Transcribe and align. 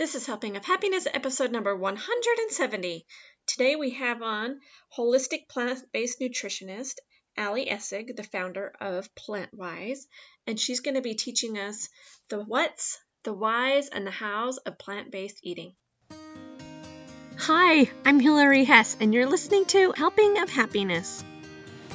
This 0.00 0.14
is 0.14 0.24
Helping 0.24 0.56
of 0.56 0.64
Happiness, 0.64 1.06
episode 1.12 1.52
number 1.52 1.76
170. 1.76 3.04
Today 3.46 3.76
we 3.76 3.90
have 3.90 4.22
on 4.22 4.58
holistic 4.96 5.46
plant 5.46 5.80
based 5.92 6.20
nutritionist 6.20 6.94
Ali 7.36 7.66
Essig, 7.66 8.16
the 8.16 8.22
founder 8.22 8.72
of 8.80 9.14
PlantWise, 9.14 9.98
and 10.46 10.58
she's 10.58 10.80
going 10.80 10.94
to 10.94 11.02
be 11.02 11.16
teaching 11.16 11.58
us 11.58 11.90
the 12.30 12.42
what's, 12.42 12.98
the 13.24 13.34
whys, 13.34 13.88
and 13.88 14.06
the 14.06 14.10
hows 14.10 14.56
of 14.56 14.78
plant 14.78 15.10
based 15.10 15.40
eating. 15.42 15.74
Hi, 17.36 17.90
I'm 18.06 18.20
Hilary 18.20 18.64
Hess, 18.64 18.96
and 19.00 19.12
you're 19.12 19.28
listening 19.28 19.66
to 19.66 19.92
Helping 19.94 20.38
of 20.38 20.48
Happiness. 20.48 21.22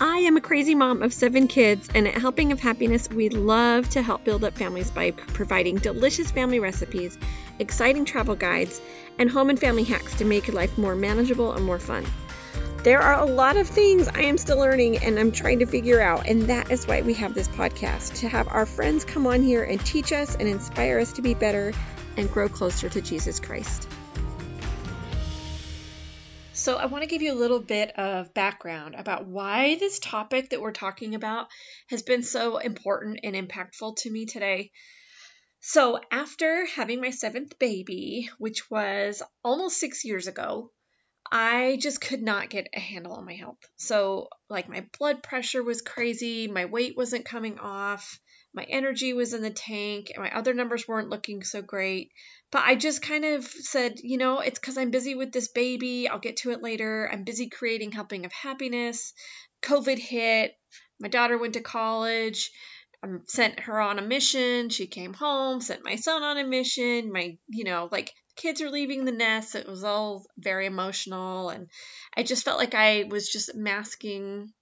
I 0.02 0.18
am 0.18 0.36
a 0.36 0.42
crazy 0.42 0.76
mom 0.76 1.02
of 1.04 1.14
seven 1.14 1.48
kids, 1.48 1.88
and 1.96 2.06
at 2.06 2.16
Helping 2.16 2.52
of 2.52 2.60
Happiness, 2.60 3.10
we 3.10 3.30
love 3.30 3.90
to 3.92 4.02
help 4.02 4.26
build 4.26 4.44
up 4.44 4.58
families 4.58 4.92
by 4.92 5.12
providing 5.12 5.78
delicious 5.78 6.32
family 6.32 6.60
recipes, 6.60 7.18
exciting 7.60 8.04
travel 8.04 8.36
guides, 8.36 8.82
and 9.18 9.30
home 9.30 9.50
and 9.50 9.58
family 9.58 9.86
hacks 9.86 10.14
to 10.16 10.26
make 10.26 10.52
life 10.52 10.78
more 10.78 10.96
manageable 10.96 11.54
and 11.54 11.64
more 11.64 11.80
fun. 11.80 12.06
There 12.84 13.02
are 13.02 13.22
a 13.22 13.26
lot 13.26 13.56
of 13.56 13.70
things 13.70 14.10
I 14.10 14.24
am 14.24 14.38
still 14.38 14.58
learning 14.58 14.98
and 14.98 15.18
I'm 15.18 15.32
trying 15.32 15.60
to 15.60 15.66
figure 15.66 16.02
out, 16.02 16.28
and 16.28 16.42
that 16.50 16.72
is 16.72 16.86
why 16.86 17.02
we 17.02 17.14
have 17.14 17.34
this 17.34 17.48
podcast 17.48 18.20
to 18.20 18.28
have 18.28 18.50
our 18.50 18.66
friends 18.66 19.06
come 19.06 19.26
on 19.26 19.44
here 19.44 19.64
and 19.64 19.80
teach 19.80 20.12
us 20.12 20.36
and 20.36 20.50
inspire 20.50 21.00
us 21.00 21.14
to 21.14 21.22
be 21.22 21.36
better 21.36 21.72
and 22.18 22.30
grow 22.30 22.50
closer 22.50 22.90
to 22.90 23.02
Jesus 23.02 23.40
Christ. 23.40 23.88
So, 26.66 26.78
I 26.78 26.88
want 26.88 27.04
to 27.04 27.08
give 27.08 27.22
you 27.22 27.32
a 27.32 27.38
little 27.38 27.60
bit 27.60 27.92
of 27.92 28.34
background 28.34 28.96
about 28.96 29.28
why 29.28 29.76
this 29.76 30.00
topic 30.00 30.50
that 30.50 30.60
we're 30.60 30.72
talking 30.72 31.14
about 31.14 31.46
has 31.90 32.02
been 32.02 32.24
so 32.24 32.58
important 32.58 33.20
and 33.22 33.36
impactful 33.36 33.98
to 33.98 34.10
me 34.10 34.26
today. 34.26 34.72
So, 35.60 36.00
after 36.12 36.66
having 36.66 37.02
my 37.02 37.12
seventh 37.12 37.60
baby, 37.60 38.32
which 38.40 38.68
was 38.72 39.22
almost 39.44 39.80
six 39.80 40.04
years 40.06 40.26
ago, 40.26 40.72
I 41.32 41.78
just 41.80 42.02
could 42.02 42.24
not 42.24 42.50
get 42.50 42.70
a 42.74 42.80
handle 42.80 43.14
on 43.14 43.26
my 43.26 43.36
health. 43.36 43.60
So, 43.76 44.30
like, 44.50 44.68
my 44.68 44.88
blood 44.98 45.22
pressure 45.22 45.62
was 45.62 45.84
crazy, 45.84 46.48
my 46.48 46.66
weight 46.66 46.98
wasn't 46.98 47.26
coming 47.26 47.60
off, 47.60 48.20
my 48.56 48.64
energy 48.64 49.14
was 49.14 49.34
in 49.34 49.42
the 49.42 49.50
tank, 49.50 50.12
and 50.14 50.24
my 50.24 50.34
other 50.34 50.54
numbers 50.54 50.88
weren't 50.88 51.10
looking 51.10 51.44
so 51.44 51.62
great. 51.62 52.12
But 52.52 52.64
I 52.66 52.76
just 52.76 53.02
kind 53.02 53.26
of 53.26 53.44
said, 53.44 54.00
you 54.02 54.18
know, 54.18 54.40
it's 54.40 54.60
because 54.60 54.78
I'm 54.78 54.92
busy 54.92 55.14
with 55.14 55.34
this 55.34 55.50
baby. 55.50 56.08
I'll 56.08 56.20
get 56.20 56.38
to 56.38 56.52
it 56.52 56.64
later. 56.64 57.10
I'm 57.12 57.26
busy 57.26 57.50
creating 57.50 57.92
Helping 57.92 58.26
of 58.26 58.32
Happiness. 58.32 59.14
COVID 59.62 60.00
hit. 60.00 60.56
My 61.00 61.10
daughter 61.10 61.38
went 61.38 61.56
to 61.56 61.62
college. 61.62 62.52
I 63.04 63.10
sent 63.28 63.60
her 63.60 63.80
on 63.80 64.00
a 64.00 64.02
mission. 64.02 64.70
She 64.70 64.88
came 64.88 65.14
home, 65.14 65.60
sent 65.60 65.84
my 65.84 65.98
son 65.98 66.24
on 66.24 66.38
a 66.38 66.46
mission. 66.46 67.12
My, 67.12 67.38
you 67.50 67.66
know, 67.66 67.90
like 67.92 68.14
kids 68.38 68.62
are 68.62 68.72
leaving 68.72 69.04
the 69.04 69.12
nest. 69.12 69.56
It 69.56 69.68
was 69.68 69.84
all 69.84 70.26
very 70.38 70.66
emotional. 70.66 71.50
And 71.50 71.68
I 72.16 72.24
just 72.24 72.46
felt 72.46 72.58
like 72.58 72.74
I 72.74 73.04
was 73.10 73.30
just 73.30 73.54
masking 73.54 74.54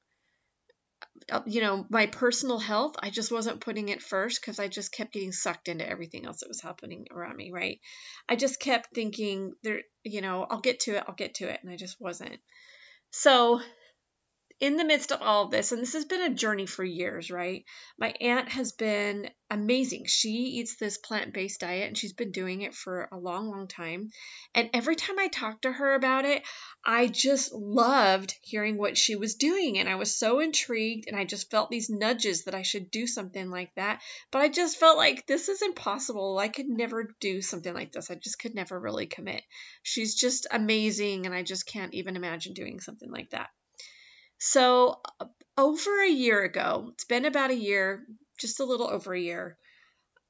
Uh, 1.32 1.42
you 1.46 1.62
know, 1.62 1.86
my 1.90 2.06
personal 2.08 2.60
health, 2.60 2.96
I 3.00 3.10
just 3.10 3.32
wasn't 3.32 3.62
putting 3.62 3.90
it 3.90 4.02
first 4.02 4.42
because 4.42 4.60
I 4.60 4.68
just 4.68 4.92
kept 4.92 5.14
getting 5.14 5.32
sucked 5.32 5.68
into 5.68 5.88
everything 5.88 6.26
else 6.26 6.40
that 6.40 6.50
was 6.50 6.62
happening 6.62 7.08
around 7.12 7.36
me, 7.38 7.52
right? 7.52 7.80
I 8.28 8.36
just 8.36 8.60
kept 8.60 8.94
thinking 8.94 9.54
there, 9.64 9.82
you 10.04 10.22
know, 10.22 10.46
I'll 10.50 10.62
get 10.62 10.82
to 10.82 10.96
it, 10.96 11.04
I'll 11.08 11.16
get 11.16 11.36
to 11.36 11.50
it, 11.50 11.60
and 11.64 11.72
I 11.72 11.76
just 11.76 12.00
wasn't. 12.00 12.40
So 13.12 13.62
in 14.64 14.78
the 14.78 14.86
midst 14.86 15.12
of 15.12 15.22
all 15.22 15.44
of 15.44 15.52
this, 15.52 15.74
and 15.74 15.82
this 15.82 15.92
has 15.92 16.06
been 16.06 16.22
a 16.22 16.34
journey 16.34 16.66
for 16.66 16.86
years, 16.86 17.30
right? 17.30 17.66
My 18.00 18.16
aunt 18.22 18.48
has 18.48 18.72
been 18.72 19.30
amazing. 19.52 20.06
She 20.08 20.30
eats 20.30 20.78
this 20.78 20.98
plant 20.98 21.34
based 21.34 21.60
diet 21.60 21.90
and 21.90 21.98
she's 21.98 22.14
been 22.14 22.32
doing 22.32 22.62
it 22.62 22.74
for 22.74 23.10
a 23.12 23.18
long, 23.18 23.50
long 23.50 23.68
time. 23.68 24.12
And 24.56 24.70
every 24.74 24.96
time 24.96 25.20
I 25.20 25.28
talked 25.28 25.64
to 25.64 25.72
her 25.74 25.96
about 25.96 26.24
it, 26.24 26.44
I 26.86 27.08
just 27.08 27.52
loved 27.52 28.36
hearing 28.42 28.78
what 28.78 28.98
she 28.98 29.18
was 29.18 29.36
doing. 29.36 29.80
And 29.80 29.90
I 29.90 29.96
was 29.96 30.18
so 30.18 30.40
intrigued 30.40 31.10
and 31.10 31.18
I 31.18 31.26
just 31.26 31.52
felt 31.52 31.70
these 31.70 31.90
nudges 31.90 32.46
that 32.46 32.56
I 32.56 32.62
should 32.62 32.90
do 32.90 33.06
something 33.06 33.50
like 33.50 33.76
that. 33.76 34.02
But 34.32 34.44
I 34.44 34.48
just 34.48 34.80
felt 34.80 34.96
like 34.96 35.28
this 35.28 35.50
is 35.50 35.62
impossible. 35.62 36.40
I 36.40 36.48
could 36.48 36.70
never 36.70 37.14
do 37.20 37.42
something 37.42 37.74
like 37.74 37.92
this. 37.92 38.10
I 38.10 38.16
just 38.16 38.40
could 38.40 38.56
never 38.56 38.80
really 38.80 39.08
commit. 39.08 39.44
She's 39.82 40.16
just 40.16 40.48
amazing 40.50 41.26
and 41.26 41.36
I 41.36 41.44
just 41.44 41.68
can't 41.68 41.94
even 41.94 42.16
imagine 42.16 42.54
doing 42.54 42.80
something 42.80 43.12
like 43.12 43.32
that. 43.32 43.50
So, 44.46 45.00
over 45.58 46.04
a 46.04 46.10
year 46.10 46.44
ago, 46.44 46.90
it's 46.92 47.06
been 47.06 47.24
about 47.24 47.52
a 47.52 47.56
year, 47.56 48.06
just 48.38 48.60
a 48.60 48.66
little 48.66 48.90
over 48.90 49.14
a 49.14 49.20
year, 49.20 49.58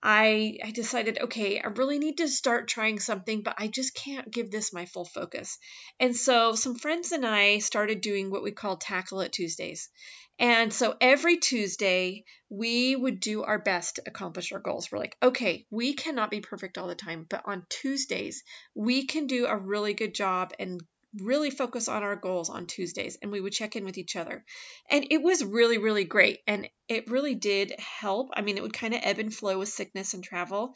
I, 0.04 0.60
I 0.64 0.70
decided, 0.70 1.18
okay, 1.20 1.60
I 1.60 1.70
really 1.70 1.98
need 1.98 2.18
to 2.18 2.28
start 2.28 2.68
trying 2.68 3.00
something, 3.00 3.42
but 3.42 3.56
I 3.58 3.70
just 3.70 3.96
can't 3.96 4.30
give 4.30 4.52
this 4.52 4.72
my 4.72 4.86
full 4.86 5.06
focus. 5.06 5.58
And 6.00 6.16
so, 6.16 6.54
some 6.54 6.76
friends 6.76 7.12
and 7.12 7.26
I 7.26 7.58
started 7.58 8.02
doing 8.02 8.30
what 8.30 8.44
we 8.44 8.52
call 8.52 8.78
Tackle 8.78 9.22
It 9.22 9.32
Tuesdays. 9.32 9.90
And 10.38 10.72
so, 10.72 10.96
every 11.02 11.38
Tuesday, 11.38 12.24
we 12.50 12.96
would 12.96 13.20
do 13.20 13.42
our 13.42 13.58
best 13.58 13.96
to 13.96 14.04
accomplish 14.06 14.52
our 14.52 14.60
goals. 14.60 14.92
We're 14.92 15.00
like, 15.00 15.18
okay, 15.24 15.66
we 15.72 15.96
cannot 15.96 16.30
be 16.30 16.42
perfect 16.42 16.78
all 16.78 16.88
the 16.88 16.94
time, 16.94 17.26
but 17.28 17.42
on 17.46 17.66
Tuesdays, 17.68 18.44
we 18.76 19.08
can 19.08 19.26
do 19.26 19.48
a 19.48 19.58
really 19.58 19.96
good 19.96 20.14
job 20.14 20.54
and 20.60 20.80
really 21.20 21.50
focus 21.50 21.88
on 21.88 22.04
our 22.04 22.16
goals 22.16 22.50
on 22.50 22.66
Tuesdays 22.66 23.18
and 23.22 23.32
we 23.32 23.40
would 23.40 23.54
check 23.54 23.76
in 23.76 23.86
with 23.86 23.98
each 23.98 24.16
other. 24.16 24.44
And 24.90 25.08
it 25.12 25.22
was 25.22 25.44
really, 25.44 25.78
really 25.78 26.06
great. 26.06 26.40
And 26.48 26.70
it 26.88 27.10
really 27.10 27.36
did 27.36 27.74
help. 27.78 28.30
I 28.34 28.42
mean, 28.42 28.58
it 28.58 28.64
would 28.64 28.74
kind 28.74 28.94
of 28.94 29.02
ebb 29.04 29.20
and 29.20 29.34
flow 29.34 29.60
with 29.60 29.70
sickness 29.70 30.14
and 30.14 30.24
travel, 30.24 30.74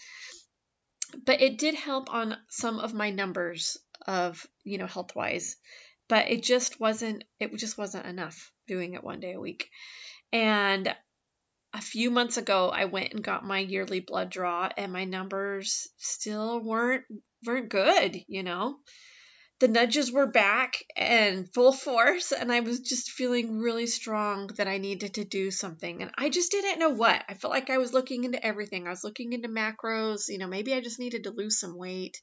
but 1.25 1.41
it 1.41 1.57
did 1.57 1.75
help 1.75 2.13
on 2.13 2.37
some 2.49 2.79
of 2.79 2.93
my 2.93 3.09
numbers 3.09 3.77
of, 4.05 4.45
you 4.63 4.77
know, 4.77 4.87
health 4.87 5.15
wise. 5.15 5.55
But 6.07 6.29
it 6.29 6.43
just 6.43 6.79
wasn't, 6.79 7.23
it 7.39 7.53
just 7.57 7.77
wasn't 7.77 8.05
enough 8.05 8.51
doing 8.67 8.93
it 8.93 9.03
one 9.03 9.19
day 9.19 9.33
a 9.33 9.39
week. 9.39 9.69
And 10.31 10.93
a 11.73 11.81
few 11.81 12.11
months 12.11 12.37
ago, 12.37 12.69
I 12.69 12.85
went 12.85 13.13
and 13.13 13.23
got 13.23 13.43
my 13.43 13.59
yearly 13.59 13.99
blood 13.99 14.29
draw, 14.29 14.69
and 14.77 14.93
my 14.93 15.03
numbers 15.03 15.89
still 15.97 16.61
weren't 16.61 17.03
weren't 17.45 17.69
good, 17.69 18.17
you 18.27 18.41
know 18.41 18.77
the 19.59 19.68
nudges 19.68 20.12
were 20.12 20.28
back 20.28 20.84
and 20.95 21.51
full 21.53 21.72
force 21.72 22.31
and 22.31 22.51
i 22.51 22.59
was 22.59 22.79
just 22.79 23.12
feeling 23.12 23.59
really 23.59 23.88
strong 23.88 24.47
that 24.57 24.68
i 24.68 24.78
needed 24.78 25.16
to 25.16 25.25
do 25.25 25.50
something 25.50 26.01
and 26.01 26.12
i 26.18 26.29
just 26.29 26.51
didn't 26.51 26.79
know 26.79 26.90
what. 26.90 27.23
I 27.28 27.34
felt 27.34 27.53
like 27.53 27.69
i 27.69 27.78
was 27.78 27.94
looking 27.94 28.23
into 28.23 28.45
everything. 28.45 28.88
I 28.88 28.91
was 28.91 29.03
looking 29.03 29.34
into 29.34 29.50
macros 29.50 30.29
you 30.29 30.38
know 30.38 30.47
maybe 30.47 30.73
i 30.73 30.81
just 30.81 31.00
needed 31.00 31.23
to 31.23 31.31
lose 31.31 31.59
some 31.59 31.78
weight. 31.78 32.22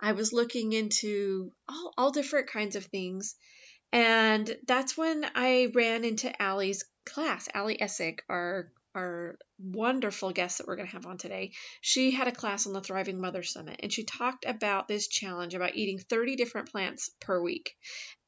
I 0.00 0.12
was 0.12 0.32
looking 0.32 0.72
into 0.72 1.50
all, 1.68 1.92
all 1.98 2.10
different 2.12 2.48
kinds 2.48 2.76
of 2.76 2.84
things 2.84 3.34
and 3.92 4.54
that's 4.66 4.96
when 4.96 5.24
i 5.34 5.70
ran 5.74 6.04
into 6.04 6.30
ali's 6.42 6.84
class 7.06 7.48
ali 7.54 7.78
essig 7.78 8.18
our 8.28 8.70
our 8.98 9.38
wonderful 9.58 10.32
guest 10.32 10.58
that 10.58 10.66
we're 10.66 10.76
going 10.76 10.88
to 10.88 10.94
have 10.94 11.06
on 11.06 11.18
today, 11.18 11.52
she 11.80 12.10
had 12.10 12.28
a 12.28 12.32
class 12.32 12.66
on 12.66 12.72
the 12.72 12.80
Thriving 12.80 13.20
Mother 13.20 13.42
Summit 13.42 13.80
and 13.82 13.92
she 13.92 14.04
talked 14.04 14.44
about 14.44 14.88
this 14.88 15.08
challenge 15.08 15.54
about 15.54 15.76
eating 15.76 15.98
30 15.98 16.36
different 16.36 16.70
plants 16.70 17.10
per 17.20 17.40
week. 17.40 17.76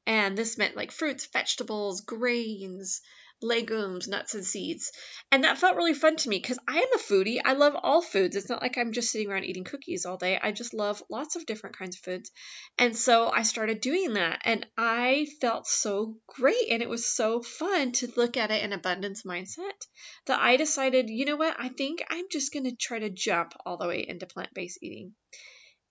And 0.06 0.36
this 0.36 0.58
meant 0.58 0.76
like 0.76 0.92
fruits, 0.92 1.28
vegetables, 1.32 2.00
grains, 2.02 3.00
legumes, 3.42 4.08
nuts, 4.08 4.34
and 4.34 4.44
seeds. 4.44 4.92
And 5.32 5.44
that 5.44 5.58
felt 5.58 5.76
really 5.76 5.94
fun 5.94 6.16
to 6.16 6.28
me 6.28 6.38
because 6.38 6.58
I 6.68 6.78
am 6.78 6.92
a 6.94 6.98
foodie. 6.98 7.40
I 7.44 7.54
love 7.54 7.76
all 7.80 8.02
foods. 8.02 8.36
It's 8.36 8.48
not 8.48 8.62
like 8.62 8.76
I'm 8.76 8.92
just 8.92 9.10
sitting 9.10 9.30
around 9.30 9.44
eating 9.44 9.64
cookies 9.64 10.06
all 10.06 10.16
day. 10.16 10.38
I 10.42 10.52
just 10.52 10.74
love 10.74 11.02
lots 11.10 11.36
of 11.36 11.46
different 11.46 11.78
kinds 11.78 11.96
of 11.96 12.02
foods. 12.02 12.30
And 12.78 12.96
so 12.96 13.30
I 13.30 13.42
started 13.42 13.80
doing 13.80 14.14
that 14.14 14.40
and 14.44 14.66
I 14.76 15.26
felt 15.40 15.66
so 15.66 16.16
great. 16.26 16.68
And 16.70 16.82
it 16.82 16.88
was 16.88 17.06
so 17.06 17.42
fun 17.42 17.92
to 17.92 18.12
look 18.16 18.36
at 18.36 18.50
it 18.50 18.62
in 18.62 18.72
abundance 18.72 19.22
mindset 19.22 19.86
that 20.26 20.40
I 20.40 20.56
decided, 20.56 21.10
you 21.10 21.24
know 21.24 21.36
what? 21.36 21.56
I 21.58 21.68
think 21.68 22.02
I'm 22.10 22.26
just 22.30 22.52
going 22.52 22.64
to 22.64 22.76
try 22.76 22.98
to 22.98 23.10
jump 23.10 23.54
all 23.64 23.76
the 23.76 23.88
way 23.88 24.04
into 24.06 24.26
plant 24.26 24.50
based 24.54 24.78
eating. 24.82 25.14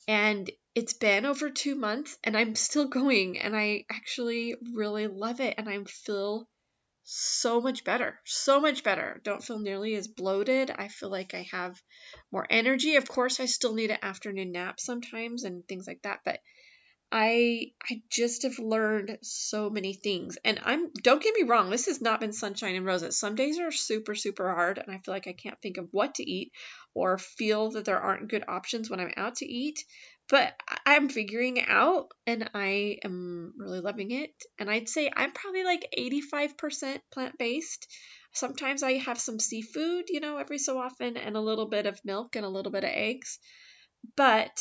And 0.08 0.50
it's 0.76 0.94
been 0.94 1.26
over 1.26 1.50
two 1.50 1.76
months 1.76 2.18
and 2.24 2.38
I'm 2.38 2.56
still 2.56 2.88
going 3.00 3.40
and 3.40 3.56
I 3.56 3.86
actually 3.92 4.56
really 4.74 5.08
love 5.08 5.40
it 5.40 5.56
and 5.58 5.70
I 5.70 5.84
feel 5.84 6.48
so 7.12 7.60
much 7.60 7.84
better. 7.84 8.20
So 8.24 8.60
much 8.60 8.84
better. 8.84 9.20
Don't 9.24 9.44
feel 9.44 9.58
nearly 9.58 9.96
as 9.96 10.08
bloated. 10.08 10.70
I 10.70 10.90
feel 10.90 11.10
like 11.10 11.34
I 11.34 11.48
have 11.52 11.82
more 12.32 12.46
energy. 12.48 12.98
Of 12.98 13.10
course, 13.10 13.40
I 13.40 13.46
still 13.46 13.74
need 13.74 13.90
an 13.90 13.98
afternoon 14.04 14.52
nap 14.52 14.80
sometimes 14.80 15.44
and 15.44 15.68
things 15.68 15.88
like 15.88 16.04
that, 16.04 16.20
but 16.24 16.40
I 17.12 17.72
I 17.90 18.04
just 18.12 18.44
have 18.44 18.60
learned 18.60 19.18
so 19.24 19.72
many 19.72 19.96
things. 19.96 20.38
And 20.46 20.60
I'm 20.64 20.92
don't 21.02 21.24
get 21.24 21.34
me 21.34 21.48
wrong, 21.48 21.72
this 21.72 21.88
has 21.88 22.00
not 22.00 22.20
been 22.20 22.32
sunshine 22.32 22.76
and 22.76 22.86
roses. 22.86 23.18
Some 23.18 23.34
days 23.34 23.60
are 23.60 23.72
super 23.72 24.14
super 24.14 24.54
hard 24.54 24.78
and 24.78 24.92
I 24.94 25.00
feel 25.00 25.16
like 25.16 25.28
I 25.28 25.34
can't 25.34 25.60
think 25.60 25.78
of 25.78 25.88
what 25.90 26.16
to 26.16 26.30
eat 26.30 26.52
or 26.94 27.18
feel 27.18 27.72
that 27.72 27.86
there 27.86 28.00
aren't 28.00 28.30
good 28.30 28.44
options 28.48 28.88
when 28.88 29.00
I'm 29.00 29.14
out 29.18 29.38
to 29.38 29.48
eat 29.48 29.84
but 30.30 30.54
I'm 30.86 31.10
figuring 31.10 31.58
it 31.58 31.68
out 31.68 32.12
and 32.28 32.50
I 32.54 33.00
am 33.04 33.54
really 33.58 33.82
loving 33.82 34.12
it. 34.12 34.32
And 34.60 34.70
I'd 34.70 34.88
say 34.88 35.12
I'm 35.14 35.32
probably 35.32 35.64
like 35.64 35.94
85% 35.98 37.00
plant 37.12 37.38
based. 37.38 37.88
Sometimes 38.34 38.84
I 38.84 38.94
have 38.94 39.20
some 39.20 39.40
seafood, 39.40 40.06
you 40.10 40.20
know, 40.20 40.38
every 40.38 40.60
so 40.60 40.80
often, 40.80 41.18
and 41.18 41.36
a 41.36 41.42
little 41.42 41.68
bit 41.68 41.88
of 41.88 42.00
milk 42.06 42.36
and 42.36 42.46
a 42.46 42.50
little 42.50 42.72
bit 42.72 42.84
of 42.84 42.92
eggs. 42.94 43.40
But 44.16 44.52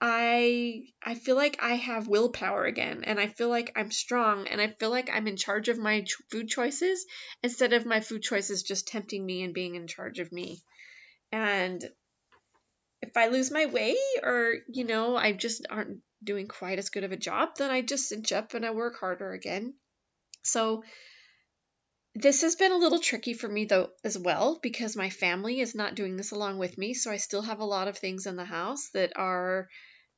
I 0.00 0.82
I 1.02 1.14
feel 1.14 1.36
like 1.36 1.62
I 1.62 1.74
have 1.74 2.08
willpower 2.08 2.64
again 2.64 3.04
and 3.04 3.18
I 3.18 3.28
feel 3.28 3.48
like 3.48 3.72
I'm 3.76 3.90
strong 3.90 4.46
and 4.46 4.60
I 4.60 4.68
feel 4.78 4.90
like 4.90 5.10
I'm 5.10 5.26
in 5.26 5.36
charge 5.36 5.68
of 5.68 5.78
my 5.78 6.04
food 6.30 6.48
choices 6.48 7.06
instead 7.42 7.72
of 7.72 7.86
my 7.86 8.00
food 8.00 8.22
choices 8.22 8.62
just 8.62 8.88
tempting 8.88 9.24
me 9.24 9.42
and 9.42 9.54
being 9.54 9.74
in 9.74 9.86
charge 9.86 10.18
of 10.18 10.32
me. 10.32 10.60
And 11.32 11.82
if 13.06 13.16
I 13.16 13.28
lose 13.28 13.50
my 13.50 13.66
way 13.66 13.96
or 14.22 14.54
you 14.68 14.84
know 14.84 15.16
I 15.16 15.32
just 15.32 15.66
aren't 15.70 16.00
doing 16.22 16.48
quite 16.48 16.78
as 16.78 16.90
good 16.90 17.04
of 17.04 17.12
a 17.12 17.16
job, 17.16 17.50
then 17.58 17.70
I 17.70 17.82
just 17.82 18.08
cinch 18.08 18.32
up 18.32 18.54
and 18.54 18.64
I 18.64 18.70
work 18.70 18.98
harder 18.98 19.32
again. 19.32 19.74
So 20.42 20.82
this 22.14 22.42
has 22.42 22.56
been 22.56 22.72
a 22.72 22.78
little 22.78 22.98
tricky 22.98 23.34
for 23.34 23.48
me 23.48 23.66
though 23.66 23.90
as 24.02 24.18
well 24.18 24.58
because 24.62 24.96
my 24.96 25.10
family 25.10 25.60
is 25.60 25.74
not 25.74 25.94
doing 25.94 26.16
this 26.16 26.30
along 26.30 26.58
with 26.58 26.78
me, 26.78 26.94
so 26.94 27.10
I 27.10 27.18
still 27.18 27.42
have 27.42 27.60
a 27.60 27.64
lot 27.64 27.88
of 27.88 27.98
things 27.98 28.26
in 28.26 28.36
the 28.36 28.44
house 28.44 28.88
that 28.94 29.12
are 29.16 29.68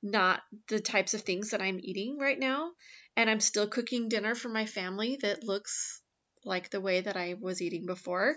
not 0.00 0.40
the 0.68 0.78
types 0.78 1.14
of 1.14 1.22
things 1.22 1.50
that 1.50 1.60
I'm 1.60 1.80
eating 1.82 2.18
right 2.18 2.38
now, 2.38 2.70
and 3.16 3.28
I'm 3.28 3.40
still 3.40 3.66
cooking 3.66 4.08
dinner 4.08 4.36
for 4.36 4.48
my 4.48 4.64
family 4.64 5.18
that 5.22 5.42
looks 5.42 6.00
like 6.44 6.70
the 6.70 6.80
way 6.80 7.00
that 7.00 7.16
I 7.16 7.34
was 7.40 7.60
eating 7.60 7.84
before. 7.84 8.36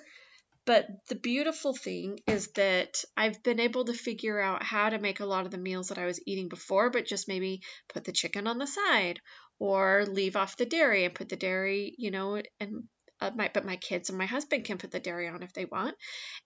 But 0.65 0.87
the 1.09 1.15
beautiful 1.15 1.73
thing 1.73 2.19
is 2.27 2.51
that 2.53 3.03
I've 3.17 3.41
been 3.41 3.59
able 3.59 3.85
to 3.85 3.93
figure 3.93 4.39
out 4.39 4.63
how 4.63 4.89
to 4.89 4.99
make 4.99 5.19
a 5.19 5.25
lot 5.25 5.45
of 5.45 5.51
the 5.51 5.57
meals 5.57 5.87
that 5.87 5.97
I 5.97 6.05
was 6.05 6.21
eating 6.27 6.49
before, 6.49 6.91
but 6.91 7.05
just 7.05 7.27
maybe 7.27 7.61
put 7.89 8.03
the 8.03 8.11
chicken 8.11 8.47
on 8.47 8.59
the 8.59 8.67
side 8.67 9.19
or 9.59 10.05
leave 10.05 10.35
off 10.35 10.57
the 10.57 10.65
dairy 10.65 11.05
and 11.05 11.15
put 11.15 11.29
the 11.29 11.35
dairy, 11.35 11.95
you 11.97 12.11
know, 12.11 12.41
and 12.59 12.83
uh, 13.21 13.31
my, 13.35 13.49
but 13.53 13.65
my 13.65 13.75
kids 13.75 14.09
and 14.09 14.17
my 14.17 14.25
husband 14.25 14.65
can 14.65 14.77
put 14.77 14.91
the 14.91 14.99
dairy 14.99 15.27
on 15.27 15.43
if 15.43 15.53
they 15.53 15.65
want. 15.65 15.95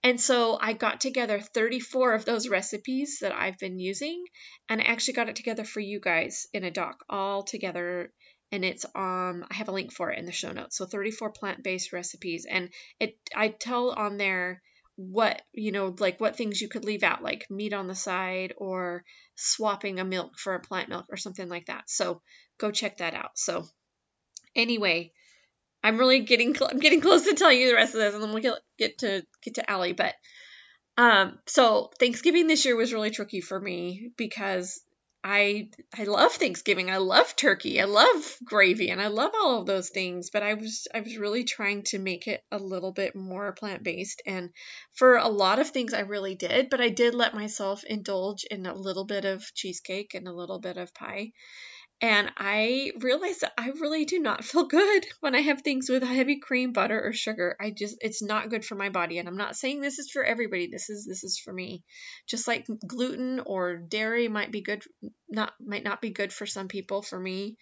And 0.04 0.20
so 0.20 0.58
I 0.60 0.74
got 0.74 1.00
together 1.00 1.40
34 1.40 2.14
of 2.14 2.26
those 2.26 2.50
recipes 2.50 3.20
that 3.22 3.34
I've 3.34 3.58
been 3.58 3.80
using, 3.80 4.24
and 4.70 4.82
I 4.82 4.84
actually 4.84 5.14
got 5.14 5.30
it 5.30 5.38
together 5.38 5.64
for 5.64 5.80
you 5.80 6.00
guys 6.00 6.48
in 6.54 6.64
a 6.64 6.72
doc 6.72 6.98
all 7.10 7.44
together. 7.44 8.12
And 8.56 8.66
it's 8.66 8.86
um 8.96 9.46
I 9.50 9.56
have 9.56 9.68
a 9.68 9.74
link 9.74 9.92
for 9.92 10.12
it 10.12 10.20
in 10.20 10.26
the 10.26 10.32
show 10.32 10.52
notes. 10.52 10.78
So 10.78 10.86
34 10.86 11.32
plant-based 11.32 11.94
recipes, 11.94 12.46
and 12.50 12.70
it 13.00 13.18
I 13.36 13.50
tell 13.50 13.92
on 13.92 14.18
there 14.18 14.62
what 14.98 15.42
you 15.52 15.74
know 15.74 15.94
like 16.00 16.22
what 16.22 16.38
things 16.38 16.62
you 16.62 16.70
could 16.70 16.86
leave 16.86 17.04
out 17.04 17.22
like 17.22 17.46
meat 17.50 17.74
on 17.74 17.88
the 17.88 17.96
side 17.96 18.54
or 18.58 19.04
swapping 19.36 20.00
a 20.00 20.06
milk 20.06 20.40
for 20.40 20.56
a 20.56 20.62
plant 20.62 20.88
milk 20.88 21.06
or 21.10 21.18
something 21.18 21.50
like 21.50 21.66
that 21.66 21.84
so 21.90 22.22
go 22.58 22.72
check 22.72 22.96
that 23.00 23.14
out 23.14 23.32
so 23.34 23.66
anyway 24.56 25.12
I'm 25.86 26.00
really 26.00 26.22
getting 26.22 26.56
cl- 26.56 26.72
I'm 26.72 26.80
getting 26.80 27.00
close 27.00 27.26
to 27.26 27.36
telling 27.36 27.62
you 27.62 27.68
the 27.68 27.76
rest 27.76 27.94
of 27.94 28.00
this, 28.00 28.16
and 28.16 28.24
then 28.24 28.34
we'll 28.34 28.42
get, 28.42 28.60
get 28.80 28.98
to 29.00 29.24
get 29.44 29.56
to 29.56 29.70
Allie. 29.70 29.94
But 29.94 30.16
um, 30.98 31.38
so 31.46 31.92
Thanksgiving 32.00 32.48
this 32.48 32.66
year 32.66 32.76
was 32.76 32.92
really 32.92 33.12
tricky 33.12 33.40
for 33.40 33.60
me 33.60 34.10
because 34.18 34.82
I 35.28 35.70
I 35.98 36.04
love 36.04 36.34
Thanksgiving. 36.34 36.92
I 36.92 36.98
love 36.98 37.36
turkey. 37.36 37.82
I 37.82 37.86
love 37.86 38.38
gravy, 38.44 38.92
and 38.92 39.02
I 39.02 39.08
love 39.08 39.32
all 39.34 39.60
of 39.60 39.66
those 39.66 39.90
things. 39.90 40.30
But 40.30 40.44
I 40.44 40.54
was 40.54 40.88
I 40.94 41.00
was 41.00 41.18
really 41.18 41.44
trying 41.44 41.82
to 41.86 41.98
make 41.98 42.28
it 42.28 42.44
a 42.52 42.60
little 42.60 42.92
bit 42.92 43.16
more 43.16 43.52
plant 43.54 43.82
based, 43.82 44.22
and 44.28 44.52
for 44.94 45.16
a 45.16 45.28
lot 45.28 45.58
of 45.58 45.72
things 45.72 45.96
I 45.96 46.02
really 46.02 46.36
did. 46.36 46.70
But 46.70 46.80
I 46.80 46.90
did 46.90 47.16
let 47.16 47.34
myself 47.34 47.84
indulge 47.84 48.44
in 48.52 48.68
a 48.68 48.76
little 48.76 49.06
bit 49.06 49.26
of 49.26 49.44
cheesecake 49.56 50.14
and 50.14 50.28
a 50.28 50.34
little 50.34 50.60
bit 50.60 50.78
of 50.78 50.94
pie. 50.94 51.32
And 52.02 52.30
I 52.38 52.92
realized 53.00 53.42
that 53.42 53.54
I 53.58 53.70
really 53.70 54.04
do 54.04 54.20
not 54.20 54.44
feel 54.44 54.66
good 54.66 55.06
when 55.22 55.34
I 55.34 55.42
have 55.42 55.62
things 55.62 55.90
with 55.90 56.04
heavy 56.04 56.40
cream, 56.40 56.74
butter, 56.74 57.02
or 57.02 57.14
sugar. 57.14 57.56
I 57.60 57.72
just 57.72 57.98
it's 58.02 58.22
not 58.22 58.50
good 58.50 58.66
for 58.66 58.76
my 58.76 58.90
body. 58.90 59.18
And 59.18 59.28
I'm 59.28 59.38
not 59.38 59.56
saying 59.56 59.80
this 59.80 59.98
is 59.98 60.12
for 60.12 60.24
everybody. 60.24 60.68
This 60.68 60.90
is 60.90 61.06
this 61.06 61.24
is 61.24 61.40
for 61.40 61.54
me. 61.54 61.84
Just 62.28 62.48
like 62.48 62.68
gluten 62.86 63.40
or 63.40 63.78
dairy 63.78 64.28
might 64.28 64.52
be 64.52 64.62
good 64.62 64.84
not 65.30 65.54
might 65.60 65.84
not 65.84 66.02
be 66.02 66.10
good 66.10 66.34
for 66.34 66.46
some 66.46 66.68
people. 66.68 67.02
For 67.02 67.20
me, 67.20 67.58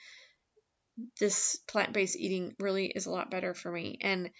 this 1.20 1.58
plant-based 1.68 2.18
eating 2.18 2.56
really 2.60 2.88
is 2.88 3.06
a 3.06 3.12
lot 3.12 3.32
better 3.32 3.54
for 3.54 3.72
me. 3.72 3.98
And 4.02 4.32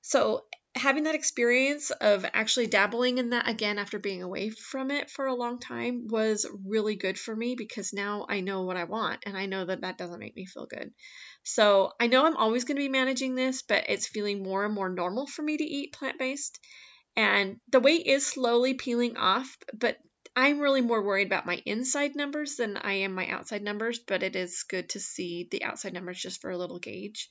so 0.00 0.44
having 0.76 1.04
that 1.04 1.14
experience 1.14 1.90
of 1.90 2.24
actually 2.32 2.66
dabbling 2.66 3.18
in 3.18 3.30
that 3.30 3.48
again 3.48 3.78
after 3.78 3.98
being 3.98 4.22
away 4.22 4.50
from 4.50 4.90
it 4.90 5.10
for 5.10 5.26
a 5.26 5.34
long 5.34 5.58
time 5.58 6.06
was 6.08 6.46
really 6.64 6.94
good 6.94 7.18
for 7.18 7.34
me 7.34 7.56
because 7.56 7.92
now 7.92 8.24
I 8.28 8.40
know 8.40 8.62
what 8.62 8.76
I 8.76 8.84
want 8.84 9.24
and 9.26 9.36
I 9.36 9.46
know 9.46 9.64
that 9.64 9.80
that 9.80 9.98
doesn't 9.98 10.20
make 10.20 10.36
me 10.36 10.46
feel 10.46 10.66
good. 10.66 10.92
So 11.42 11.92
I 11.98 12.06
know 12.06 12.24
I'm 12.24 12.36
always 12.36 12.64
going 12.64 12.76
to 12.76 12.82
be 12.82 12.88
managing 12.88 13.34
this, 13.34 13.62
but 13.62 13.86
it's 13.88 14.06
feeling 14.06 14.42
more 14.42 14.64
and 14.64 14.74
more 14.74 14.88
normal 14.88 15.26
for 15.26 15.42
me 15.42 15.56
to 15.56 15.64
eat 15.64 15.92
plant 15.92 16.18
based. 16.18 16.60
And 17.16 17.56
the 17.70 17.80
weight 17.80 18.06
is 18.06 18.24
slowly 18.24 18.74
peeling 18.74 19.16
off, 19.16 19.56
but 19.74 19.96
I'm 20.36 20.60
really 20.60 20.80
more 20.80 21.02
worried 21.02 21.26
about 21.26 21.46
my 21.46 21.60
inside 21.66 22.14
numbers 22.14 22.54
than 22.56 22.76
I 22.76 22.92
am 23.00 23.12
my 23.12 23.26
outside 23.26 23.62
numbers, 23.62 23.98
but 23.98 24.22
it 24.22 24.36
is 24.36 24.64
good 24.68 24.90
to 24.90 25.00
see 25.00 25.48
the 25.50 25.64
outside 25.64 25.92
numbers 25.92 26.20
just 26.20 26.40
for 26.40 26.50
a 26.50 26.58
little 26.58 26.78
gauge. 26.78 27.28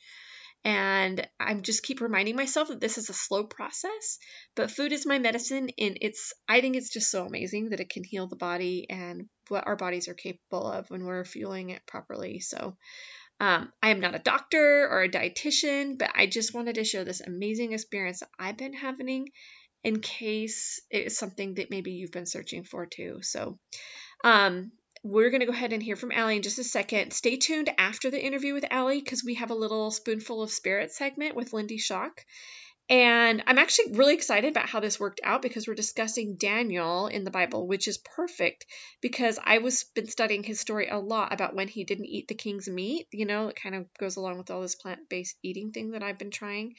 And 0.65 1.25
I'm 1.39 1.61
just 1.61 1.83
keep 1.83 2.01
reminding 2.01 2.35
myself 2.35 2.67
that 2.67 2.81
this 2.81 2.97
is 2.97 3.09
a 3.09 3.13
slow 3.13 3.45
process, 3.45 4.19
but 4.55 4.71
food 4.71 4.91
is 4.91 5.05
my 5.05 5.17
medicine. 5.17 5.69
And 5.77 5.97
it's, 6.01 6.33
I 6.47 6.59
think 6.59 6.75
it's 6.75 6.91
just 6.91 7.09
so 7.09 7.25
amazing 7.25 7.69
that 7.69 7.79
it 7.79 7.89
can 7.89 8.03
heal 8.03 8.27
the 8.27 8.35
body 8.35 8.85
and 8.89 9.27
what 9.47 9.67
our 9.67 9.77
bodies 9.77 10.07
are 10.09 10.13
capable 10.13 10.69
of 10.69 10.89
when 10.89 11.05
we're 11.05 11.23
fueling 11.23 11.69
it 11.69 11.81
properly. 11.87 12.39
So, 12.39 12.75
um, 13.39 13.71
I 13.81 13.91
am 13.91 14.01
not 14.01 14.15
a 14.15 14.19
doctor 14.19 14.87
or 14.89 15.03
a 15.03 15.09
dietitian, 15.09 15.97
but 15.97 16.11
I 16.13 16.25
just 16.25 16.53
wanted 16.53 16.75
to 16.75 16.83
share 16.83 17.05
this 17.05 17.21
amazing 17.21 17.71
experience 17.71 18.19
that 18.19 18.29
I've 18.37 18.57
been 18.57 18.73
having 18.73 19.29
in 19.83 20.01
case 20.01 20.81
it's 20.89 21.17
something 21.17 21.53
that 21.53 21.71
maybe 21.71 21.91
you've 21.91 22.11
been 22.11 22.25
searching 22.25 22.65
for 22.65 22.85
too. 22.85 23.19
So, 23.21 23.57
um, 24.25 24.73
we're 25.03 25.29
going 25.29 25.39
to 25.39 25.45
go 25.45 25.53
ahead 25.53 25.73
and 25.73 25.81
hear 25.81 25.95
from 25.95 26.11
Allie 26.11 26.35
in 26.35 26.41
just 26.41 26.59
a 26.59 26.63
second. 26.63 27.13
Stay 27.13 27.37
tuned 27.37 27.69
after 27.77 28.11
the 28.11 28.23
interview 28.23 28.53
with 28.53 28.65
Allie 28.69 29.01
because 29.01 29.23
we 29.23 29.35
have 29.35 29.51
a 29.51 29.55
little 29.55 29.91
spoonful 29.91 30.41
of 30.41 30.51
spirit 30.51 30.91
segment 30.91 31.35
with 31.35 31.53
Lindy 31.53 31.77
Shock. 31.77 32.25
And 32.89 33.43
I'm 33.45 33.59
actually 33.59 33.93
really 33.93 34.15
excited 34.15 34.49
about 34.49 34.67
how 34.67 34.79
this 34.79 34.99
worked 34.99 35.21
out 35.23 35.43
because 35.43 35.67
we're 35.67 35.75
discussing 35.75 36.37
Daniel 36.37 37.05
in 37.05 37.23
the 37.23 37.29
Bible, 37.29 37.67
which 37.67 37.87
is 37.87 37.99
perfect 37.99 38.65
because 38.99 39.37
I 39.43 39.59
was 39.59 39.85
been 39.93 40.07
studying 40.07 40.41
his 40.41 40.59
story 40.59 40.87
a 40.89 40.97
lot 40.97 41.31
about 41.31 41.55
when 41.55 41.67
he 41.67 41.83
didn't 41.83 42.07
eat 42.07 42.27
the 42.27 42.33
king's 42.33 42.67
meat. 42.67 43.05
You 43.11 43.27
know, 43.27 43.49
it 43.49 43.55
kind 43.61 43.75
of 43.75 43.85
goes 43.99 44.15
along 44.15 44.39
with 44.39 44.49
all 44.49 44.61
this 44.61 44.73
plant-based 44.73 45.37
eating 45.43 45.71
thing 45.71 45.91
that 45.91 46.01
I've 46.01 46.17
been 46.17 46.31
trying 46.31 46.73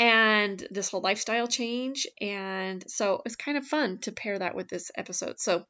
and 0.00 0.66
this 0.72 0.90
whole 0.90 1.02
lifestyle 1.02 1.46
change. 1.46 2.08
And 2.20 2.82
so 2.90 3.22
it's 3.24 3.36
kind 3.36 3.56
of 3.56 3.64
fun 3.64 3.98
to 3.98 4.12
pair 4.12 4.36
that 4.36 4.56
with 4.56 4.68
this 4.68 4.90
episode. 4.96 5.38
So, 5.38 5.66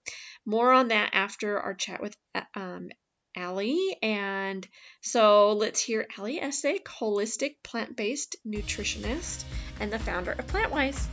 more 0.47 0.73
on 0.73 0.89
that 0.89 1.11
after 1.13 1.61
our 1.61 1.75
chat 1.75 2.01
with 2.01 2.17
um, 2.55 2.89
Allie. 3.37 3.97
And 4.03 4.67
so 5.03 5.53
let's 5.53 5.81
hear 5.81 6.07
Allie 6.17 6.41
Essig, 6.41 6.85
holistic 6.85 7.57
plant 7.63 7.97
based 7.97 8.37
nutritionist 8.47 9.45
and 9.81 9.93
the 9.93 9.99
founder 9.99 10.33
of 10.33 10.47
PlantWise. 10.47 11.07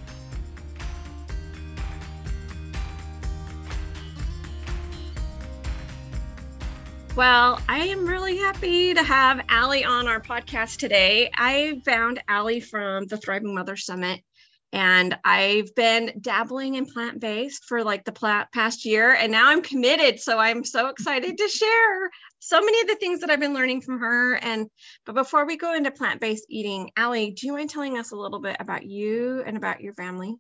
Well, 7.14 7.60
I 7.68 7.88
am 7.88 8.08
really 8.08 8.38
happy 8.38 8.94
to 8.94 9.04
have 9.04 9.44
Allie 9.50 9.84
on 9.84 10.08
our 10.08 10.22
podcast 10.22 10.78
today. 10.78 11.30
I 11.36 11.82
found 11.84 12.24
Allie 12.30 12.62
from 12.62 13.06
the 13.08 13.18
Thriving 13.18 13.54
Mother 13.54 13.76
Summit, 13.76 14.22
and 14.74 15.18
I've 15.26 15.74
been 15.76 16.14
dabbling 16.22 16.76
in 16.76 16.86
plant 16.86 17.20
based 17.20 17.66
for 17.66 17.84
like 17.84 18.06
the 18.06 18.48
past 18.54 18.86
year, 18.86 19.14
and 19.14 19.32
now 19.32 19.50
I'm 19.50 19.62
committed. 19.62 20.20
So 20.20 20.38
I'm 20.38 20.64
so 20.64 20.88
excited 20.88 21.38
to 21.38 21.48
share 21.48 22.10
so 22.40 22.60
many 22.60 22.82
of 22.82 22.88
the 22.88 22.96
things 22.96 23.20
that 23.20 23.30
I've 23.30 23.40
been 23.40 23.54
learning 23.54 23.82
from 23.82 24.00
her. 24.00 24.36
And 24.36 24.68
but 25.06 25.16
before 25.16 25.46
we 25.46 25.58
go 25.58 25.74
into 25.74 25.92
plant 25.92 26.22
based 26.22 26.46
eating, 26.50 26.92
Allie, 26.96 27.32
do 27.32 27.48
you 27.48 27.54
mind 27.54 27.70
telling 27.70 27.98
us 27.98 28.12
a 28.12 28.18
little 28.18 28.40
bit 28.40 28.58
about 28.60 28.86
you 28.86 29.44
and 29.46 29.58
about 29.58 29.82
your 29.82 29.94
family? 29.94 30.36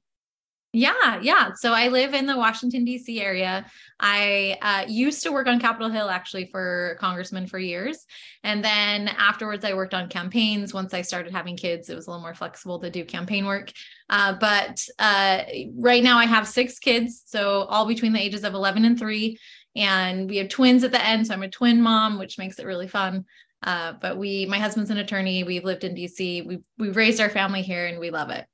Yeah, 0.73 1.19
yeah. 1.21 1.51
So 1.55 1.73
I 1.73 1.89
live 1.89 2.13
in 2.13 2.25
the 2.25 2.37
Washington, 2.37 2.85
D.C. 2.85 3.19
area. 3.19 3.65
I 3.99 4.57
uh, 4.61 4.85
used 4.87 5.21
to 5.23 5.31
work 5.33 5.47
on 5.47 5.59
Capitol 5.59 5.89
Hill 5.89 6.09
actually 6.09 6.45
for 6.45 6.95
congressman 6.97 7.45
for 7.47 7.59
years. 7.59 8.05
And 8.45 8.63
then 8.63 9.09
afterwards, 9.09 9.65
I 9.65 9.73
worked 9.73 9.93
on 9.93 10.07
campaigns. 10.07 10.73
Once 10.73 10.93
I 10.93 11.01
started 11.01 11.33
having 11.33 11.57
kids, 11.57 11.89
it 11.89 11.95
was 11.95 12.07
a 12.07 12.09
little 12.09 12.21
more 12.21 12.33
flexible 12.33 12.79
to 12.79 12.89
do 12.89 13.03
campaign 13.03 13.45
work. 13.45 13.73
Uh, 14.09 14.35
but 14.39 14.87
uh, 14.97 15.43
right 15.75 16.03
now, 16.03 16.17
I 16.17 16.25
have 16.25 16.47
six 16.47 16.79
kids. 16.79 17.21
So 17.25 17.63
all 17.63 17.85
between 17.85 18.13
the 18.13 18.21
ages 18.21 18.45
of 18.45 18.53
11 18.53 18.85
and 18.85 18.97
three. 18.97 19.37
And 19.75 20.29
we 20.29 20.37
have 20.37 20.47
twins 20.47 20.85
at 20.85 20.93
the 20.93 21.05
end. 21.05 21.27
So 21.27 21.33
I'm 21.33 21.43
a 21.43 21.49
twin 21.49 21.81
mom, 21.81 22.17
which 22.17 22.37
makes 22.37 22.59
it 22.59 22.65
really 22.65 22.87
fun. 22.87 23.25
Uh, 23.61 23.93
but 23.99 24.17
we, 24.17 24.45
my 24.45 24.57
husband's 24.57 24.89
an 24.89 24.97
attorney. 24.97 25.43
We've 25.43 25.65
lived 25.65 25.83
in 25.83 25.95
DC. 25.95 26.47
We've, 26.47 26.63
we've 26.77 26.95
raised 26.95 27.19
our 27.19 27.29
family 27.29 27.61
here 27.61 27.87
and 27.87 27.99
we 27.99 28.09
love 28.09 28.29
it. 28.29 28.45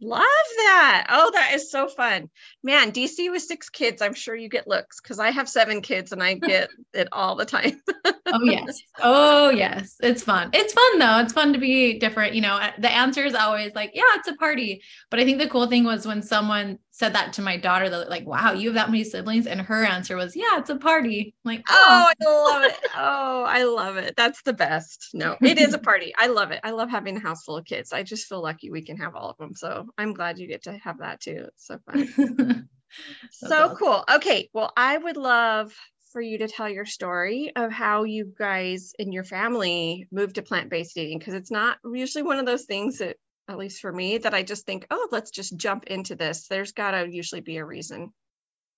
Love 0.00 0.22
that. 0.58 1.06
Oh, 1.08 1.30
that 1.32 1.54
is 1.54 1.70
so 1.70 1.88
fun. 1.88 2.28
Man, 2.62 2.92
DC 2.92 3.30
with 3.30 3.42
six 3.42 3.70
kids, 3.70 4.02
I'm 4.02 4.12
sure 4.12 4.36
you 4.36 4.48
get 4.48 4.68
looks 4.68 5.00
because 5.00 5.18
I 5.18 5.30
have 5.30 5.48
seven 5.48 5.80
kids 5.80 6.12
and 6.12 6.22
I 6.22 6.34
get 6.34 6.68
it 6.92 7.08
all 7.12 7.34
the 7.34 7.46
time. 7.46 7.80
oh 8.26 8.42
yes. 8.42 8.80
Oh 8.98 9.48
yes. 9.48 9.96
It's 10.00 10.22
fun. 10.22 10.50
It's 10.52 10.74
fun 10.74 10.98
though. 10.98 11.18
It's 11.20 11.32
fun 11.32 11.54
to 11.54 11.58
be 11.58 11.98
different. 11.98 12.34
You 12.34 12.42
know, 12.42 12.54
uh, 12.54 12.72
the 12.78 12.92
answer 12.92 13.24
is 13.24 13.34
always 13.34 13.74
like, 13.74 13.92
yeah, 13.94 14.02
it's 14.16 14.28
a 14.28 14.34
party. 14.34 14.82
But 15.10 15.20
I 15.20 15.24
think 15.24 15.38
the 15.38 15.48
cool 15.48 15.66
thing 15.66 15.84
was 15.84 16.06
when 16.06 16.22
someone 16.22 16.78
said 16.96 17.12
that 17.12 17.34
to 17.34 17.42
my 17.42 17.58
daughter, 17.58 17.90
that 17.90 18.08
like, 18.08 18.26
wow, 18.26 18.54
you 18.54 18.68
have 18.68 18.74
that 18.74 18.90
many 18.90 19.04
siblings. 19.04 19.46
And 19.46 19.60
her 19.60 19.84
answer 19.84 20.16
was, 20.16 20.34
yeah, 20.34 20.56
it's 20.56 20.70
a 20.70 20.76
party. 20.76 21.34
I'm 21.44 21.52
like, 21.52 21.62
oh, 21.68 22.06
oh 22.22 22.48
I 22.48 22.52
love 22.54 22.62
it. 22.62 22.78
Oh, 22.96 23.44
I 23.46 23.64
love 23.64 23.96
it. 23.98 24.14
That's 24.16 24.40
the 24.40 24.54
best. 24.54 25.10
No, 25.12 25.36
it 25.42 25.58
is 25.58 25.74
a 25.74 25.78
party. 25.90 26.14
I 26.16 26.28
love 26.28 26.52
it. 26.52 26.60
I 26.64 26.70
love 26.70 26.88
having 26.88 27.18
a 27.18 27.20
house 27.20 27.44
full 27.44 27.58
of 27.58 27.66
kids. 27.66 27.92
I 27.92 28.02
just 28.02 28.26
feel 28.26 28.40
lucky 28.40 28.70
we 28.70 28.82
can 28.82 28.96
have 28.96 29.14
all 29.14 29.28
of 29.28 29.36
them. 29.36 29.54
So 29.54 29.88
I'm 29.98 30.14
glad 30.14 30.38
you 30.38 30.48
get 30.48 30.62
to 30.62 30.78
have 30.78 31.00
that 31.00 31.20
too. 31.20 31.44
It's 31.48 31.66
so 31.66 31.78
fun. 31.84 32.68
so 33.30 33.64
awesome. 33.64 33.76
cool. 33.76 34.02
Okay. 34.14 34.48
Well, 34.54 34.72
I 34.74 34.96
would 34.96 35.18
love 35.18 35.74
for 36.12 36.22
you 36.22 36.38
to 36.38 36.48
tell 36.48 36.70
your 36.70 36.86
story 36.86 37.52
of 37.56 37.70
how 37.70 38.04
you 38.04 38.32
guys 38.38 38.94
in 38.98 39.12
your 39.12 39.24
family 39.24 40.08
moved 40.10 40.36
to 40.36 40.42
plant-based 40.42 40.96
eating 40.96 41.18
because 41.18 41.34
it's 41.34 41.50
not 41.50 41.76
usually 41.92 42.22
one 42.22 42.38
of 42.38 42.46
those 42.46 42.64
things 42.64 42.98
that 42.98 43.18
at 43.48 43.58
least 43.58 43.80
for 43.80 43.92
me 43.92 44.18
that 44.18 44.34
I 44.34 44.42
just 44.42 44.66
think, 44.66 44.86
oh, 44.90 45.08
let's 45.12 45.30
just 45.30 45.56
jump 45.56 45.84
into 45.84 46.16
this. 46.16 46.48
There's 46.48 46.72
got 46.72 46.92
to 46.92 47.08
usually 47.08 47.40
be 47.40 47.56
a 47.58 47.64
reason. 47.64 48.12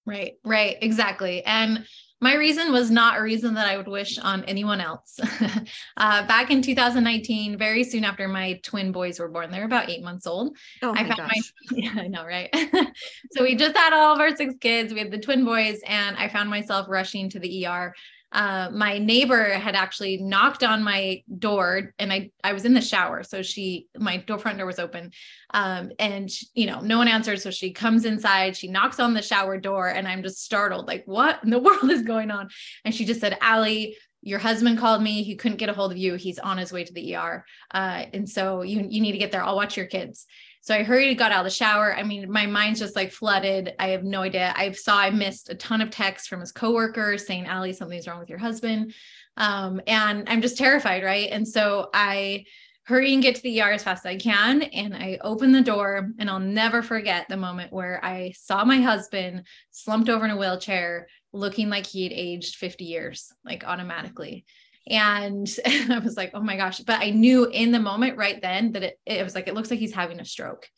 Right, 0.06 0.34
right, 0.44 0.76
exactly. 0.80 1.44
And 1.44 1.86
my 2.20 2.34
reason 2.34 2.72
was 2.72 2.90
not 2.90 3.18
a 3.18 3.22
reason 3.22 3.54
that 3.54 3.68
I 3.68 3.76
would 3.76 3.86
wish 3.86 4.18
on 4.18 4.42
anyone 4.44 4.80
else. 4.80 5.20
uh, 5.96 6.26
back 6.26 6.50
in 6.50 6.62
2019, 6.62 7.58
very 7.58 7.84
soon 7.84 8.04
after 8.04 8.26
my 8.26 8.58
twin 8.62 8.90
boys 8.90 9.20
were 9.20 9.28
born, 9.28 9.50
they 9.50 9.58
were 9.58 9.66
about 9.66 9.88
eight 9.88 10.02
months 10.02 10.26
old. 10.26 10.56
Oh 10.82 10.94
my 10.94 11.00
I 11.00 11.04
found 11.04 11.18
gosh. 11.18 11.30
my, 11.30 11.42
yeah, 11.76 11.94
I 11.96 12.08
know, 12.08 12.24
right? 12.24 12.48
so 13.32 13.42
we 13.42 13.54
just 13.54 13.76
had 13.76 13.92
all 13.92 14.14
of 14.14 14.20
our 14.20 14.34
six 14.34 14.54
kids. 14.60 14.92
We 14.92 14.98
had 14.98 15.12
the 15.12 15.18
twin 15.18 15.44
boys, 15.44 15.80
and 15.86 16.16
I 16.16 16.28
found 16.28 16.50
myself 16.50 16.86
rushing 16.88 17.30
to 17.30 17.38
the 17.38 17.66
ER 17.66 17.94
uh, 18.32 18.68
my 18.72 18.98
neighbor 18.98 19.54
had 19.54 19.74
actually 19.74 20.18
knocked 20.18 20.62
on 20.62 20.82
my 20.82 21.22
door 21.38 21.94
and 21.98 22.12
I, 22.12 22.30
I 22.44 22.52
was 22.52 22.64
in 22.64 22.74
the 22.74 22.80
shower. 22.80 23.22
So 23.22 23.42
she, 23.42 23.86
my 23.96 24.18
door 24.18 24.38
front 24.38 24.58
door 24.58 24.66
was 24.66 24.78
open 24.78 25.12
um, 25.54 25.92
and 25.98 26.30
she, 26.30 26.46
you 26.54 26.66
know, 26.66 26.80
no 26.80 26.98
one 26.98 27.08
answered. 27.08 27.40
So 27.40 27.50
she 27.50 27.72
comes 27.72 28.04
inside, 28.04 28.56
she 28.56 28.68
knocks 28.68 29.00
on 29.00 29.14
the 29.14 29.22
shower 29.22 29.58
door 29.58 29.88
and 29.88 30.06
I'm 30.06 30.22
just 30.22 30.44
startled, 30.44 30.86
like 30.86 31.04
what 31.06 31.42
in 31.42 31.50
the 31.50 31.58
world 31.58 31.90
is 31.90 32.02
going 32.02 32.30
on? 32.30 32.50
And 32.84 32.94
she 32.94 33.04
just 33.04 33.20
said, 33.20 33.38
Allie, 33.40 33.96
your 34.20 34.38
husband 34.38 34.78
called 34.78 35.02
me. 35.02 35.22
He 35.22 35.36
couldn't 35.36 35.58
get 35.58 35.68
a 35.68 35.72
hold 35.72 35.92
of 35.92 35.96
you. 35.96 36.14
He's 36.16 36.38
on 36.38 36.58
his 36.58 36.72
way 36.72 36.84
to 36.84 36.92
the 36.92 37.16
ER. 37.16 37.44
Uh, 37.72 38.04
and 38.12 38.28
so 38.28 38.62
you, 38.62 38.86
you 38.88 39.00
need 39.00 39.12
to 39.12 39.18
get 39.18 39.32
there. 39.32 39.42
I'll 39.42 39.56
watch 39.56 39.76
your 39.76 39.86
kids. 39.86 40.26
So 40.68 40.74
I 40.74 40.82
hurried, 40.82 41.16
got 41.16 41.32
out 41.32 41.46
of 41.46 41.50
the 41.50 41.56
shower. 41.56 41.96
I 41.96 42.02
mean, 42.02 42.30
my 42.30 42.44
mind's 42.44 42.78
just 42.78 42.94
like 42.94 43.10
flooded. 43.10 43.72
I 43.78 43.88
have 43.88 44.04
no 44.04 44.20
idea. 44.20 44.52
I 44.54 44.72
saw 44.72 44.98
I 44.98 45.08
missed 45.08 45.48
a 45.48 45.54
ton 45.54 45.80
of 45.80 45.88
texts 45.88 46.28
from 46.28 46.40
his 46.40 46.52
coworkers 46.52 47.26
saying, 47.26 47.46
Allie, 47.46 47.72
something's 47.72 48.06
wrong 48.06 48.18
with 48.18 48.28
your 48.28 48.38
husband. 48.38 48.92
Um, 49.38 49.80
and 49.86 50.28
I'm 50.28 50.42
just 50.42 50.58
terrified, 50.58 51.04
right? 51.04 51.30
And 51.32 51.48
so 51.48 51.88
I 51.94 52.44
hurry 52.82 53.14
and 53.14 53.22
get 53.22 53.36
to 53.36 53.42
the 53.42 53.62
ER 53.62 53.72
as 53.72 53.82
fast 53.82 54.04
as 54.04 54.10
I 54.10 54.16
can. 54.16 54.60
And 54.60 54.94
I 54.94 55.18
open 55.22 55.52
the 55.52 55.62
door, 55.62 56.10
and 56.18 56.28
I'll 56.28 56.38
never 56.38 56.82
forget 56.82 57.30
the 57.30 57.38
moment 57.38 57.72
where 57.72 58.04
I 58.04 58.34
saw 58.36 58.62
my 58.62 58.82
husband 58.82 59.46
slumped 59.70 60.10
over 60.10 60.26
in 60.26 60.32
a 60.32 60.36
wheelchair, 60.36 61.08
looking 61.32 61.70
like 61.70 61.86
he 61.86 62.02
had 62.02 62.12
aged 62.12 62.56
50 62.56 62.84
years, 62.84 63.32
like 63.42 63.64
automatically. 63.66 64.44
And 64.88 65.48
I 65.90 65.98
was 65.98 66.16
like, 66.16 66.32
oh 66.34 66.40
my 66.40 66.56
gosh. 66.56 66.80
But 66.80 67.00
I 67.00 67.10
knew 67.10 67.46
in 67.46 67.72
the 67.72 67.80
moment 67.80 68.16
right 68.16 68.40
then 68.40 68.72
that 68.72 68.82
it, 68.82 69.00
it 69.06 69.22
was 69.22 69.34
like, 69.34 69.48
it 69.48 69.54
looks 69.54 69.70
like 69.70 69.80
he's 69.80 69.94
having 69.94 70.20
a 70.20 70.24
stroke. 70.24 70.68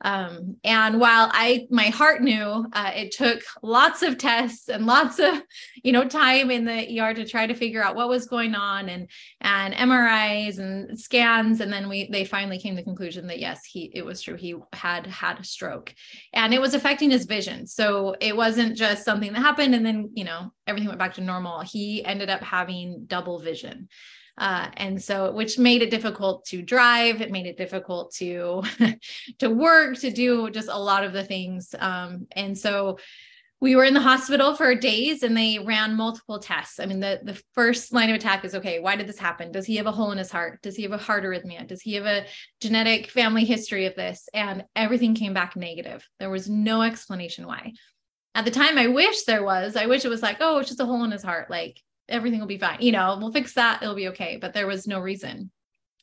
Um, 0.00 0.56
and 0.62 1.00
while 1.00 1.28
I, 1.32 1.66
my 1.70 1.86
heart 1.86 2.22
knew, 2.22 2.66
uh, 2.72 2.92
it 2.94 3.12
took 3.12 3.42
lots 3.62 4.02
of 4.02 4.18
tests 4.18 4.68
and 4.68 4.86
lots 4.86 5.18
of, 5.18 5.42
you 5.82 5.92
know, 5.92 6.04
time 6.04 6.50
in 6.50 6.64
the 6.64 7.00
ER 7.00 7.14
to 7.14 7.24
try 7.24 7.46
to 7.46 7.54
figure 7.54 7.82
out 7.82 7.96
what 7.96 8.08
was 8.08 8.26
going 8.26 8.54
on 8.54 8.88
and, 8.88 9.10
and 9.40 9.74
MRIs 9.74 10.58
and 10.58 10.98
scans. 10.98 11.60
And 11.60 11.72
then 11.72 11.88
we, 11.88 12.08
they 12.10 12.24
finally 12.24 12.58
came 12.58 12.76
to 12.76 12.80
the 12.80 12.84
conclusion 12.84 13.26
that 13.26 13.40
yes, 13.40 13.64
he, 13.64 13.90
it 13.94 14.04
was 14.04 14.22
true. 14.22 14.36
He 14.36 14.54
had 14.72 15.06
had 15.06 15.40
a 15.40 15.44
stroke 15.44 15.92
and 16.32 16.54
it 16.54 16.60
was 16.60 16.74
affecting 16.74 17.10
his 17.10 17.26
vision. 17.26 17.66
So 17.66 18.14
it 18.20 18.36
wasn't 18.36 18.76
just 18.76 19.04
something 19.04 19.32
that 19.32 19.40
happened 19.40 19.74
and 19.74 19.84
then, 19.84 20.10
you 20.14 20.24
know, 20.24 20.52
everything 20.66 20.88
went 20.88 21.00
back 21.00 21.14
to 21.14 21.20
normal. 21.20 21.60
He 21.60 22.04
ended 22.04 22.30
up 22.30 22.42
having 22.42 23.04
double 23.06 23.40
vision. 23.40 23.88
Uh, 24.38 24.70
and 24.76 25.02
so 25.02 25.32
which 25.32 25.58
made 25.58 25.82
it 25.82 25.90
difficult 25.90 26.44
to 26.44 26.62
drive 26.62 27.20
it 27.20 27.32
made 27.32 27.46
it 27.46 27.56
difficult 27.56 28.12
to 28.12 28.62
to 29.38 29.50
work 29.50 29.98
to 29.98 30.10
do 30.10 30.48
just 30.50 30.68
a 30.68 30.78
lot 30.78 31.02
of 31.02 31.12
the 31.12 31.24
things 31.24 31.74
um, 31.80 32.26
and 32.32 32.56
so 32.56 32.96
we 33.60 33.74
were 33.74 33.84
in 33.84 33.94
the 33.94 34.00
hospital 34.00 34.54
for 34.54 34.74
days 34.74 35.22
and 35.22 35.36
they 35.36 35.58
ran 35.58 35.96
multiple 35.96 36.38
tests. 36.38 36.78
I 36.78 36.86
mean, 36.86 37.00
the, 37.00 37.20
the 37.24 37.40
first 37.54 37.92
line 37.92 38.08
of 38.08 38.14
attack 38.14 38.44
is 38.44 38.54
okay, 38.54 38.78
why 38.78 38.94
did 38.94 39.08
this 39.08 39.18
happen? 39.18 39.50
Does 39.50 39.66
he 39.66 39.76
have 39.76 39.86
a 39.86 39.92
hole 39.92 40.12
in 40.12 40.18
his 40.18 40.30
heart? 40.30 40.62
Does 40.62 40.76
he 40.76 40.84
have 40.84 40.92
a 40.92 40.98
heart 40.98 41.24
arrhythmia? 41.24 41.66
Does 41.66 41.82
he 41.82 41.94
have 41.94 42.06
a 42.06 42.24
genetic 42.60 43.10
family 43.10 43.44
history 43.44 43.86
of 43.86 43.96
this? 43.96 44.28
And 44.32 44.64
everything 44.76 45.14
came 45.14 45.34
back 45.34 45.56
negative. 45.56 46.06
There 46.20 46.30
was 46.30 46.48
no 46.48 46.82
explanation 46.82 47.46
why. 47.46 47.72
At 48.34 48.44
the 48.44 48.52
time, 48.52 48.78
I 48.78 48.86
wish 48.86 49.24
there 49.24 49.42
was. 49.42 49.74
I 49.74 49.86
wish 49.86 50.04
it 50.04 50.10
was 50.10 50.22
like, 50.22 50.36
oh, 50.38 50.58
it's 50.58 50.68
just 50.68 50.80
a 50.80 50.84
hole 50.84 51.02
in 51.02 51.10
his 51.10 51.24
heart. 51.24 51.50
Like, 51.50 51.82
everything 52.08 52.40
will 52.40 52.46
be 52.46 52.58
fine. 52.58 52.78
You 52.80 52.92
know, 52.92 53.16
we'll 53.20 53.32
fix 53.32 53.54
that. 53.54 53.82
It'll 53.82 53.94
be 53.94 54.08
okay. 54.08 54.38
But 54.40 54.54
there 54.54 54.66
was 54.66 54.86
no 54.86 55.00
reason. 55.00 55.50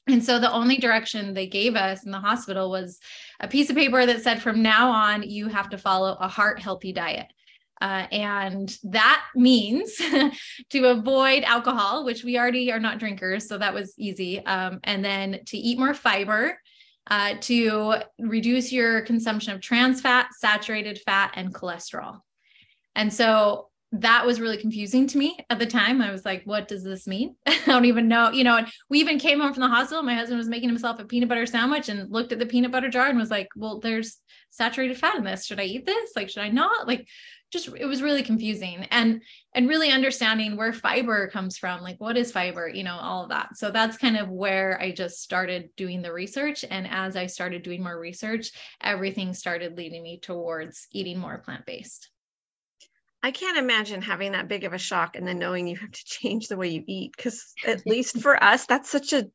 And 0.07 0.23
so 0.23 0.39
the 0.39 0.51
only 0.51 0.77
direction 0.77 1.33
they 1.33 1.47
gave 1.47 1.75
us 1.75 2.05
in 2.05 2.11
the 2.11 2.19
hospital 2.19 2.69
was 2.69 2.99
a 3.39 3.47
piece 3.47 3.69
of 3.69 3.75
paper 3.75 4.05
that 4.05 4.21
said, 4.21 4.41
from 4.41 4.61
now 4.61 4.91
on, 4.91 5.23
you 5.23 5.47
have 5.47 5.69
to 5.69 5.77
follow 5.77 6.15
a 6.19 6.27
heart 6.27 6.59
healthy 6.59 6.93
diet. 6.93 7.27
Uh, 7.81 8.05
and 8.11 8.77
that 8.83 9.25
means 9.35 9.95
to 10.69 10.85
avoid 10.85 11.43
alcohol, 11.43 12.05
which 12.05 12.23
we 12.23 12.37
already 12.37 12.71
are 12.71 12.79
not 12.79 12.99
drinkers. 12.99 13.47
So 13.47 13.57
that 13.57 13.73
was 13.73 13.93
easy. 13.97 14.45
Um, 14.45 14.79
and 14.83 15.03
then 15.03 15.39
to 15.47 15.57
eat 15.57 15.79
more 15.79 15.93
fiber, 15.93 16.57
uh, 17.07 17.35
to 17.41 17.95
reduce 18.19 18.71
your 18.71 19.01
consumption 19.01 19.53
of 19.53 19.61
trans 19.61 20.01
fat, 20.01 20.27
saturated 20.39 20.99
fat, 21.05 21.33
and 21.35 21.53
cholesterol. 21.53 22.19
And 22.95 23.13
so 23.13 23.69
that 24.01 24.25
was 24.25 24.39
really 24.39 24.57
confusing 24.57 25.07
to 25.07 25.17
me 25.17 25.37
at 25.49 25.59
the 25.59 25.65
time. 25.65 26.01
I 26.01 26.11
was 26.11 26.25
like, 26.25 26.43
what 26.45 26.67
does 26.67 26.83
this 26.83 27.07
mean? 27.07 27.35
I 27.45 27.59
don't 27.65 27.85
even 27.85 28.07
know. 28.07 28.31
You 28.31 28.43
know, 28.43 28.57
and 28.57 28.67
we 28.89 28.99
even 28.99 29.19
came 29.19 29.39
home 29.39 29.53
from 29.53 29.61
the 29.61 29.67
hospital. 29.67 30.03
My 30.03 30.15
husband 30.15 30.37
was 30.37 30.49
making 30.49 30.69
himself 30.69 30.99
a 30.99 31.05
peanut 31.05 31.29
butter 31.29 31.45
sandwich 31.45 31.89
and 31.89 32.11
looked 32.11 32.31
at 32.31 32.39
the 32.39 32.45
peanut 32.45 32.71
butter 32.71 32.89
jar 32.89 33.07
and 33.07 33.17
was 33.17 33.31
like, 33.31 33.47
well, 33.55 33.79
there's 33.79 34.17
saturated 34.49 34.97
fat 34.97 35.17
in 35.17 35.23
this. 35.23 35.45
Should 35.45 35.59
I 35.59 35.63
eat 35.63 35.85
this? 35.85 36.11
Like, 36.15 36.29
should 36.29 36.43
I 36.43 36.49
not? 36.49 36.87
Like, 36.87 37.07
just 37.51 37.69
it 37.77 37.85
was 37.85 38.01
really 38.01 38.23
confusing 38.23 38.85
and 38.91 39.21
and 39.53 39.69
really 39.69 39.89
understanding 39.91 40.57
where 40.57 40.73
fiber 40.73 41.29
comes 41.29 41.57
from 41.57 41.81
like 41.81 41.95
what 42.01 42.17
is 42.17 42.31
fiber 42.31 42.67
you 42.67 42.83
know 42.83 42.97
all 42.99 43.23
of 43.23 43.29
that 43.29 43.55
so 43.55 43.71
that's 43.71 43.97
kind 43.97 44.17
of 44.17 44.29
where 44.29 44.81
i 44.81 44.91
just 44.91 45.21
started 45.21 45.69
doing 45.77 46.01
the 46.01 46.11
research 46.11 46.65
and 46.69 46.87
as 46.89 47.15
i 47.15 47.25
started 47.25 47.63
doing 47.63 47.83
more 47.83 47.99
research 47.99 48.51
everything 48.81 49.33
started 49.33 49.77
leading 49.77 50.03
me 50.03 50.19
towards 50.19 50.87
eating 50.91 51.17
more 51.19 51.37
plant-based 51.37 52.09
I 53.25 53.31
can't 53.31 53.57
imagine 53.57 54.03
having 54.03 54.33
that 54.33 54.47
big 54.47 54.65
of 54.65 54.73
a 54.73 54.77
shock 54.77 55.15
and 55.15 55.27
then 55.27 55.39
knowing 55.39 55.65
you 55.65 55.77
have 55.77 55.89
to 55.89 56.05
change 56.05 56.47
the 56.47 56.57
way 56.57 56.67
you 56.67 56.83
eat. 56.85 57.11
Because 57.17 57.55
at 57.65 57.83
least 57.87 58.21
for 58.21 58.41
us, 58.41 58.67
that's 58.67 58.87
such 58.87 59.13
a 59.13 59.25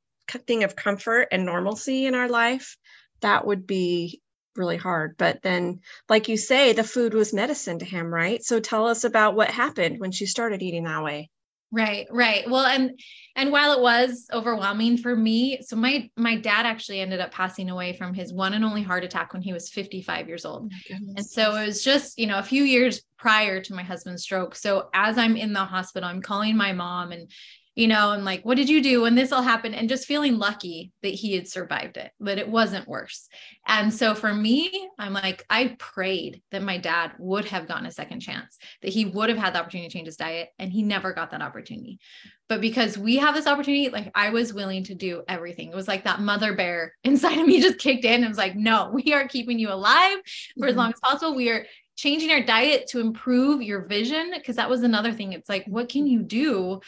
thing 0.47 0.63
of 0.63 0.77
comfort 0.77 1.27
and 1.33 1.45
normalcy 1.45 2.07
in 2.07 2.15
our 2.15 2.29
life. 2.29 2.77
That 3.21 3.45
would 3.45 3.67
be 3.67 4.23
really 4.55 4.77
hard. 4.77 5.17
But 5.19 5.43
then, 5.43 5.81
like 6.09 6.29
you 6.29 6.37
say, 6.37 6.73
the 6.73 6.85
food 6.85 7.15
was 7.15 7.35
medicine 7.35 7.81
to 7.81 7.85
him, 7.85 8.15
right? 8.15 8.41
So 8.45 8.61
tell 8.61 8.87
us 8.87 9.03
about 9.03 9.35
what 9.35 9.51
happened 9.51 9.99
when 9.99 10.13
she 10.13 10.27
started 10.27 10.63
eating 10.63 10.85
that 10.85 11.03
way. 11.03 11.29
Right, 11.73 12.09
right. 12.11 12.51
Well, 12.51 12.67
and 12.67 12.99
and 13.37 13.53
while 13.53 13.73
it 13.73 13.81
was 13.81 14.27
overwhelming 14.33 14.97
for 14.97 15.15
me, 15.15 15.61
so 15.63 15.77
my 15.77 16.11
my 16.17 16.37
dad 16.37 16.67
actually 16.67 17.01
ended 17.01 17.21
up 17.21 17.31
passing 17.31 17.71
away 17.71 17.93
from 17.93 18.13
his 18.13 18.33
one 18.33 18.55
and 18.55 18.65
only 18.65 18.83
heart 18.83 19.05
attack 19.05 19.33
when 19.33 19.43
he 19.43 19.53
was 19.53 19.71
55 19.71 20.27
years 20.27 20.45
old. 20.45 20.73
Oh 20.73 20.97
and 21.17 21.25
so 21.25 21.55
it 21.55 21.67
was 21.67 21.85
just, 21.85 22.19
you 22.19 22.27
know, 22.27 22.39
a 22.39 22.43
few 22.43 22.65
years 22.65 23.03
prior 23.19 23.61
to 23.61 23.75
my 23.75 23.85
husband's 23.85 24.25
stroke. 24.25 24.57
So 24.57 24.89
as 24.95 25.17
I'm 25.17 25.37
in 25.37 25.53
the 25.53 25.65
hospital, 25.65 26.09
I'm 26.09 26.23
calling 26.23 26.57
my 26.57 26.73
mom 26.73 27.13
and 27.13 27.31
you 27.77 27.87
know, 27.87 28.13
and 28.13 28.25
like, 28.25 28.45
what 28.45 28.57
did 28.57 28.69
you 28.69 28.83
do 28.83 29.03
when 29.03 29.15
this 29.15 29.33
all 29.33 29.43
happened? 29.43 29.75
And 29.75 29.89
just 29.89 30.07
feeling 30.07 30.39
lucky 30.39 30.93
that 31.03 31.15
he 31.15 31.35
had 31.35 31.47
survived 31.47 31.97
it, 31.97 32.11
that 32.21 32.39
it 32.39 32.49
wasn't 32.49 32.89
worse. 32.89 33.29
And 33.67 33.95
so 33.95 34.15
for 34.15 34.35
me, 34.35 34.89
I'm 34.99 35.13
like, 35.13 35.45
I 35.49 35.77
prayed 35.79 36.43
that 36.51 36.63
my 36.63 36.79
dad 36.79 37.13
would 37.19 37.45
have 37.47 37.69
gotten 37.69 37.87
a 37.87 37.93
second 37.93 38.21
chance, 38.21 38.59
that 38.83 38.93
he 38.93 39.05
would 39.05 39.29
have 39.29 39.39
had 39.39 39.55
the 39.55 39.61
opportunity 39.61 39.89
to 39.89 39.93
change 39.93 40.07
his 40.07 40.17
diet, 40.17 40.49
and 40.59 40.73
he 40.73 40.83
never 40.83 41.13
got 41.13 41.31
that 41.31 41.43
opportunity. 41.43 42.01
But 42.49 42.61
because 42.61 42.99
we 42.99 43.17
have 43.19 43.37
this 43.37 43.47
opportunity, 43.47 43.89
like 43.89 44.11
I 44.17 44.31
was 44.31 44.53
willing 44.53 44.83
to 44.85 44.95
do 44.97 45.23
everything. 45.29 45.69
It 45.69 45.77
was 45.77 45.87
like 45.87 46.05
that 46.05 46.21
mother 46.21 46.55
bear 46.55 46.95
inside 47.05 47.39
of 47.39 47.47
me 47.47 47.61
just 47.61 47.79
kicked 47.79 48.05
in 48.05 48.25
and 48.25 48.29
was 48.29 48.39
like, 48.39 48.57
no, 48.57 48.91
we 48.93 49.13
are 49.13 49.29
keeping 49.29 49.61
you 49.61 49.73
alive 49.73 50.19
for 50.59 50.63
mm-hmm. 50.63 50.69
as 50.71 50.77
long 50.77 50.93
as 50.93 51.01
possible. 51.01 51.37
We 51.37 51.51
are 51.51 51.67
changing 52.01 52.31
our 52.31 52.43
diet 52.43 52.87
to 52.89 52.99
improve 52.99 53.61
your 53.63 53.85
vision 53.85 54.33
because 54.35 54.57
that 54.57 54.71
was 54.71 54.83
another 54.83 55.13
thing 55.13 55.35
it's 55.35 55.51
like 55.51 55.67
what 55.67 55.91
can 55.91 56.07
you 56.07 56.23
do 56.23 56.81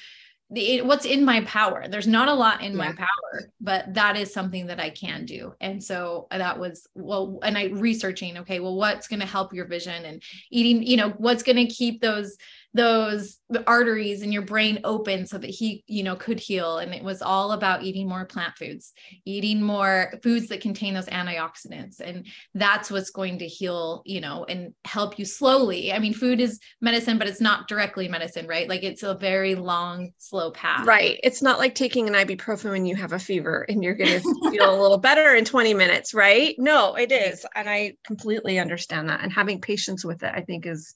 it, 0.54 0.84
what's 0.84 1.04
in 1.04 1.24
my 1.24 1.40
power 1.42 1.86
there's 1.88 2.06
not 2.06 2.28
a 2.28 2.34
lot 2.34 2.62
in 2.62 2.72
yeah. 2.72 2.78
my 2.78 2.92
power 2.92 3.48
but 3.60 3.92
that 3.94 4.16
is 4.16 4.32
something 4.32 4.66
that 4.66 4.80
i 4.80 4.90
can 4.90 5.24
do 5.24 5.54
and 5.60 5.82
so 5.82 6.26
uh, 6.30 6.38
that 6.38 6.58
was 6.58 6.88
well 6.94 7.38
and 7.42 7.56
i 7.56 7.66
researching 7.66 8.38
okay 8.38 8.60
well 8.60 8.76
what's 8.76 9.08
going 9.08 9.20
to 9.20 9.26
help 9.26 9.52
your 9.52 9.66
vision 9.66 10.04
and 10.04 10.22
eating 10.50 10.82
you 10.82 10.96
know 10.96 11.10
what's 11.18 11.42
going 11.42 11.56
to 11.56 11.66
keep 11.66 12.00
those 12.00 12.36
those 12.74 13.38
the 13.50 13.66
arteries 13.68 14.22
in 14.22 14.32
your 14.32 14.42
brain 14.42 14.80
open 14.84 15.26
so 15.26 15.36
that 15.36 15.50
he 15.50 15.84
you 15.86 16.02
know 16.02 16.16
could 16.16 16.40
heal. 16.40 16.78
And 16.78 16.94
it 16.94 17.04
was 17.04 17.20
all 17.20 17.52
about 17.52 17.82
eating 17.82 18.08
more 18.08 18.24
plant 18.24 18.56
foods 18.56 18.92
eating 19.24 19.60
more 19.62 20.14
foods 20.22 20.48
that 20.48 20.60
contain 20.60 20.94
those 20.94 21.06
antioxidants. 21.06 22.00
And 22.00 22.26
that's 22.54 22.90
what's 22.90 23.10
going 23.10 23.38
to 23.40 23.46
heal 23.46 24.02
you 24.06 24.20
know 24.20 24.44
and 24.48 24.72
help 24.84 25.18
you 25.18 25.24
slowly. 25.24 25.92
I 25.92 25.98
mean 25.98 26.14
food 26.14 26.40
is 26.40 26.60
medicine 26.80 27.18
but 27.18 27.28
it's 27.28 27.40
not 27.40 27.68
directly 27.68 28.08
medicine 28.08 28.46
right? 28.46 28.68
Like 28.68 28.82
it's 28.82 29.02
a 29.02 29.14
very 29.14 29.54
long 29.54 30.12
slow 30.18 30.50
path. 30.50 30.86
Right. 30.86 31.20
It's 31.22 31.42
not 31.42 31.58
like 31.58 31.74
taking 31.74 32.08
an 32.08 32.14
ibuprofen 32.14 32.70
when 32.70 32.86
you 32.86 32.96
have 32.96 33.12
a 33.12 33.18
fever 33.18 33.66
and 33.68 33.84
you're 33.84 33.94
going 33.94 34.20
to 34.20 34.50
feel 34.50 34.74
a 34.74 34.80
little 34.80 34.98
better 34.98 35.34
in 35.34 35.44
20 35.44 35.74
minutes 35.74 36.14
right? 36.14 36.54
No 36.58 36.94
it 36.94 37.12
is. 37.12 37.44
And 37.54 37.68
i 37.68 37.94
completely 38.04 38.58
understand 38.58 39.08
that. 39.10 39.20
And 39.20 39.32
having 39.32 39.60
patience 39.60 40.04
with 40.04 40.22
it 40.22 40.32
i 40.34 40.40
think 40.40 40.66
is 40.66 40.94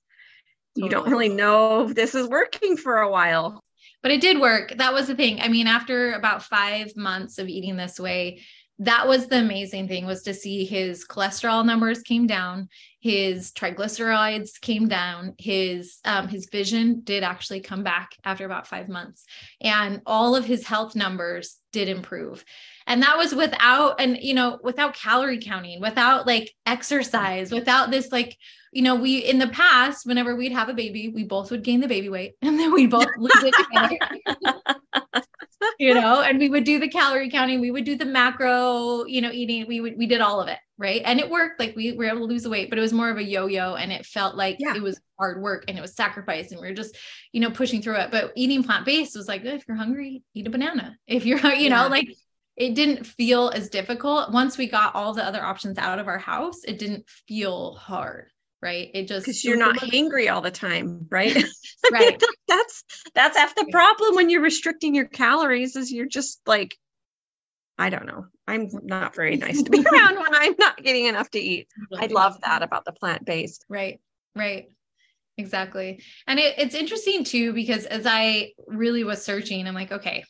you 0.77 0.89
don't 0.89 1.11
really 1.11 1.29
know 1.29 1.89
if 1.89 1.95
this 1.95 2.15
is 2.15 2.29
working 2.29 2.77
for 2.77 2.99
a 2.99 3.11
while. 3.11 3.63
But 4.03 4.13
it 4.13 4.21
did 4.21 4.41
work. 4.41 4.75
That 4.77 4.93
was 4.93 5.09
the 5.09 5.17
thing. 5.17 5.41
I 5.41 5.49
mean, 5.49 5.67
after 5.67 6.13
about 6.13 6.45
five 6.45 6.95
months 6.97 7.39
of 7.39 7.49
eating 7.49 7.77
this 7.77 7.99
way, 7.99 8.41
that 8.79 9.09
was 9.09 9.27
the 9.27 9.39
amazing 9.39 9.89
thing 9.89 10.05
was 10.05 10.23
to 10.25 10.35
see 10.35 10.65
his 10.65 11.07
cholesterol 11.07 11.65
numbers 11.65 12.03
came 12.03 12.27
down 12.27 12.69
his 13.01 13.53
triglycerides 13.53 14.61
came 14.61 14.89
down 14.89 15.35
his 15.39 15.99
um, 16.05 16.29
his 16.29 16.49
vision 16.51 17.01
did 17.03 17.23
actually 17.23 17.61
come 17.61 17.83
back 17.83 18.11
after 18.25 18.45
about 18.45 18.67
five 18.67 18.89
months 18.89 19.25
and 19.61 20.03
all 20.05 20.37
of 20.37 20.45
his 20.45 20.67
health 20.67 20.95
numbers 20.95 21.57
did 21.73 21.89
improve 21.89 22.45
and 22.87 23.03
that 23.03 23.17
was 23.17 23.35
without 23.35 24.01
and 24.01 24.19
you 24.21 24.35
know 24.35 24.59
without 24.63 24.95
calorie 24.95 25.41
counting 25.41 25.81
without 25.81 26.27
like 26.27 26.53
exercise 26.67 27.51
without 27.53 27.91
this 27.91 28.13
like 28.13 28.37
you 28.77 28.83
know 28.83 28.95
we 28.95 29.19
in 29.19 29.39
the 29.39 29.49
past 29.49 30.07
whenever 30.07 30.37
we'd 30.37 30.53
have 30.53 30.69
a 30.69 30.75
baby 30.75 31.09
we 31.09 31.25
both 31.25 31.51
would 31.51 31.65
gain 31.65 31.81
the 31.81 31.89
baby 31.89 32.11
weight 32.11 32.35
and 32.43 32.61
then 32.61 32.73
we'd 32.73 32.91
both 32.91 33.09
lose 33.17 33.43
it 33.43 33.55
together. 33.55 33.99
You 35.79 35.95
know 35.95 36.21
and 36.21 36.39
we 36.39 36.49
would 36.49 36.65
do 36.65 36.79
the 36.79 36.89
calorie 36.89 37.31
counting 37.31 37.61
we 37.61 37.71
would 37.71 37.85
do 37.85 37.97
the 37.97 38.05
macro 38.05 39.05
you 39.07 39.21
know 39.21 39.31
eating 39.31 39.67
we 39.67 39.81
would 39.81 39.97
we 39.97 40.07
did 40.07 40.21
all 40.21 40.41
of 40.41 40.49
it 40.49 40.59
right? 40.79 41.03
And 41.05 41.19
it 41.19 41.31
worked 41.31 41.59
like 41.59 41.75
we 41.75 41.93
were 41.93 42.05
able 42.05 42.21
to 42.21 42.25
lose 42.25 42.43
the 42.43 42.51
weight 42.51 42.69
but 42.69 42.79
it 42.79 42.83
was 42.83 42.93
more 42.93 43.11
of 43.11 43.17
a 43.17 43.25
yo-yo 43.25 43.75
and 43.75 43.91
it 43.91 44.05
felt 44.07 44.37
like 44.37 44.57
yeah. 44.59 44.75
it 44.75 44.83
was 44.83 45.01
hard 45.19 45.43
work 45.43 45.65
and 45.67 45.77
it 45.77 45.81
was 45.81 45.95
sacrifice 45.95 46.53
and 46.53 46.61
we 46.61 46.69
were 46.69 46.75
just 46.75 46.97
you 47.33 47.41
know 47.41 47.51
pushing 47.51 47.83
through 47.83 47.97
it. 47.97 48.11
But 48.11 48.33
eating 48.37 48.63
plant-based 48.63 49.17
was 49.17 49.29
like 49.29 49.45
if 49.45 49.65
you're 49.67 49.77
hungry 49.77 50.23
eat 50.35 50.47
a 50.47 50.51
banana. 50.51 50.97
If 51.07 51.25
you're 51.25 51.39
you 51.55 51.69
yeah. 51.69 51.83
know 51.83 51.89
like 51.89 52.09
it 52.57 52.75
didn't 52.75 53.05
feel 53.05 53.51
as 53.51 53.69
difficult. 53.69 54.33
Once 54.33 54.57
we 54.57 54.69
got 54.69 54.95
all 54.95 55.13
the 55.15 55.25
other 55.25 55.43
options 55.43 55.79
out 55.79 55.99
of 55.99 56.07
our 56.07 56.19
house 56.19 56.65
it 56.65 56.79
didn't 56.79 57.09
feel 57.27 57.75
hard 57.75 58.31
right? 58.67 58.91
It 58.95 59.07
just 59.07 59.25
because 59.25 59.45
you're 59.45 59.57
not 59.57 59.77
hangry 59.77 60.31
all 60.31 60.41
the 60.41 60.51
time 60.51 61.07
right? 61.11 61.37
Right. 61.93 62.21
That's 62.49 62.83
that's 63.15 63.37
half 63.37 63.55
the 63.55 63.69
problem 63.71 64.17
when 64.17 64.29
you're 64.29 64.43
restricting 64.43 64.93
your 64.93 65.05
calories 65.05 65.77
is 65.77 65.93
you're 65.93 66.07
just 66.07 66.41
like 66.47 66.77
i 67.79 67.91
don't 67.91 68.07
know. 68.07 68.27
I'm 68.49 68.69
not 68.83 69.15
very 69.15 69.37
nice 69.37 69.63
to 69.63 69.71
be 69.71 69.85
around 69.93 70.17
when 70.17 70.35
i'm 70.35 70.55
not 70.59 70.83
getting 70.83 71.05
enough 71.05 71.31
to 71.33 71.39
eat. 71.39 71.69
I 71.97 72.07
love 72.07 72.41
that 72.41 72.63
about 72.63 72.85
the 72.85 72.93
plant-based. 72.93 73.65
Right 73.69 74.01
right. 74.35 74.67
Exactly. 75.39 76.03
And 76.27 76.41
it, 76.41 76.55
it's 76.59 76.75
interesting 76.75 77.23
too 77.23 77.53
because 77.53 77.85
as 77.87 78.05
i 78.05 78.53
really 78.67 79.05
was 79.05 79.25
searching 79.25 79.69
i'm 79.69 79.75
like 79.75 79.93
okay 79.93 80.25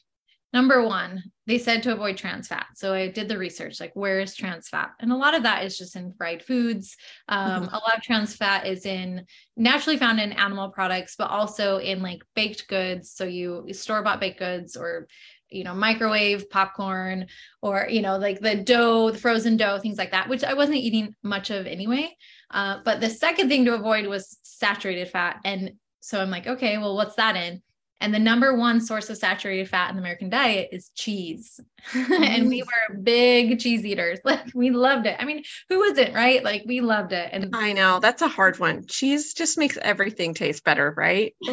number 0.56 0.82
one, 0.82 1.22
they 1.46 1.58
said 1.58 1.82
to 1.82 1.92
avoid 1.92 2.16
trans 2.16 2.48
fat. 2.48 2.64
So 2.76 2.94
I 2.94 3.08
did 3.08 3.28
the 3.28 3.36
research, 3.36 3.78
like 3.78 3.94
where 3.94 4.20
is 4.20 4.34
trans 4.34 4.70
fat? 4.70 4.92
And 5.00 5.12
a 5.12 5.16
lot 5.16 5.34
of 5.34 5.42
that 5.42 5.64
is 5.64 5.76
just 5.76 5.96
in 5.96 6.14
fried 6.14 6.42
foods. 6.42 6.96
Um, 7.28 7.64
mm-hmm. 7.64 7.74
A 7.74 7.78
lot 7.78 7.94
of 7.94 8.02
trans 8.02 8.34
fat 8.34 8.66
is 8.66 8.86
in 8.86 9.26
naturally 9.54 9.98
found 9.98 10.18
in 10.18 10.32
animal 10.32 10.70
products, 10.70 11.14
but 11.14 11.28
also 11.28 11.76
in 11.76 12.00
like 12.00 12.22
baked 12.34 12.68
goods. 12.68 13.12
So 13.12 13.24
you 13.24 13.66
store 13.72 14.02
bought 14.02 14.18
baked 14.18 14.38
goods 14.38 14.78
or 14.78 15.08
you 15.50 15.62
know 15.62 15.74
microwave 15.74 16.48
popcorn 16.48 17.26
or 17.60 17.86
you 17.90 18.00
know 18.00 18.16
like 18.16 18.40
the 18.40 18.56
dough 18.56 19.12
the 19.12 19.18
frozen 19.18 19.56
dough 19.56 19.78
things 19.78 19.96
like 19.96 20.10
that 20.10 20.28
which 20.28 20.42
i 20.42 20.54
wasn't 20.54 20.76
eating 20.76 21.14
much 21.22 21.50
of 21.50 21.68
anyway 21.68 22.10
uh, 22.50 22.78
but 22.84 23.00
the 23.00 23.08
second 23.08 23.48
thing 23.48 23.64
to 23.64 23.72
avoid 23.72 24.08
was 24.08 24.38
saturated 24.42 25.08
fat 25.08 25.38
and 25.44 25.74
so 26.00 26.20
i'm 26.20 26.30
like 26.30 26.48
okay 26.48 26.78
well 26.78 26.96
what's 26.96 27.14
that 27.14 27.36
in 27.36 27.62
and 28.00 28.12
the 28.12 28.18
number 28.18 28.54
one 28.54 28.80
source 28.80 29.08
of 29.08 29.16
saturated 29.16 29.70
fat 29.70 29.88
in 29.88 29.96
the 29.96 30.02
American 30.02 30.28
diet 30.28 30.68
is 30.70 30.90
cheese. 30.94 31.58
and 31.94 32.48
we 32.48 32.60
mm-hmm. 32.60 32.94
were 32.94 32.98
big 33.00 33.58
cheese 33.58 33.84
eaters. 33.84 34.18
Like 34.26 34.46
we 34.54 34.70
loved 34.70 35.06
it. 35.06 35.16
I 35.20 35.24
mean, 35.24 35.44
who 35.68 35.82
isn't, 35.84 36.12
right? 36.12 36.42
Like 36.42 36.64
we 36.66 36.80
loved 36.80 37.12
it. 37.12 37.28
And 37.32 37.54
I 37.54 37.72
know 37.72 38.00
that's 38.00 38.22
a 38.22 38.28
hard 38.28 38.58
one. 38.58 38.84
Cheese 38.86 39.34
just 39.34 39.56
makes 39.56 39.78
everything 39.80 40.34
taste 40.34 40.64
better, 40.64 40.92
right? 40.96 41.34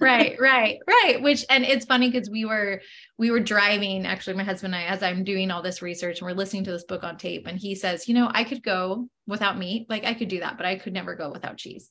right, 0.00 0.36
right, 0.40 0.78
right. 0.86 1.22
Which 1.22 1.44
and 1.48 1.64
it's 1.64 1.86
funny 1.86 2.10
because 2.10 2.28
we 2.28 2.44
were 2.44 2.82
we 3.16 3.30
were 3.30 3.38
driving, 3.38 4.06
actually, 4.06 4.34
my 4.34 4.42
husband 4.42 4.74
and 4.74 4.84
I, 4.84 4.88
as 4.88 5.04
I'm 5.04 5.22
doing 5.22 5.52
all 5.52 5.62
this 5.62 5.82
research 5.82 6.18
and 6.18 6.26
we're 6.26 6.34
listening 6.34 6.64
to 6.64 6.72
this 6.72 6.84
book 6.84 7.04
on 7.04 7.16
tape, 7.16 7.46
and 7.46 7.56
he 7.56 7.76
says, 7.76 8.08
you 8.08 8.14
know, 8.14 8.28
I 8.32 8.42
could 8.42 8.62
go 8.62 9.08
without 9.28 9.56
meat, 9.56 9.86
like 9.88 10.04
I 10.04 10.14
could 10.14 10.28
do 10.28 10.40
that, 10.40 10.56
but 10.56 10.66
I 10.66 10.76
could 10.76 10.92
never 10.92 11.14
go 11.14 11.30
without 11.30 11.58
cheese 11.58 11.88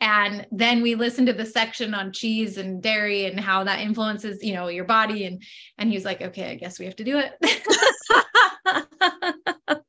and 0.00 0.46
then 0.50 0.82
we 0.82 0.94
listened 0.94 1.28
to 1.28 1.32
the 1.32 1.46
section 1.46 1.94
on 1.94 2.12
cheese 2.12 2.58
and 2.58 2.82
dairy 2.82 3.26
and 3.26 3.40
how 3.40 3.64
that 3.64 3.80
influences 3.80 4.42
you 4.42 4.54
know 4.54 4.68
your 4.68 4.84
body. 4.84 5.24
And 5.24 5.42
and 5.78 5.88
he 5.88 5.96
was 5.96 6.04
like 6.04 6.20
okay 6.20 6.50
i 6.50 6.54
guess 6.54 6.78
we 6.78 6.84
have 6.84 6.96
to 6.96 7.04
do 7.04 7.18
it. 7.18 7.32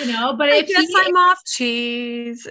You 0.00 0.12
know 0.12 0.34
but 0.36 0.50
I 0.50 0.58
if 0.58 0.68
guess 0.68 0.86
he, 0.86 0.94
i'm 0.96 1.16
off 1.16 1.44
cheese. 1.44 2.46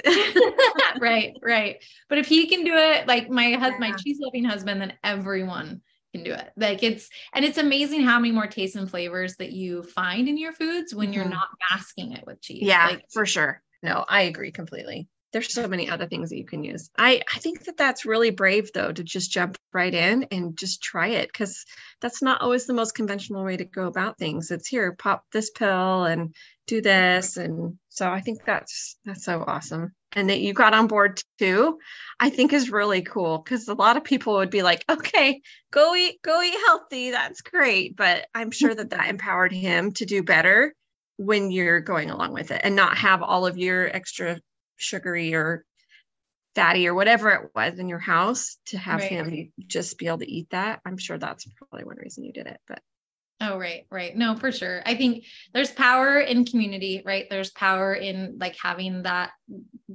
Right 0.99 1.33
right. 1.41 1.83
But 2.09 2.17
if 2.17 2.27
he 2.27 2.47
can 2.47 2.63
do 2.63 2.73
it 2.75 3.07
like 3.07 3.29
my 3.29 3.53
husband 3.53 3.83
yeah. 3.83 3.91
my 3.91 3.97
cheese 3.97 4.19
loving 4.19 4.43
husband 4.43 4.81
then 4.81 4.93
everyone 5.03 5.81
can 6.13 6.23
do 6.23 6.33
it. 6.33 6.51
Like 6.57 6.83
it's 6.83 7.09
and 7.33 7.45
it's 7.45 7.57
amazing 7.57 8.01
how 8.01 8.19
many 8.19 8.33
more 8.33 8.47
tastes 8.47 8.75
and 8.75 8.89
flavors 8.89 9.37
that 9.37 9.53
you 9.53 9.83
find 9.83 10.27
in 10.27 10.37
your 10.37 10.53
foods 10.53 10.93
when 10.93 11.07
mm-hmm. 11.07 11.13
you're 11.13 11.29
not 11.29 11.47
masking 11.71 12.11
it 12.11 12.25
with 12.27 12.41
cheese. 12.41 12.63
Yeah 12.63 12.87
like 12.87 13.05
for 13.11 13.25
sure. 13.25 13.61
No 13.81 14.03
i 14.07 14.23
agree 14.23 14.51
completely 14.51 15.07
there's 15.33 15.53
so 15.53 15.67
many 15.67 15.89
other 15.89 16.07
things 16.07 16.29
that 16.29 16.37
you 16.37 16.45
can 16.45 16.63
use. 16.63 16.89
I, 16.97 17.21
I 17.33 17.39
think 17.39 17.65
that 17.65 17.77
that's 17.77 18.05
really 18.05 18.29
brave 18.29 18.71
though 18.73 18.91
to 18.91 19.03
just 19.03 19.31
jump 19.31 19.57
right 19.73 19.93
in 19.93 20.23
and 20.31 20.57
just 20.57 20.81
try 20.81 21.09
it 21.09 21.27
because 21.27 21.65
that's 22.01 22.21
not 22.21 22.41
always 22.41 22.65
the 22.65 22.73
most 22.73 22.95
conventional 22.95 23.43
way 23.43 23.57
to 23.57 23.65
go 23.65 23.87
about 23.87 24.17
things. 24.17 24.51
It's 24.51 24.67
here, 24.67 24.95
pop 24.97 25.25
this 25.31 25.49
pill 25.49 26.05
and 26.05 26.33
do 26.65 26.81
this, 26.81 27.37
and 27.37 27.77
so 27.89 28.09
I 28.09 28.21
think 28.21 28.43
that's 28.45 28.97
that's 29.05 29.23
so 29.23 29.43
awesome. 29.45 29.93
And 30.13 30.29
that 30.29 30.39
you 30.39 30.53
got 30.53 30.73
on 30.73 30.87
board 30.87 31.21
too, 31.37 31.77
I 32.19 32.29
think 32.29 32.53
is 32.53 32.71
really 32.71 33.01
cool 33.01 33.39
because 33.39 33.67
a 33.67 33.73
lot 33.73 33.97
of 33.97 34.03
people 34.05 34.35
would 34.35 34.49
be 34.49 34.63
like, 34.63 34.83
okay, 34.89 35.41
go 35.71 35.93
eat, 35.95 36.21
go 36.23 36.41
eat 36.41 36.55
healthy. 36.65 37.11
That's 37.11 37.41
great, 37.41 37.95
but 37.95 38.25
I'm 38.33 38.51
sure 38.51 38.73
that 38.73 38.91
that 38.91 39.09
empowered 39.09 39.51
him 39.51 39.91
to 39.93 40.05
do 40.05 40.23
better 40.23 40.73
when 41.17 41.51
you're 41.51 41.81
going 41.81 42.09
along 42.09 42.33
with 42.33 42.51
it 42.51 42.61
and 42.63 42.75
not 42.75 42.97
have 42.97 43.21
all 43.21 43.45
of 43.45 43.57
your 43.57 43.87
extra 43.87 44.39
sugary 44.77 45.33
or 45.33 45.65
fatty 46.55 46.87
or 46.87 46.95
whatever 46.95 47.29
it 47.29 47.51
was 47.53 47.77
in 47.77 47.87
your 47.87 47.99
house 47.99 48.57
to 48.65 48.77
have 48.77 48.99
right. 48.99 49.11
him 49.11 49.51
just 49.67 49.97
be 49.97 50.07
able 50.07 50.17
to 50.19 50.31
eat 50.31 50.49
that. 50.49 50.81
I'm 50.85 50.97
sure 50.97 51.17
that's 51.17 51.45
probably 51.45 51.85
one 51.85 51.97
reason 51.97 52.23
you 52.23 52.33
did 52.33 52.47
it, 52.47 52.59
but 52.67 52.79
Oh, 53.39 53.59
right, 53.59 53.85
right. 53.91 54.17
No, 54.17 54.35
for 54.35 54.51
sure. 54.51 54.81
I 54.83 54.95
think 54.95 55.25
there's 55.53 55.69
power 55.69 56.19
in 56.19 56.43
community, 56.43 57.03
right? 57.05 57.27
There's 57.29 57.51
power 57.51 57.93
in 57.93 58.37
like 58.39 58.55
having 58.59 59.03
that, 59.03 59.31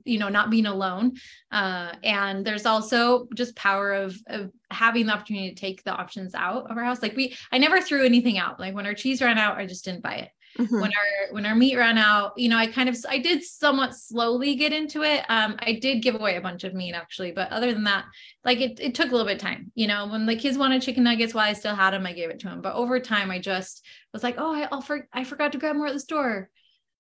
you 0.05 0.21
know, 0.21 0.29
not 0.29 0.49
being 0.49 0.66
alone. 0.66 1.14
Uh, 1.51 1.92
and 2.05 2.45
there's 2.45 2.66
also 2.66 3.27
just 3.35 3.57
power 3.57 3.95
of, 3.95 4.16
of 4.29 4.53
having 4.71 5.07
the 5.07 5.14
opportunity 5.14 5.53
to 5.53 5.61
take 5.61 5.83
the 5.83 5.90
options 5.90 6.37
out 6.37 6.71
of 6.71 6.77
our 6.77 6.85
house. 6.85 7.03
Like 7.03 7.16
we, 7.16 7.35
I 7.51 7.59
never 7.59 7.81
threw 7.81 8.05
anything 8.05 8.38
out. 8.38 8.61
Like 8.61 8.77
when 8.77 8.87
our 8.87 8.95
cheese 8.95 9.21
ran 9.21 9.38
out, 9.38 9.59
I 9.59 9.66
just 9.66 9.85
didn't 9.85 10.05
buy 10.05 10.14
it. 10.18 10.31
Mm-hmm. 10.58 10.80
when 10.80 10.90
our 10.90 11.32
when 11.32 11.46
our 11.46 11.54
meat 11.54 11.76
ran 11.76 11.96
out 11.96 12.32
you 12.36 12.50
know 12.50 12.58
i 12.58 12.66
kind 12.66 12.86
of 12.90 12.96
i 13.08 13.16
did 13.16 13.42
somewhat 13.42 13.94
slowly 13.94 14.54
get 14.54 14.70
into 14.70 15.02
it. 15.02 15.24
Um 15.30 15.56
i 15.60 15.72
did 15.72 16.02
give 16.02 16.14
away 16.14 16.36
a 16.36 16.42
bunch 16.42 16.64
of 16.64 16.74
meat 16.74 16.92
actually 16.92 17.32
but 17.32 17.50
other 17.50 17.72
than 17.72 17.84
that 17.84 18.04
like 18.44 18.60
it, 18.60 18.78
it 18.78 18.94
took 18.94 19.08
a 19.08 19.12
little 19.12 19.26
bit 19.26 19.36
of 19.36 19.40
time 19.40 19.72
you 19.74 19.86
know 19.86 20.08
when 20.08 20.26
the 20.26 20.36
kids 20.36 20.58
wanted 20.58 20.82
chicken 20.82 21.04
nuggets 21.04 21.32
while 21.32 21.48
i 21.48 21.54
still 21.54 21.74
had 21.74 21.92
them 21.92 22.06
i 22.06 22.12
gave 22.12 22.28
it 22.28 22.38
to 22.40 22.48
them 22.48 22.60
but 22.60 22.74
over 22.74 23.00
time 23.00 23.30
i 23.30 23.38
just 23.38 23.82
was 24.12 24.22
like 24.22 24.34
oh 24.36 24.54
i 24.54 24.68
I'll 24.70 24.82
for, 24.82 25.08
i 25.10 25.24
forgot 25.24 25.52
to 25.52 25.58
grab 25.58 25.76
more 25.76 25.86
at 25.86 25.94
the 25.94 26.00
store. 26.00 26.50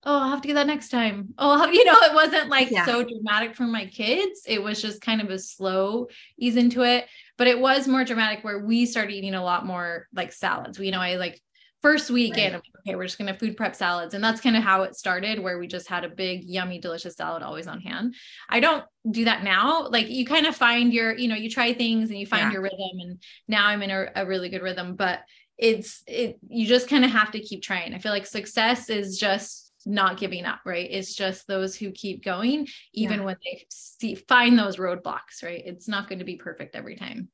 Oh 0.04 0.18
i'll 0.18 0.30
have 0.30 0.40
to 0.42 0.48
get 0.48 0.54
that 0.54 0.66
next 0.66 0.88
time. 0.88 1.34
Oh 1.36 1.66
you 1.70 1.84
know 1.84 1.98
it 2.00 2.14
wasn't 2.14 2.48
like 2.48 2.70
yeah. 2.70 2.86
so 2.86 3.04
dramatic 3.04 3.54
for 3.54 3.64
my 3.64 3.86
kids. 3.86 4.42
It 4.46 4.62
was 4.62 4.80
just 4.80 5.00
kind 5.00 5.20
of 5.20 5.30
a 5.30 5.38
slow 5.38 6.08
ease 6.38 6.56
into 6.56 6.82
it. 6.82 7.06
But 7.36 7.48
it 7.48 7.58
was 7.58 7.86
more 7.86 8.04
dramatic 8.04 8.42
where 8.44 8.64
we 8.64 8.86
started 8.86 9.12
eating 9.12 9.34
a 9.34 9.44
lot 9.44 9.66
more 9.66 10.08
like 10.14 10.32
salads. 10.32 10.78
We 10.78 10.86
you 10.86 10.92
know 10.92 11.00
i 11.00 11.16
like 11.16 11.40
first 11.82 12.10
weekend 12.10 12.54
right. 12.54 12.62
okay 12.80 12.94
we're 12.94 13.04
just 13.04 13.18
going 13.18 13.32
to 13.32 13.38
food 13.38 13.56
prep 13.56 13.74
salads 13.74 14.14
and 14.14 14.22
that's 14.22 14.40
kind 14.40 14.56
of 14.56 14.62
how 14.62 14.82
it 14.82 14.94
started 14.94 15.38
where 15.38 15.58
we 15.58 15.66
just 15.66 15.88
had 15.88 16.04
a 16.04 16.08
big 16.08 16.44
yummy 16.44 16.78
delicious 16.78 17.16
salad 17.16 17.42
always 17.42 17.66
on 17.66 17.80
hand 17.80 18.14
i 18.48 18.60
don't 18.60 18.84
do 19.10 19.24
that 19.24 19.42
now 19.42 19.88
like 19.88 20.08
you 20.08 20.24
kind 20.24 20.46
of 20.46 20.56
find 20.56 20.92
your 20.92 21.16
you 21.16 21.28
know 21.28 21.34
you 21.34 21.50
try 21.50 21.72
things 21.72 22.10
and 22.10 22.18
you 22.18 22.26
find 22.26 22.44
yeah. 22.44 22.52
your 22.52 22.62
rhythm 22.62 22.98
and 23.00 23.22
now 23.48 23.66
i'm 23.66 23.82
in 23.82 23.90
a, 23.90 24.06
a 24.16 24.26
really 24.26 24.48
good 24.48 24.62
rhythm 24.62 24.94
but 24.94 25.20
it's 25.58 26.02
it 26.06 26.38
you 26.48 26.66
just 26.66 26.88
kind 26.88 27.04
of 27.04 27.10
have 27.10 27.30
to 27.30 27.40
keep 27.40 27.62
trying 27.62 27.94
i 27.94 27.98
feel 27.98 28.12
like 28.12 28.26
success 28.26 28.88
is 28.88 29.18
just 29.18 29.72
not 29.86 30.18
giving 30.18 30.44
up, 30.44 30.60
right? 30.64 30.88
It's 30.90 31.14
just 31.14 31.46
those 31.46 31.74
who 31.76 31.90
keep 31.90 32.24
going, 32.24 32.68
even 32.92 33.20
Yeah. 33.20 33.24
when 33.24 33.36
they 33.44 33.66
see 33.68 34.14
find 34.14 34.58
those 34.58 34.76
roadblocks, 34.76 35.42
right? 35.42 35.62
It's 35.64 35.88
not 35.88 36.08
going 36.08 36.18
to 36.20 36.24
be 36.24 36.36
perfect 36.36 36.76
every 36.76 36.96
time. 36.96 37.28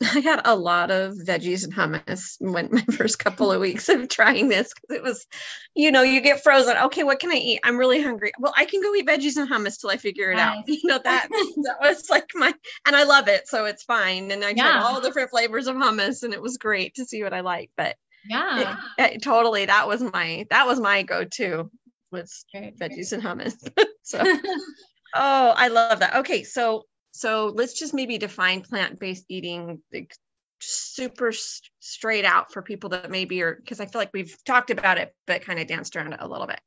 I 0.14 0.20
had 0.20 0.42
a 0.44 0.54
lot 0.54 0.90
of 0.90 1.14
veggies 1.14 1.64
and 1.64 1.74
hummus 1.74 2.36
when 2.40 2.68
my 2.70 2.82
first 2.96 3.18
couple 3.18 3.50
of 3.50 3.60
weeks 3.60 3.88
of 3.88 4.08
trying 4.08 4.48
this 4.48 4.72
because 4.74 4.96
it 4.96 5.02
was, 5.02 5.26
you 5.74 5.90
know, 5.90 6.02
you 6.02 6.20
get 6.20 6.42
frozen. 6.42 6.76
Okay, 6.76 7.02
what 7.02 7.18
can 7.18 7.32
I 7.32 7.36
eat? 7.36 7.60
I'm 7.64 7.76
really 7.76 8.00
hungry. 8.00 8.30
Well, 8.38 8.54
I 8.56 8.64
can 8.64 8.80
go 8.80 8.94
eat 8.94 9.06
veggies 9.08 9.36
and 9.36 9.50
hummus 9.50 9.80
till 9.80 9.90
I 9.90 9.96
figure 9.96 10.30
it 10.30 10.38
out. 10.38 10.54
You 10.66 10.78
know 10.84 11.00
that 11.02 11.28
that 11.30 11.76
was 11.80 12.08
like 12.10 12.26
my, 12.34 12.54
and 12.86 12.94
I 12.94 13.02
love 13.04 13.26
it, 13.28 13.48
so 13.48 13.64
it's 13.64 13.82
fine. 13.82 14.30
And 14.30 14.44
I 14.44 14.52
tried 14.54 14.76
all 14.76 15.00
different 15.00 15.30
flavors 15.30 15.66
of 15.66 15.74
hummus, 15.76 16.22
and 16.22 16.32
it 16.32 16.40
was 16.42 16.56
great 16.58 16.94
to 16.96 17.04
see 17.04 17.22
what 17.24 17.34
I 17.34 17.40
like. 17.40 17.70
But 17.76 17.96
Yeah. 18.28 18.76
it, 18.98 19.14
it- 19.16 19.22
totally, 19.22 19.66
that 19.66 19.88
was 19.88 20.00
my 20.02 20.46
that 20.50 20.66
was 20.66 20.78
my 20.78 21.02
go-to 21.02 21.70
was 22.12 22.44
Right. 22.54 22.76
veggies 22.78 23.12
and 23.12 23.22
hummus. 23.22 23.54
so 24.02 24.22
Oh, 25.14 25.54
I 25.56 25.68
love 25.68 26.00
that. 26.00 26.16
Okay, 26.16 26.44
so 26.44 26.84
so 27.18 27.52
let's 27.54 27.74
just 27.78 27.92
maybe 27.94 28.16
define 28.18 28.60
plant-based 28.62 29.24
eating 29.28 29.82
like 29.92 30.14
super 30.60 31.28
s- 31.28 31.60
straight 31.80 32.24
out 32.24 32.52
for 32.52 32.62
people 32.62 32.90
that 32.90 33.10
maybe 33.10 33.42
are 33.42 33.54
because 33.56 33.80
I 33.80 33.86
feel 33.86 34.00
like 34.00 34.10
we've 34.14 34.36
talked 34.44 34.70
about 34.70 34.98
it 34.98 35.14
but 35.26 35.42
kind 35.42 35.58
of 35.58 35.66
danced 35.66 35.96
around 35.96 36.12
it 36.12 36.20
a 36.20 36.28
little 36.28 36.46
bit. 36.46 36.60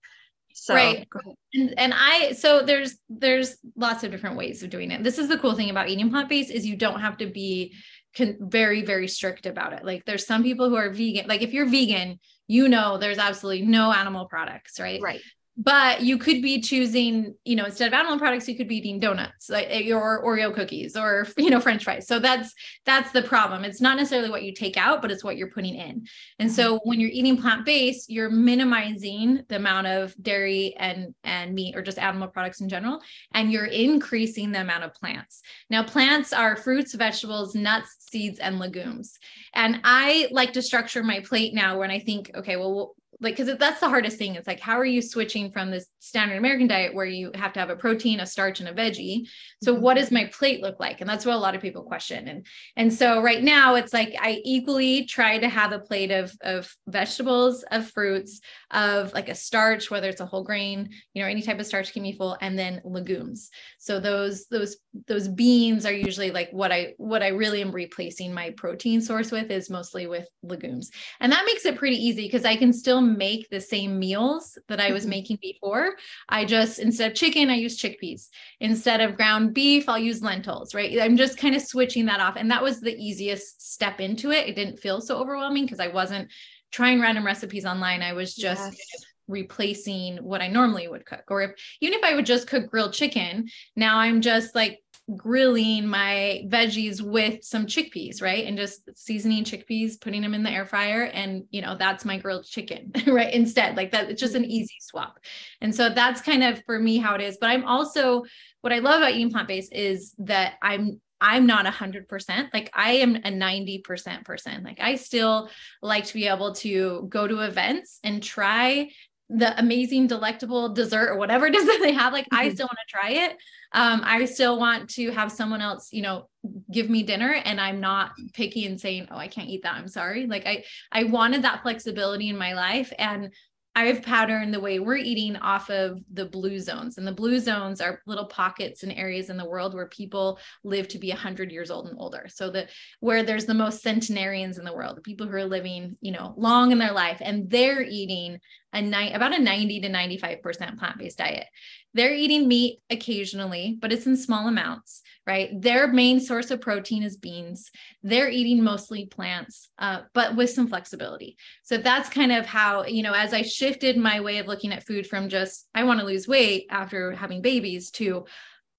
So 0.54 0.74
Right. 0.76 1.08
and, 1.54 1.74
and 1.78 1.94
i 1.96 2.34
so 2.34 2.62
there's 2.62 2.98
there's 3.10 3.56
lots 3.76 4.04
of 4.04 4.12
different 4.12 4.36
ways 4.36 4.62
of 4.64 4.70
doing 4.70 4.92
it 4.92 5.02
this 5.04 5.18
is 5.18 5.30
the 5.30 5.38
cool 5.38 5.56
thing 5.56 5.70
about 5.70 5.88
eating 5.88 6.10
plant-based 6.10 6.52
is 6.52 6.66
you 6.66 6.76
don't 6.76 7.00
have 7.00 7.18
to 7.18 7.28
be 7.28 7.74
con- 8.18 8.38
very 8.42 8.82
very 8.84 9.08
strict 9.08 9.46
about 9.46 9.72
it 9.72 9.86
like 9.86 10.04
there's 10.06 10.26
some 10.28 10.44
people 10.44 10.68
who 10.70 10.76
are 10.76 10.90
vegan 10.92 11.26
like 11.28 11.42
if 11.42 11.54
you're 11.54 11.70
vegan 11.70 12.20
you 12.48 12.68
know 12.68 12.98
there's 12.98 13.18
absolutely 13.18 13.66
no 13.66 13.94
animal 13.94 14.26
products 14.26 14.78
right 14.80 15.02
right. 15.02 15.22
But 15.64 16.02
you 16.02 16.18
could 16.18 16.42
be 16.42 16.60
choosing 16.60 17.36
you 17.46 17.56
know 17.56 17.66
instead 17.66 17.88
of 17.88 17.94
animal 17.94 18.18
products 18.18 18.48
you 18.48 18.56
could 18.56 18.68
be 18.68 18.78
eating 18.78 19.00
donuts 19.00 19.50
like 19.50 19.68
eh, 19.70 19.80
your 19.80 20.24
oreo 20.24 20.54
cookies 20.54 20.96
or 20.96 21.28
you 21.38 21.50
know 21.50 21.60
french 21.60 21.84
fries. 21.84 22.08
So 22.08 22.20
that's 22.20 22.54
that's 22.86 23.12
the 23.12 23.22
problem. 23.22 23.64
It's 23.64 23.82
not 23.82 23.98
necessarily 23.98 24.30
what 24.30 24.44
you 24.44 24.54
take 24.54 24.78
out 24.78 25.02
but 25.02 25.12
it's 25.12 25.24
what 25.24 25.38
you're 25.38 25.52
putting 25.52 25.76
in. 25.76 26.08
And 26.40 26.52
so 26.52 26.80
when 26.84 27.00
you're 27.00 27.12
eating 27.12 27.38
plant-based 27.38 28.10
you're 28.10 28.30
minimizing 28.30 29.44
the 29.50 29.58
amount 29.58 29.88
of 29.88 30.16
dairy 30.22 30.74
and 30.78 31.14
and 31.24 31.54
meat 31.54 31.76
or 31.76 31.82
just 31.82 32.00
animal 32.00 32.28
products 32.28 32.62
in 32.62 32.70
general 32.70 33.00
and 33.34 33.52
you're 33.52 33.66
increasing 33.66 34.52
the 34.52 34.62
amount 34.62 34.84
of 34.84 34.94
plants. 34.96 35.42
Now 35.70 35.84
plants 35.84 36.34
are 36.34 36.56
fruits 36.56 36.96
vegetables 36.96 37.54
nuts 37.54 37.98
seeds 38.00 38.40
and 38.40 38.58
legumes. 38.58 39.20
And 39.54 39.82
i 39.84 40.28
like 40.32 40.54
to 40.54 40.62
structure 40.62 41.04
my 41.04 41.20
plate 41.20 41.54
now 41.54 41.78
when 41.78 41.92
i 41.92 42.00
think 42.00 42.32
okay 42.36 42.56
well 42.56 42.96
like 43.22 43.38
because 43.38 43.58
that's 43.58 43.80
the 43.80 43.90
hardest 43.90 44.18
thing. 44.18 44.36
It's 44.36 44.48
like 44.48 44.60
how 44.60 44.78
are 44.78 44.86
you 44.86 45.02
switching 45.02 45.52
from 45.52 45.72
this 45.72 45.88
standard 46.00 46.38
american 46.38 46.68
diet 46.68 46.94
where 46.94 47.06
you 47.06 47.32
have 47.36 47.54
to 47.54 47.60
have 47.60 47.70
a 47.70 47.76
protein 47.76 48.20
a 48.20 48.26
starch 48.26 48.60
and 48.60 48.70
a 48.70 48.74
veggie? 48.74 49.28
So 49.64 49.74
mm-hmm. 49.74 49.84
what 49.84 49.96
does 49.96 50.12
my 50.12 50.26
plate 50.26 50.62
look 50.62 50.80
like? 50.80 51.02
And 51.02 51.10
that's 51.10 51.26
what 51.26 51.36
a 51.36 51.40
lot 51.40 51.56
of 51.56 51.62
people 51.62 51.84
question. 51.84 52.28
And 52.28 52.46
and 52.76 52.94
so 52.94 53.22
right 53.22 53.44
now 53.44 53.76
it's 53.76 53.94
like 53.94 54.16
i 54.20 54.42
equally 54.44 55.06
try 55.06 55.38
to 55.38 55.48
have 55.50 55.72
a 55.72 55.80
plate 55.80 56.12
of 56.12 56.36
of 56.42 56.76
vegetables 56.88 57.64
of 57.72 57.90
fruits 57.90 58.42
of 58.72 59.14
like 59.14 59.30
a 59.30 59.36
starch 59.36 59.92
whether 59.92 60.10
it's 60.10 60.22
a 60.22 60.26
whole 60.26 60.44
grain 60.44 60.90
you 61.14 61.22
know 61.22 61.28
any 61.28 61.42
type 61.42 61.60
of 61.60 61.66
starch 61.66 61.94
can 61.94 62.04
be 62.04 62.12
full 62.14 62.38
and 62.42 62.58
then 62.58 62.82
legumes 62.84 63.50
so 63.78 64.00
those 64.00 64.46
those 64.48 64.78
those 65.08 65.28
beans 65.28 65.86
are 65.86 65.94
usually 65.94 66.32
like 66.32 66.50
what 66.52 66.72
i 66.72 66.94
what 66.98 67.24
i 67.24 67.28
really 67.28 67.62
am 67.62 67.72
replacing 67.72 68.34
my 68.34 68.50
protein 68.52 69.02
source 69.02 69.32
with 69.32 69.52
is 69.52 69.70
mostly 69.70 70.08
with 70.08 70.28
legumes 70.44 70.92
and 71.20 71.32
that 71.32 71.46
makes 71.46 71.66
it 71.66 71.78
pretty 71.78 71.96
easy 71.96 72.24
because 72.24 72.46
I 72.46 72.56
can 72.56 72.74
still 72.74 73.02
make 73.02 73.50
the 73.50 73.62
same 73.62 74.00
meals 74.00 74.58
that 74.68 74.80
I 74.80 74.92
was 74.92 75.06
Mhm. 75.06 75.10
making 75.10 75.38
before. 75.42 75.96
I 76.30 76.46
just, 76.46 76.80
instead 76.80 77.12
of 77.12 77.18
chicken, 77.18 77.50
I 77.50 77.56
use 77.56 77.80
chickpeas. 77.80 78.30
Instead 78.60 79.02
of 79.02 79.16
ground 79.16 79.54
beef, 79.54 79.88
I'll 79.88 79.98
use 80.00 80.22
lentils, 80.22 80.74
right? 80.74 81.00
I'm 81.02 81.18
just 81.18 81.38
kind 81.38 81.56
of 81.56 81.62
switching 81.62 82.06
that 82.06 82.20
off. 82.20 82.36
And 82.38 82.50
that 82.52 82.64
was 82.64 82.80
the 82.82 82.96
easiest 82.96 83.74
step 83.74 84.00
into 84.00 84.32
it. 84.32 84.48
It 84.48 84.56
didn't 84.56 84.80
feel 84.80 85.02
so 85.02 85.18
overwhelming 85.18 85.66
because 85.66 85.80
I 85.80 85.88
wasn't 85.88 86.30
trying 86.72 87.02
random 87.02 87.26
recipes 87.26 87.66
online. 87.66 88.02
I 88.02 88.14
was 88.14 88.34
just 88.34 88.62
Yes. 88.62 89.06
replacing 89.28 90.18
what 90.18 90.42
I 90.42 90.48
normally 90.48 90.88
would 90.88 91.06
cook. 91.06 91.24
Or 91.30 91.42
if 91.42 91.52
even 91.82 91.98
if 91.98 92.04
I 92.04 92.16
would 92.16 92.26
just 92.26 92.48
cook 92.48 92.70
grilled 92.70 92.94
chicken, 92.94 93.48
now 93.76 93.98
I'm 94.00 94.22
just 94.22 94.56
like 94.56 94.80
grilling 95.16 95.88
my 95.88 96.44
veggies 96.48 97.02
with 97.02 97.44
some 97.44 97.66
chickpeas, 97.66 98.22
right? 98.22 98.46
And 98.46 98.58
just 98.58 98.90
seasoning 98.98 99.44
chickpeas, 99.44 100.00
putting 100.00 100.22
them 100.22 100.34
in 100.34 100.44
the 100.44 100.50
air 100.50 100.66
fryer 100.66 101.04
and 101.04 101.44
you 101.50 101.62
know, 101.62 101.76
that's 101.78 102.06
my 102.06 102.18
grilled 102.18 102.46
chicken, 102.46 102.92
right? 103.08 103.34
Instead, 103.34 103.76
like 103.78 103.92
that 103.92 104.10
it's 104.10 104.22
just 104.22 104.36
an 104.36 104.46
easy 104.46 104.76
swap. 104.80 105.20
And 105.60 105.74
so 105.74 105.90
that's 105.90 106.22
kind 106.22 106.44
of 106.44 106.64
for 106.66 106.80
me 106.80 106.98
how 106.98 107.16
it 107.16 107.22
is, 107.22 107.38
but 107.40 107.50
I'm 107.50 107.66
also 107.66 108.24
what 108.62 108.74
I 108.74 108.80
love 108.80 109.02
about 109.02 109.12
eating 109.12 109.32
plant-based 109.32 109.74
is 109.74 110.14
that 110.20 110.54
I'm 110.62 111.02
I'm 111.22 111.46
not 111.46 111.68
a 111.68 111.72
hundred 111.72 112.10
percent. 112.10 112.50
Like 112.54 112.72
I 112.74 112.94
am 112.94 113.16
a 113.16 113.32
90% 113.32 114.26
person. 114.26 114.64
Like 114.64 114.80
I 114.82 114.96
still 114.96 115.50
like 115.82 116.06
to 116.06 116.14
be 116.16 116.28
able 116.28 116.54
to 116.56 117.06
go 117.10 117.28
to 117.28 117.42
events 117.42 118.00
and 118.04 118.22
try 118.24 118.90
the 119.30 119.58
amazing, 119.58 120.08
delectable 120.08 120.74
dessert 120.74 121.10
or 121.10 121.18
whatever 121.18 121.46
it 121.48 121.56
is 121.56 121.66
that 121.66 121.80
they 121.82 121.94
have. 121.94 122.12
Like 122.12 122.28
I 122.32 122.50
Mhm. 122.50 122.54
still 122.54 122.66
want 122.66 122.80
to 122.86 122.92
try 123.00 123.10
it. 123.26 123.38
Um, 123.74 124.02
I 124.04 124.26
still 124.26 124.60
want 124.60 124.90
to 124.92 125.12
have 125.12 125.32
someone 125.32 125.62
else, 125.62 125.94
you 125.94 126.02
know, 126.02 126.28
give 126.70 126.90
me 126.90 127.04
dinner 127.04 127.32
and 127.32 127.62
I'm 127.62 127.80
not 127.80 128.12
picky 128.34 128.66
and 128.66 128.82
saying, 128.82 129.08
oh, 129.12 129.16
I 129.16 129.30
can't 129.30 129.48
eat 129.48 129.64
that. 129.64 129.76
I'm 129.76 129.88
sorry. 129.88 130.26
Like 130.28 130.46
I, 130.46 130.66
I 130.92 131.06
wanted 131.06 131.44
that 131.44 131.62
flexibility 131.62 132.28
in 132.28 132.38
my 132.38 132.54
life. 132.54 132.92
And 132.98 133.32
I've 133.74 134.02
patterned 134.02 134.54
the 134.54 134.60
way 134.60 134.80
we're 134.80 134.98
eating 134.98 135.38
off 135.38 135.70
of 135.70 136.02
the 136.12 136.26
blue 136.26 136.60
zones. 136.60 136.98
And 136.98 137.08
the 137.08 137.14
blue 137.14 137.40
zones 137.40 137.80
are 137.80 138.02
little 138.06 138.26
pockets 138.26 138.84
and 138.84 138.92
areas 138.92 139.30
in 139.30 139.38
the 139.38 139.48
world 139.48 139.74
where 139.74 139.88
people 139.88 140.40
live 140.64 140.90
to 140.90 141.00
be 141.00 141.10
100 141.10 141.52
years 141.52 141.72
old 141.72 141.88
and 141.88 141.98
older. 141.98 142.26
So 142.28 142.50
that 142.52 142.70
where 143.00 143.24
there's 143.24 143.46
the 143.46 143.54
most 143.54 143.82
centenarians 143.82 144.58
in 144.58 144.66
the 144.66 144.74
world, 144.74 144.98
the 144.98 145.02
people 145.02 145.26
who 145.26 145.38
are 145.38 145.46
living, 145.46 145.96
you 146.02 146.12
know, 146.12 146.34
long 146.36 146.74
in 146.74 146.80
their 146.80 146.92
life, 146.92 147.22
and 147.22 147.50
they're 147.50 147.82
eating 147.82 148.40
a 148.74 148.82
night 148.82 149.16
about 149.16 149.38
a 149.38 149.42
90 149.42 149.82
to 149.82 149.90
95% 149.90 150.78
plant-based 150.78 151.18
diet. 151.18 151.48
They're 151.94 152.14
eating 152.14 152.48
meat 152.48 152.80
occasionally, 152.90 153.78
but 153.82 153.92
it's 153.92 154.06
in 154.06 154.16
small 154.16 154.48
amounts, 154.48 155.02
right? 155.28 155.50
Their 155.62 155.88
main 155.88 156.20
source 156.22 156.52
of 156.52 156.62
protein 156.62 157.04
is 157.04 157.18
beans. 157.18 157.70
They're 158.02 158.30
eating 158.30 158.64
mostly 158.64 159.08
plants, 159.08 159.70
uh, 159.78 160.02
but 160.14 160.36
with 160.36 160.50
some 160.52 160.68
flexibility. 160.68 161.38
So 161.64 161.78
that's 161.78 162.10
kind 162.10 162.32
of 162.32 162.46
how, 162.46 162.86
you 162.86 163.04
know, 163.04 163.14
as 163.14 163.34
I 163.34 163.42
shifted 163.42 163.98
my 163.98 164.22
way 164.22 164.38
of 164.38 164.48
looking 164.48 164.72
at 164.72 164.86
food 164.86 165.06
from 165.06 165.28
just, 165.28 165.68
I 165.76 165.84
want 165.84 166.00
to 166.00 166.06
lose 166.06 166.28
weight 166.28 166.68
after 166.70 167.12
having 167.12 167.42
babies 167.42 167.92
to, 167.92 168.26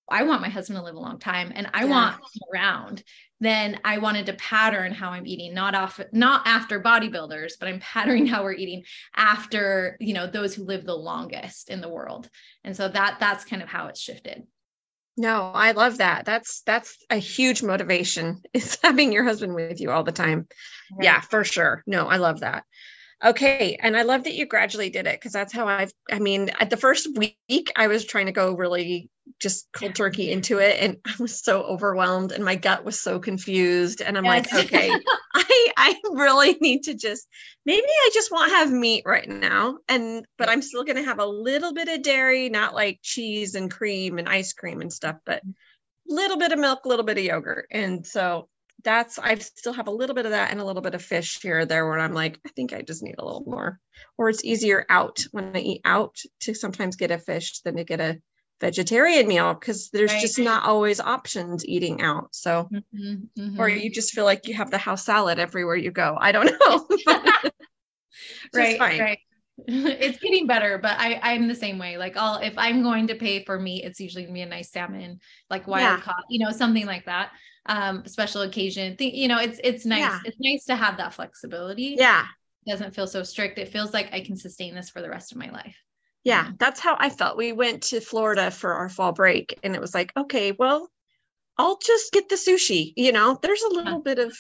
I 0.09 0.25
want 0.25 0.43
my 0.43 0.49
husband 0.49 0.79
to 0.79 0.85
live 0.85 0.97
a 0.97 1.01
long 1.01 1.19
time 1.19 1.53
and 1.55 1.71
I 1.73 1.85
Yeah. 1.85 1.91
want 1.91 2.17
around. 2.53 3.03
Then 3.43 3.81
I 3.85 3.99
wanted 3.99 4.27
to 4.27 4.35
pattern 4.35 4.93
how 4.93 5.11
I'm 5.11 5.27
eating, 5.27 5.53
not 5.53 5.75
off, 5.75 5.99
not 6.13 6.47
after 6.47 6.81
bodybuilders, 6.81 7.55
but 7.59 7.69
I'm 7.69 7.81
patterning 7.81 8.25
how 8.29 8.45
we're 8.45 8.53
eating 8.53 8.85
after, 9.17 9.97
you 9.99 10.15
know, 10.15 10.29
those 10.29 10.55
who 10.55 10.63
live 10.63 10.87
the 10.87 10.95
longest 10.95 11.69
in 11.69 11.81
the 11.81 11.89
world. 11.89 12.31
And 12.63 12.77
so 12.77 12.87
that 12.87 13.17
that's 13.19 13.45
kind 13.45 13.61
of 13.61 13.69
how 13.69 13.89
it's 13.89 14.01
shifted. 14.01 14.45
No, 15.17 15.51
I 15.53 15.73
love 15.73 15.99
that. 15.99 16.25
That's 16.25 16.63
that's 16.63 16.97
a 17.11 17.17
huge 17.17 17.65
motivation 17.65 18.43
is 18.55 18.79
having 18.81 19.13
your 19.13 19.25
husband 19.25 19.57
with 19.57 19.81
you 19.81 19.91
all 19.91 20.05
the 20.05 20.13
time. 20.13 20.47
Yeah, 21.01 21.21
for 21.21 21.43
sure. 21.43 21.83
No, 21.85 22.07
I 22.07 22.19
love 22.19 22.41
that. 22.41 22.63
Okay, 23.25 23.79
and 23.81 23.97
I 23.97 24.03
love 24.03 24.25
that 24.25 24.35
you 24.35 24.47
gradually 24.47 24.91
did 24.91 25.07
it 25.07 25.21
because 25.21 25.33
that's 25.33 25.53
how 25.53 25.69
I've 25.69 25.93
I 26.11 26.19
mean, 26.19 26.51
at 26.59 26.71
the 26.71 26.77
first 26.77 27.09
week 27.17 27.73
I 27.77 27.87
was 27.87 28.05
trying 28.05 28.27
to 28.27 28.33
go 28.33 28.55
really 28.55 29.11
just 29.41 29.69
cold 29.73 29.95
turkey 29.95 30.33
into 30.33 30.59
it 30.59 30.79
and 30.81 30.97
I 31.07 31.15
was 31.21 31.41
so 31.41 31.63
overwhelmed 31.63 32.33
and 32.33 32.45
my 32.45 32.57
gut 32.57 32.85
was 32.85 33.01
so 33.01 33.21
confused 33.21 34.01
and 34.01 34.19
I'm 34.19 34.25
like, 34.25 34.53
okay, 34.53 34.91
I 35.35 35.73
I 35.77 35.95
really 36.13 36.57
need 36.61 36.83
to 36.85 36.95
just 36.95 37.29
maybe 37.65 37.87
I 37.87 38.11
just 38.13 38.33
won't 38.33 38.51
have 38.51 38.73
meat 38.73 39.05
right 39.07 39.29
now 39.29 39.79
and 39.89 40.25
but 40.37 40.49
I'm 40.49 40.63
still 40.63 40.83
going 40.83 40.97
to 40.97 41.05
have 41.05 41.21
a 41.21 41.27
little 41.27 41.73
bit 41.73 41.89
of 41.89 42.03
dairy, 42.03 42.49
not 42.49 42.75
like 42.75 42.99
cheese 43.03 43.55
and 43.55 43.71
cream 43.71 44.19
and 44.19 44.29
ice 44.29 44.53
cream 44.53 44.81
and 44.81 44.93
stuff, 44.93 45.17
but 45.25 45.43
little 46.09 46.39
bit 46.39 46.53
of 46.53 46.59
milk, 46.59 46.85
a 46.85 46.89
little 46.89 47.05
bit 47.05 47.19
of 47.19 47.25
yogurt. 47.25 47.67
And 47.71 48.05
so 48.05 48.49
that's 48.85 49.19
I 49.19 49.37
still 49.37 49.73
have 49.73 49.89
a 49.89 49.93
little 49.93 50.15
bit 50.15 50.27
of 50.27 50.33
that 50.33 50.51
and 50.51 50.61
a 50.61 50.65
little 50.65 50.83
bit 50.83 50.95
of 50.95 51.03
fish 51.03 51.41
here 51.43 51.61
or 51.61 51.65
there 51.67 51.87
where 51.87 51.99
I'm 51.99 52.15
like, 52.15 52.39
I 52.47 52.51
think 52.51 52.73
I 52.73 52.83
just 52.83 53.03
need 53.03 53.17
a 53.19 53.25
little 53.25 53.45
more. 53.47 53.79
Or 54.19 54.29
it's 54.29 54.45
easier 54.45 54.85
out 54.89 55.21
when 55.33 55.55
I 55.57 55.61
eat 55.61 55.81
out 55.85 56.17
to 56.41 56.55
sometimes 56.55 56.97
get 56.97 57.11
a 57.11 57.19
fish 57.19 57.61
than 57.61 57.77
to 57.77 57.85
get 57.85 58.01
a 58.01 58.21
vegetarian 58.61 59.27
meal 59.27 59.55
because 59.55 59.91
there's 59.91 60.13
Right. 60.13 60.21
just 60.23 60.39
not 60.39 60.65
always 60.65 61.01
options 61.01 61.67
eating 61.67 62.01
out. 62.03 62.35
So 62.35 62.71
Mhm, 62.73 63.29
mhm. 63.39 63.59
or 63.59 63.69
you 63.69 63.91
just 63.91 64.13
feel 64.13 64.25
like 64.25 64.47
you 64.47 64.55
have 64.55 64.71
the 64.71 64.79
house 64.79 65.05
salad 65.05 65.39
everywhere 65.39 65.77
you 65.77 65.91
go. 65.91 66.17
I 66.21 66.33
don't 66.33 66.47
know. 66.47 66.87
Right 68.55 68.79
fine. 68.79 69.01
right 69.01 69.19
it's 69.69 70.19
getting 70.19 70.47
better 70.47 70.79
but 70.79 70.99
i 70.99 71.21
i'm 71.23 71.47
the 71.47 71.55
same 71.55 71.79
way 71.79 71.99
like 71.99 72.17
i'll 72.17 72.39
if 72.39 72.55
i'm 72.57 72.83
going 72.83 73.07
to 73.07 73.15
pay 73.15 73.45
for 73.45 73.59
meat 73.61 73.85
it's 73.85 74.01
usually 74.01 74.23
gonna 74.25 74.35
be 74.35 74.41
a 74.41 74.47
nice 74.47 74.71
salmon 74.73 75.19
like 75.51 75.67
wild 75.67 75.99
Yeah. 75.99 76.01
caught 76.01 76.25
you 76.31 76.45
know 76.45 76.51
something 76.51 76.87
like 76.87 77.05
that 77.05 77.31
um 77.67 78.05
special 78.07 78.43
occasion 78.43 78.97
thing 78.97 79.15
you 79.15 79.29
know 79.29 79.39
it's 79.39 79.61
it's 79.63 79.85
nice 79.85 80.01
Yeah. 80.01 80.19
it's 80.25 80.39
nice 80.41 80.65
to 80.65 80.75
have 80.75 80.97
that 80.97 81.13
flexibility 81.15 81.97
Yeah. 81.99 82.25
it 82.67 82.71
doesn't 82.71 82.95
feel 82.95 83.07
so 83.07 83.23
strict 83.23 83.59
it 83.59 83.69
feels 83.69 83.93
like 83.93 84.13
i 84.13 84.21
can 84.21 84.37
sustain 84.37 84.75
this 84.75 84.91
for 84.91 85.03
the 85.03 85.11
rest 85.11 85.33
of 85.33 85.39
my 85.39 85.51
life 85.51 85.77
Yeah, 86.25 86.51
that's 86.59 86.79
how 86.81 86.97
I 87.01 87.11
felt. 87.11 87.37
We 87.37 87.53
went 87.53 87.83
to 87.91 88.01
Florida 88.01 88.51
for 88.53 88.73
our 88.75 88.89
fall 88.89 89.11
break 89.13 89.59
and 89.65 89.75
it 89.75 89.81
was 89.81 89.93
like, 89.93 90.13
okay, 90.17 90.53
well, 90.53 90.89
I'll 91.59 91.79
just 91.79 92.13
get 92.13 92.29
the 92.29 92.37
sushi. 92.37 92.93
You 92.97 93.11
know, 93.11 93.37
there's 93.43 93.63
a 93.63 93.75
little 93.75 94.01
bit 94.01 94.21
of 94.21 94.33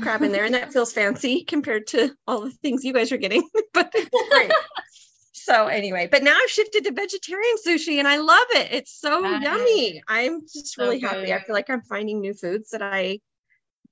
crab 0.00 0.22
in 0.22 0.32
there 0.32 0.44
and 0.44 0.54
that 0.54 0.72
feels 0.72 0.92
fancy 0.92 1.44
compared 1.48 1.86
to 1.88 2.14
all 2.26 2.42
the 2.42 2.50
things 2.50 2.84
you 2.84 2.92
guys 2.92 3.12
are 3.12 3.16
getting, 3.16 3.48
but 3.74 3.94
so 5.32 5.66
anyway, 5.66 6.08
but 6.10 6.22
now 6.22 6.36
I've 6.36 6.50
shifted 6.50 6.84
to 6.84 6.92
vegetarian 6.92 7.56
sushi 7.66 7.98
and 7.98 8.08
I 8.08 8.18
love 8.18 8.46
it. 8.50 8.72
It's 8.72 8.98
so 8.98 9.24
yummy. 9.24 10.02
I'm 10.08 10.42
just 10.42 10.76
really 10.78 11.00
so 11.00 11.08
happy. 11.08 11.32
I 11.32 11.42
feel 11.42 11.54
like 11.54 11.70
I'm 11.70 11.82
finding 11.82 12.20
new 12.20 12.34
foods 12.34 12.70
that 12.70 12.82
I 12.82 13.20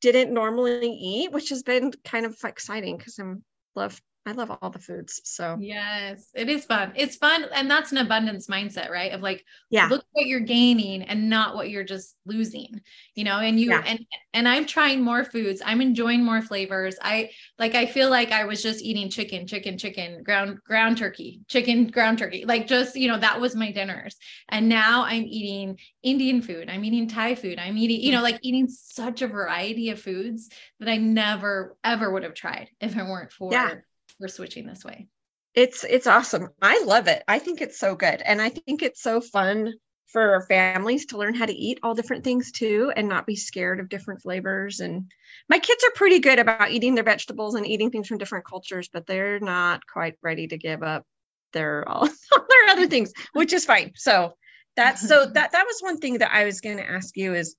didn't 0.00 0.32
normally 0.32 0.90
eat, 0.90 1.32
which 1.32 1.50
has 1.50 1.62
been 1.62 1.92
kind 2.04 2.26
of 2.26 2.36
exciting 2.44 2.96
because 2.96 3.18
I'm 3.18 3.44
love 3.74 4.00
I 4.24 4.32
love 4.32 4.56
all 4.62 4.70
the 4.70 4.78
foods. 4.78 5.20
So 5.24 5.58
yes, 5.60 6.30
it 6.32 6.48
is 6.48 6.64
fun. 6.64 6.92
It's 6.94 7.16
fun. 7.16 7.44
And 7.52 7.68
that's 7.68 7.90
an 7.90 7.98
abundance 7.98 8.46
mindset, 8.46 8.88
right? 8.88 9.12
Of 9.12 9.20
like, 9.20 9.44
yeah, 9.68 9.88
look 9.88 10.04
what 10.12 10.26
you're 10.26 10.40
gaining 10.40 11.02
and 11.02 11.28
not 11.28 11.56
what 11.56 11.70
you're 11.70 11.82
just 11.82 12.16
losing, 12.24 12.80
you 13.16 13.24
know, 13.24 13.40
and 13.40 13.58
you, 13.58 13.70
yeah. 13.70 13.82
and, 13.84 14.06
and 14.32 14.46
I'm 14.46 14.64
trying 14.64 15.02
more 15.02 15.24
foods. 15.24 15.60
I'm 15.64 15.80
enjoying 15.80 16.24
more 16.24 16.40
flavors. 16.40 16.96
I 17.02 17.30
like, 17.58 17.74
I 17.74 17.86
feel 17.86 18.10
like 18.10 18.30
I 18.30 18.44
was 18.44 18.62
just 18.62 18.80
eating 18.82 19.10
chicken, 19.10 19.44
chicken, 19.44 19.76
chicken, 19.76 20.22
ground, 20.22 20.58
ground 20.64 20.98
turkey, 20.98 21.40
chicken, 21.48 21.88
ground 21.88 22.18
turkey, 22.18 22.44
like 22.44 22.68
just, 22.68 22.94
you 22.94 23.08
know, 23.08 23.18
that 23.18 23.40
was 23.40 23.56
my 23.56 23.72
dinners. 23.72 24.16
And 24.48 24.68
now 24.68 25.02
I'm 25.02 25.24
eating 25.24 25.78
Indian 26.04 26.42
food. 26.42 26.70
I'm 26.70 26.84
eating 26.84 27.08
Thai 27.08 27.34
food. 27.34 27.58
I'm 27.58 27.76
eating, 27.76 28.00
you 28.00 28.12
know, 28.12 28.22
like 28.22 28.38
eating 28.42 28.68
such 28.68 29.22
a 29.22 29.26
variety 29.26 29.90
of 29.90 30.00
foods 30.00 30.48
that 30.78 30.88
I 30.88 30.96
never, 30.96 31.76
ever 31.82 32.08
would 32.08 32.22
have 32.22 32.34
tried 32.34 32.70
if 32.80 32.96
it 32.96 33.02
weren't 33.02 33.32
for 33.32 33.52
yeah 33.52 33.74
we're 34.20 34.28
switching 34.28 34.66
this 34.66 34.84
way. 34.84 35.08
It's 35.54 35.84
it's 35.84 36.06
awesome. 36.06 36.48
I 36.60 36.82
love 36.84 37.08
it. 37.08 37.22
I 37.28 37.38
think 37.38 37.60
it's 37.60 37.78
so 37.78 37.94
good. 37.94 38.22
And 38.22 38.40
i 38.40 38.48
think 38.48 38.82
it's 38.82 39.02
so 39.02 39.20
fun 39.20 39.74
for 40.06 40.44
families 40.46 41.06
to 41.06 41.16
learn 41.16 41.34
how 41.34 41.46
to 41.46 41.54
eat 41.54 41.78
all 41.82 41.94
different 41.94 42.22
things 42.22 42.52
too 42.52 42.92
and 42.96 43.08
not 43.08 43.26
be 43.26 43.36
scared 43.36 43.80
of 43.80 43.88
different 43.88 44.20
flavors. 44.20 44.80
And 44.80 45.10
my 45.48 45.58
kids 45.58 45.82
are 45.84 45.92
pretty 45.94 46.18
good 46.18 46.38
about 46.38 46.70
eating 46.70 46.94
their 46.94 47.04
vegetables 47.04 47.54
and 47.54 47.66
eating 47.66 47.90
things 47.90 48.08
from 48.08 48.18
different 48.18 48.46
cultures 48.46 48.88
but 48.92 49.06
they're 49.06 49.40
not 49.40 49.86
quite 49.86 50.14
ready 50.22 50.46
to 50.48 50.58
give 50.58 50.82
up 50.82 51.04
their 51.52 51.88
all 51.88 52.06
their 52.06 52.68
other 52.70 52.86
things 52.86 53.12
which 53.32 53.52
is 53.52 53.64
fine. 53.64 53.92
So 53.96 54.34
that's 54.76 55.06
so 55.06 55.26
that 55.34 55.52
that 55.52 55.66
was 55.66 55.80
one 55.80 55.98
thing 55.98 56.18
that 56.18 56.32
i 56.32 56.44
was 56.44 56.60
going 56.60 56.78
to 56.78 56.90
ask 56.90 57.16
you 57.16 57.34
is 57.34 57.56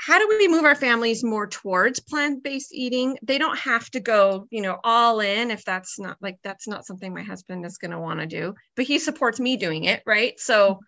how 0.00 0.18
do 0.18 0.26
we 0.38 0.48
move 0.48 0.64
our 0.64 0.74
families 0.74 1.22
more 1.22 1.46
towards 1.46 2.00
plant-based 2.00 2.72
eating? 2.72 3.18
They 3.22 3.36
don't 3.36 3.58
have 3.58 3.90
to 3.90 4.00
go 4.00 4.46
you 4.50 4.62
know 4.62 4.78
all 4.82 5.20
in 5.20 5.50
if 5.50 5.62
that's 5.64 5.98
not 5.98 6.16
like 6.22 6.38
that's 6.42 6.66
not 6.66 6.86
something 6.86 7.12
my 7.12 7.22
husband 7.22 7.66
is 7.66 7.76
going 7.76 7.90
to 7.90 7.98
want 8.00 8.20
to 8.20 8.26
do 8.26 8.54
but 8.76 8.86
he 8.86 8.98
supports 8.98 9.38
me 9.38 9.56
doing 9.56 9.84
it 9.84 10.02
right? 10.06 10.40
So 10.40 10.80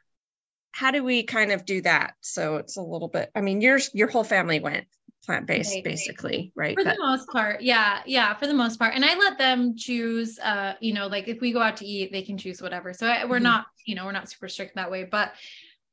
how 0.73 0.91
do 0.91 1.05
we 1.05 1.25
kind 1.25 1.53
of 1.53 1.67
do 1.67 1.83
that? 1.83 2.15
So 2.23 2.57
it's 2.57 2.79
a 2.79 2.83
little 2.83 3.09
bit 3.09 3.31
i 3.35 3.43
mean 3.43 3.61
yours 3.61 3.91
your 3.93 4.09
whole 4.09 4.25
family 4.25 4.61
went 4.61 4.87
plant-based 5.27 5.75
right, 5.75 5.85
basically 5.85 6.51
right? 6.57 6.75
For 6.75 6.83
but, 6.83 6.97
the 6.97 7.03
most 7.03 7.29
part 7.29 7.61
yeah 7.61 8.01
yeah 8.07 8.35
for 8.35 8.47
the 8.47 8.55
most 8.55 8.79
part. 8.79 8.95
And 8.95 9.05
i 9.05 9.15
let 9.15 9.37
them 9.37 9.77
choose 9.77 10.39
uh 10.39 10.73
you 10.81 10.95
know 10.95 11.07
like 11.07 11.29
if 11.29 11.39
we 11.43 11.53
go 11.53 11.61
out 11.61 11.77
to 11.77 11.87
eat 11.87 12.13
they 12.13 12.23
can 12.23 12.39
choose 12.39 12.63
whatever. 12.63 12.95
So 12.95 13.07
I, 13.07 13.27
we're 13.27 13.37
mm-hmm. 13.37 13.45
not 13.45 13.67
you 13.85 13.95
know 13.95 14.07
we're 14.07 14.13
not 14.13 14.31
super 14.31 14.49
strict 14.49 14.77
that 14.77 14.91
way 14.91 15.05
but 15.05 15.35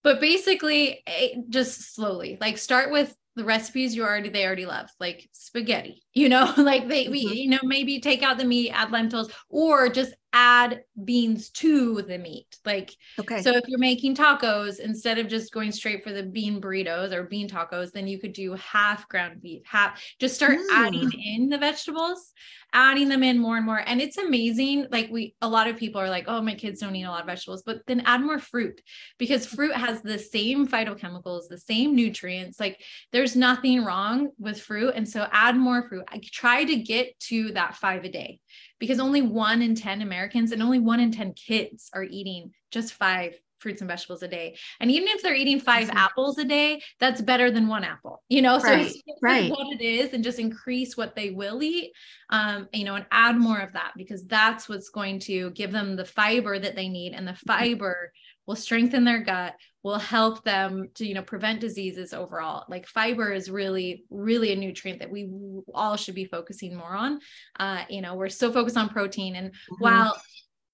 but 0.03 0.19
basically 0.19 1.01
eh, 1.07 1.35
just 1.49 1.95
slowly 1.95 2.37
like 2.39 2.57
start 2.57 2.91
with 2.91 3.15
the 3.35 3.45
recipes 3.45 3.95
you 3.95 4.03
already 4.03 4.29
they 4.29 4.45
already 4.45 4.65
love 4.65 4.89
like 4.99 5.29
spaghetti 5.31 6.03
you 6.13 6.27
know 6.27 6.53
like 6.57 6.87
they 6.87 7.03
mm-hmm. 7.03 7.11
we 7.11 7.19
you 7.19 7.49
know 7.49 7.59
maybe 7.63 7.99
take 7.99 8.21
out 8.21 8.37
the 8.37 8.45
meat 8.45 8.71
add 8.71 8.91
lentils 8.91 9.31
or 9.49 9.89
just 9.89 10.13
add 10.33 10.83
beans 11.03 11.49
to 11.49 12.01
the 12.03 12.17
meat 12.17 12.57
like 12.65 12.93
okay 13.19 13.41
so 13.41 13.51
if 13.55 13.63
you're 13.67 13.79
making 13.79 14.15
tacos 14.15 14.79
instead 14.79 15.17
of 15.17 15.27
just 15.27 15.51
going 15.51 15.71
straight 15.71 16.03
for 16.03 16.11
the 16.11 16.23
bean 16.23 16.61
burritos 16.61 17.11
or 17.11 17.23
bean 17.23 17.49
tacos 17.49 17.91
then 17.91 18.07
you 18.07 18.19
could 18.19 18.33
do 18.33 18.53
half 18.53 19.07
ground 19.09 19.41
beef 19.41 19.61
half 19.65 20.01
just 20.19 20.35
start 20.35 20.57
mm. 20.57 20.65
adding 20.71 21.11
in 21.13 21.49
the 21.49 21.57
vegetables 21.57 22.33
adding 22.73 23.09
them 23.09 23.23
in 23.23 23.39
more 23.39 23.57
and 23.57 23.65
more. 23.65 23.81
And 23.85 24.01
it's 24.01 24.17
amazing. 24.17 24.87
Like 24.91 25.09
we, 25.09 25.35
a 25.41 25.49
lot 25.49 25.67
of 25.67 25.77
people 25.77 25.99
are 25.99 26.09
like, 26.09 26.25
oh, 26.27 26.41
my 26.41 26.53
kids 26.53 26.79
don't 26.79 26.95
eat 26.95 27.03
a 27.03 27.09
lot 27.09 27.21
of 27.21 27.27
vegetables, 27.27 27.63
but 27.65 27.79
then 27.87 28.01
add 28.01 28.21
more 28.21 28.39
fruit 28.39 28.81
because 29.17 29.45
fruit 29.45 29.73
has 29.73 30.01
the 30.01 30.19
same 30.19 30.67
phytochemicals, 30.67 31.47
the 31.49 31.57
same 31.57 31.95
nutrients. 31.95 32.59
Like 32.59 32.79
there's 33.11 33.35
nothing 33.35 33.83
wrong 33.83 34.29
with 34.37 34.61
fruit. 34.61 34.93
And 34.95 35.07
so 35.07 35.27
add 35.31 35.57
more 35.57 35.87
fruit. 35.87 36.05
I 36.09 36.21
try 36.23 36.63
to 36.63 36.75
get 36.75 37.19
to 37.21 37.51
that 37.53 37.75
five 37.75 38.03
a 38.03 38.09
day 38.09 38.39
because 38.79 38.99
only 38.99 39.21
one 39.21 39.61
in 39.61 39.75
10 39.75 40.01
Americans 40.01 40.51
and 40.51 40.63
only 40.63 40.79
one 40.79 40.99
in 40.99 41.11
10 41.11 41.33
kids 41.33 41.89
are 41.93 42.03
eating 42.03 42.51
just 42.71 42.93
five 42.93 43.39
fruits 43.59 43.81
and 43.81 43.89
vegetables 43.89 44.23
a 44.23 44.27
day. 44.27 44.57
And 44.79 44.89
even 44.89 45.09
if 45.09 45.21
they're 45.21 45.35
eating 45.35 45.59
5 45.59 45.87
mm-hmm. 45.87 45.97
apples 45.97 46.37
a 46.37 46.45
day, 46.45 46.81
that's 46.99 47.21
better 47.21 47.51
than 47.51 47.67
one 47.67 47.83
apple, 47.83 48.23
you 48.29 48.41
know? 48.41 48.57
So 48.59 48.69
right, 48.69 48.93
right. 49.21 49.51
what 49.51 49.67
it 49.73 49.83
is 49.83 50.13
and 50.13 50.23
just 50.23 50.39
increase 50.39 50.97
what 50.97 51.15
they 51.15 51.31
will 51.31 51.61
eat, 51.61 51.91
um, 52.29 52.67
you 52.73 52.85
know, 52.85 52.95
and 52.95 53.05
add 53.11 53.37
more 53.37 53.59
of 53.59 53.73
that 53.73 53.91
because 53.97 54.25
that's 54.25 54.69
what's 54.69 54.89
going 54.89 55.19
to 55.21 55.51
give 55.51 55.71
them 55.71 55.95
the 55.95 56.05
fiber 56.05 56.57
that 56.57 56.75
they 56.75 56.89
need. 56.89 57.13
And 57.13 57.27
the 57.27 57.33
mm-hmm. 57.33 57.47
fiber 57.47 58.13
will 58.47 58.55
strengthen 58.55 59.03
their 59.03 59.21
gut, 59.21 59.55
will 59.83 59.99
help 59.99 60.43
them 60.43 60.89
to, 60.95 61.05
you 61.05 61.13
know, 61.13 61.21
prevent 61.21 61.61
diseases 61.61 62.13
overall. 62.13 62.65
Like 62.67 62.87
fiber 62.87 63.31
is 63.31 63.49
really, 63.49 64.03
really 64.09 64.51
a 64.51 64.55
nutrient 64.55 64.99
that 64.99 65.11
we 65.11 65.29
all 65.73 65.95
should 65.95 66.15
be 66.15 66.25
focusing 66.25 66.75
more 66.75 66.95
on. 66.95 67.19
Uh, 67.59 67.83
you 67.89 68.01
know, 68.01 68.15
we're 68.15 68.29
so 68.29 68.51
focused 68.51 68.77
on 68.77 68.89
protein. 68.89 69.35
And 69.35 69.51
mm-hmm. 69.51 69.75
while 69.83 70.21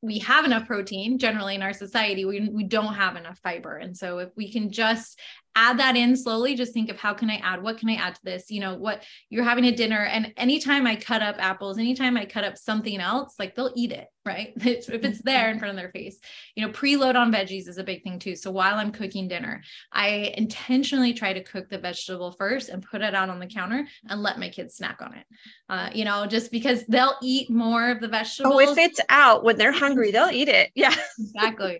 we 0.01 0.19
have 0.19 0.45
enough 0.45 0.67
protein 0.67 1.17
generally 1.17 1.55
in 1.55 1.63
our 1.63 1.73
society 1.73 2.25
we, 2.25 2.47
we 2.49 2.63
don't 2.63 2.93
have 2.93 3.15
enough 3.15 3.39
fiber 3.39 3.77
and 3.77 3.97
so 3.97 4.19
if 4.19 4.29
we 4.35 4.51
can 4.51 4.71
just 4.71 5.19
add 5.55 5.79
that 5.79 5.95
in 5.95 6.15
slowly. 6.15 6.55
Just 6.55 6.73
think 6.73 6.89
of 6.89 6.99
how 6.99 7.13
can 7.13 7.29
i 7.29 7.37
add 7.37 7.63
what 7.63 7.77
can 7.77 7.89
i 7.89 7.95
add 7.95 8.15
to 8.15 8.23
this? 8.23 8.51
You 8.51 8.59
know 8.59 8.75
what 8.75 9.03
you're 9.29 9.43
having 9.43 9.65
a 9.65 9.71
dinner 9.71 10.03
and 10.05 10.33
anytime 10.37 10.85
i 10.85 10.95
cut 10.95 11.21
up 11.21 11.35
apples 11.39 11.77
anytime 11.77 12.17
i 12.17 12.25
cut 12.25 12.43
up 12.43 12.57
something 12.57 12.99
else 12.99 13.35
like 13.39 13.55
they'll 13.55 13.73
eat 13.75 13.91
it 13.91 14.07
right? 14.25 14.53
If 14.65 14.89
it's 14.89 15.21
there 15.21 15.51
in 15.51 15.59
front 15.59 15.71
of 15.71 15.77
their 15.77 15.91
face. 15.91 16.19
You 16.55 16.65
know 16.65 16.73
preload 16.73 17.15
on 17.15 17.31
veggies 17.31 17.67
is 17.67 17.77
a 17.77 17.83
big 17.83 18.03
thing 18.03 18.19
too. 18.19 18.35
So 18.35 18.51
while 18.51 18.75
i'm 18.75 18.91
cooking 18.91 19.27
dinner 19.27 19.61
i 19.91 20.33
intentionally 20.37 21.13
try 21.13 21.33
to 21.33 21.43
cook 21.43 21.69
the 21.69 21.77
vegetable 21.77 22.31
first 22.31 22.69
and 22.69 22.83
put 22.83 23.01
it 23.01 23.15
out 23.15 23.29
on 23.29 23.39
the 23.39 23.47
counter 23.47 23.87
and 24.09 24.21
let 24.21 24.39
my 24.39 24.49
kids 24.49 24.75
snack 24.75 25.01
on 25.01 25.13
it. 25.13 25.25
Uh, 25.69 25.89
you 25.93 26.05
know 26.05 26.25
just 26.25 26.51
because 26.51 26.85
they'll 26.87 27.15
eat 27.21 27.49
more 27.49 27.91
of 27.91 28.01
the 28.01 28.07
vegetables 28.07 28.53
oh 28.55 28.59
if 28.59 28.77
it's 28.77 28.99
out 29.09 29.43
when 29.43 29.57
they're 29.57 29.71
hungry 29.85 30.11
they'll 30.11 30.31
eat 30.31 30.49
it. 30.49 30.71
Yeah. 30.75 30.93
Exactly. 31.19 31.79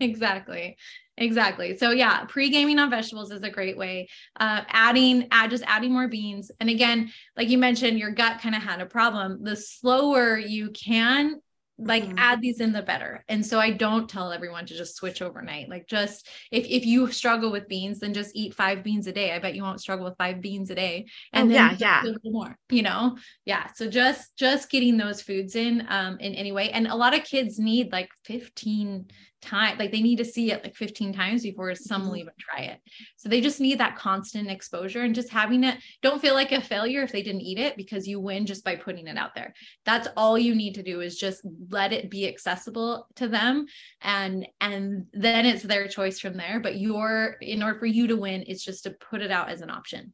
Exactly 0.00 0.76
Exactly. 1.20 1.76
So 1.76 1.90
yeah, 1.90 2.24
pre-gaming 2.24 2.78
on 2.78 2.88
vegetables 2.88 3.30
is 3.30 3.42
a 3.42 3.50
great 3.50 3.76
way. 3.76 4.08
Uh, 4.38 4.62
adding, 4.68 5.28
add 5.30 5.50
just 5.50 5.64
adding 5.66 5.92
more 5.92 6.08
beans. 6.08 6.50
And 6.58 6.70
again, 6.70 7.12
like 7.36 7.50
you 7.50 7.58
mentioned, 7.58 7.98
your 7.98 8.10
gut 8.10 8.40
kind 8.40 8.54
of 8.54 8.62
had 8.62 8.80
a 8.80 8.86
problem. 8.86 9.44
The 9.44 9.54
slower 9.54 10.38
you 10.38 10.70
can 10.70 11.40
like 11.82 12.04
mm-hmm. 12.04 12.18
add 12.18 12.40
these 12.40 12.60
in 12.60 12.72
the 12.72 12.82
better 12.82 13.24
and 13.28 13.44
so 13.44 13.58
i 13.58 13.70
don't 13.70 14.08
tell 14.08 14.32
everyone 14.32 14.66
to 14.66 14.74
just 14.74 14.96
switch 14.96 15.22
overnight 15.22 15.68
like 15.68 15.86
just 15.86 16.28
if, 16.50 16.66
if 16.66 16.84
you 16.84 17.10
struggle 17.10 17.50
with 17.50 17.68
beans 17.68 18.00
then 18.00 18.12
just 18.12 18.36
eat 18.36 18.54
five 18.54 18.82
beans 18.84 19.06
a 19.06 19.12
day 19.12 19.32
i 19.32 19.38
bet 19.38 19.54
you 19.54 19.62
won't 19.62 19.80
struggle 19.80 20.04
with 20.04 20.16
five 20.18 20.40
beans 20.40 20.70
a 20.70 20.74
day 20.74 21.06
and 21.32 21.50
oh, 21.50 21.54
then 21.54 21.76
yeah 21.78 22.02
yeah 22.04 22.12
more 22.24 22.56
you 22.68 22.82
know 22.82 23.16
yeah 23.44 23.66
so 23.74 23.88
just 23.88 24.36
just 24.36 24.70
getting 24.70 24.96
those 24.96 25.22
foods 25.22 25.56
in 25.56 25.86
um 25.88 26.18
in 26.20 26.34
any 26.34 26.52
way 26.52 26.70
and 26.70 26.86
a 26.86 26.94
lot 26.94 27.16
of 27.16 27.24
kids 27.24 27.58
need 27.58 27.90
like 27.92 28.10
15 28.24 29.06
time 29.40 29.78
like 29.78 29.90
they 29.90 30.02
need 30.02 30.16
to 30.16 30.24
see 30.24 30.52
it 30.52 30.62
like 30.62 30.74
15 30.74 31.12
times 31.12 31.42
before 31.42 31.74
some 31.74 32.02
will 32.02 32.10
mm-hmm. 32.10 32.18
even 32.18 32.32
try 32.38 32.64
it. 32.64 32.80
So 33.16 33.28
they 33.28 33.40
just 33.40 33.60
need 33.60 33.78
that 33.78 33.96
constant 33.96 34.50
exposure 34.50 35.02
and 35.02 35.14
just 35.14 35.30
having 35.30 35.64
it 35.64 35.78
don't 36.02 36.20
feel 36.20 36.34
like 36.34 36.52
a 36.52 36.60
failure 36.60 37.02
if 37.02 37.12
they 37.12 37.22
didn't 37.22 37.42
eat 37.42 37.58
it 37.58 37.76
because 37.76 38.06
you 38.06 38.20
win 38.20 38.46
just 38.46 38.64
by 38.64 38.76
putting 38.76 39.06
it 39.06 39.16
out 39.16 39.34
there. 39.34 39.54
That's 39.84 40.08
all 40.16 40.38
you 40.38 40.54
need 40.54 40.74
to 40.74 40.82
do 40.82 41.00
is 41.00 41.18
just 41.18 41.42
let 41.70 41.92
it 41.92 42.10
be 42.10 42.28
accessible 42.28 43.06
to 43.16 43.28
them 43.28 43.66
and 44.02 44.46
and 44.60 45.06
then 45.12 45.46
it's 45.46 45.62
their 45.62 45.88
choice 45.88 46.20
from 46.20 46.36
there. 46.36 46.60
But 46.60 46.78
your 46.78 47.36
in 47.40 47.62
order 47.62 47.78
for 47.78 47.86
you 47.86 48.06
to 48.08 48.16
win 48.16 48.44
it's 48.46 48.64
just 48.64 48.84
to 48.84 48.90
put 48.90 49.22
it 49.22 49.30
out 49.30 49.48
as 49.48 49.62
an 49.62 49.70
option. 49.70 50.12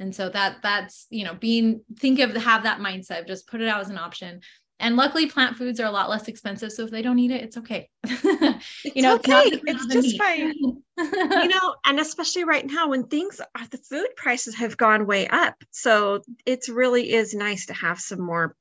And 0.00 0.14
so 0.14 0.28
that 0.30 0.56
that's 0.62 1.06
you 1.10 1.24
know 1.24 1.34
being 1.34 1.82
think 1.98 2.18
of 2.18 2.34
have 2.36 2.64
that 2.64 2.80
mindset 2.80 3.28
just 3.28 3.46
put 3.46 3.60
it 3.60 3.68
out 3.68 3.80
as 3.80 3.90
an 3.90 3.98
option 3.98 4.40
and 4.80 4.96
luckily 4.96 5.26
plant 5.26 5.56
foods 5.56 5.80
are 5.80 5.86
a 5.86 5.90
lot 5.90 6.10
less 6.10 6.28
expensive 6.28 6.72
so 6.72 6.84
if 6.84 6.90
they 6.90 7.02
don't 7.02 7.18
eat 7.18 7.30
it 7.30 7.42
it's 7.42 7.56
okay. 7.56 7.88
You 8.84 9.02
know 9.02 9.16
okay. 9.16 9.42
it's, 9.44 9.62
it's 9.66 9.86
just 9.86 10.18
fine. 10.18 10.54
You 10.96 11.48
know 11.48 11.74
and 11.84 11.98
especially 11.98 12.44
right 12.44 12.64
now 12.64 12.88
when 12.88 13.04
things 13.04 13.40
are 13.40 13.66
the 13.68 13.78
food 13.78 14.08
prices 14.16 14.54
have 14.56 14.76
gone 14.76 15.06
way 15.06 15.26
up 15.26 15.54
so 15.70 16.22
it's 16.46 16.68
really 16.68 17.12
is 17.12 17.34
nice 17.34 17.66
to 17.66 17.74
have 17.74 17.98
some 17.98 18.20
more 18.20 18.54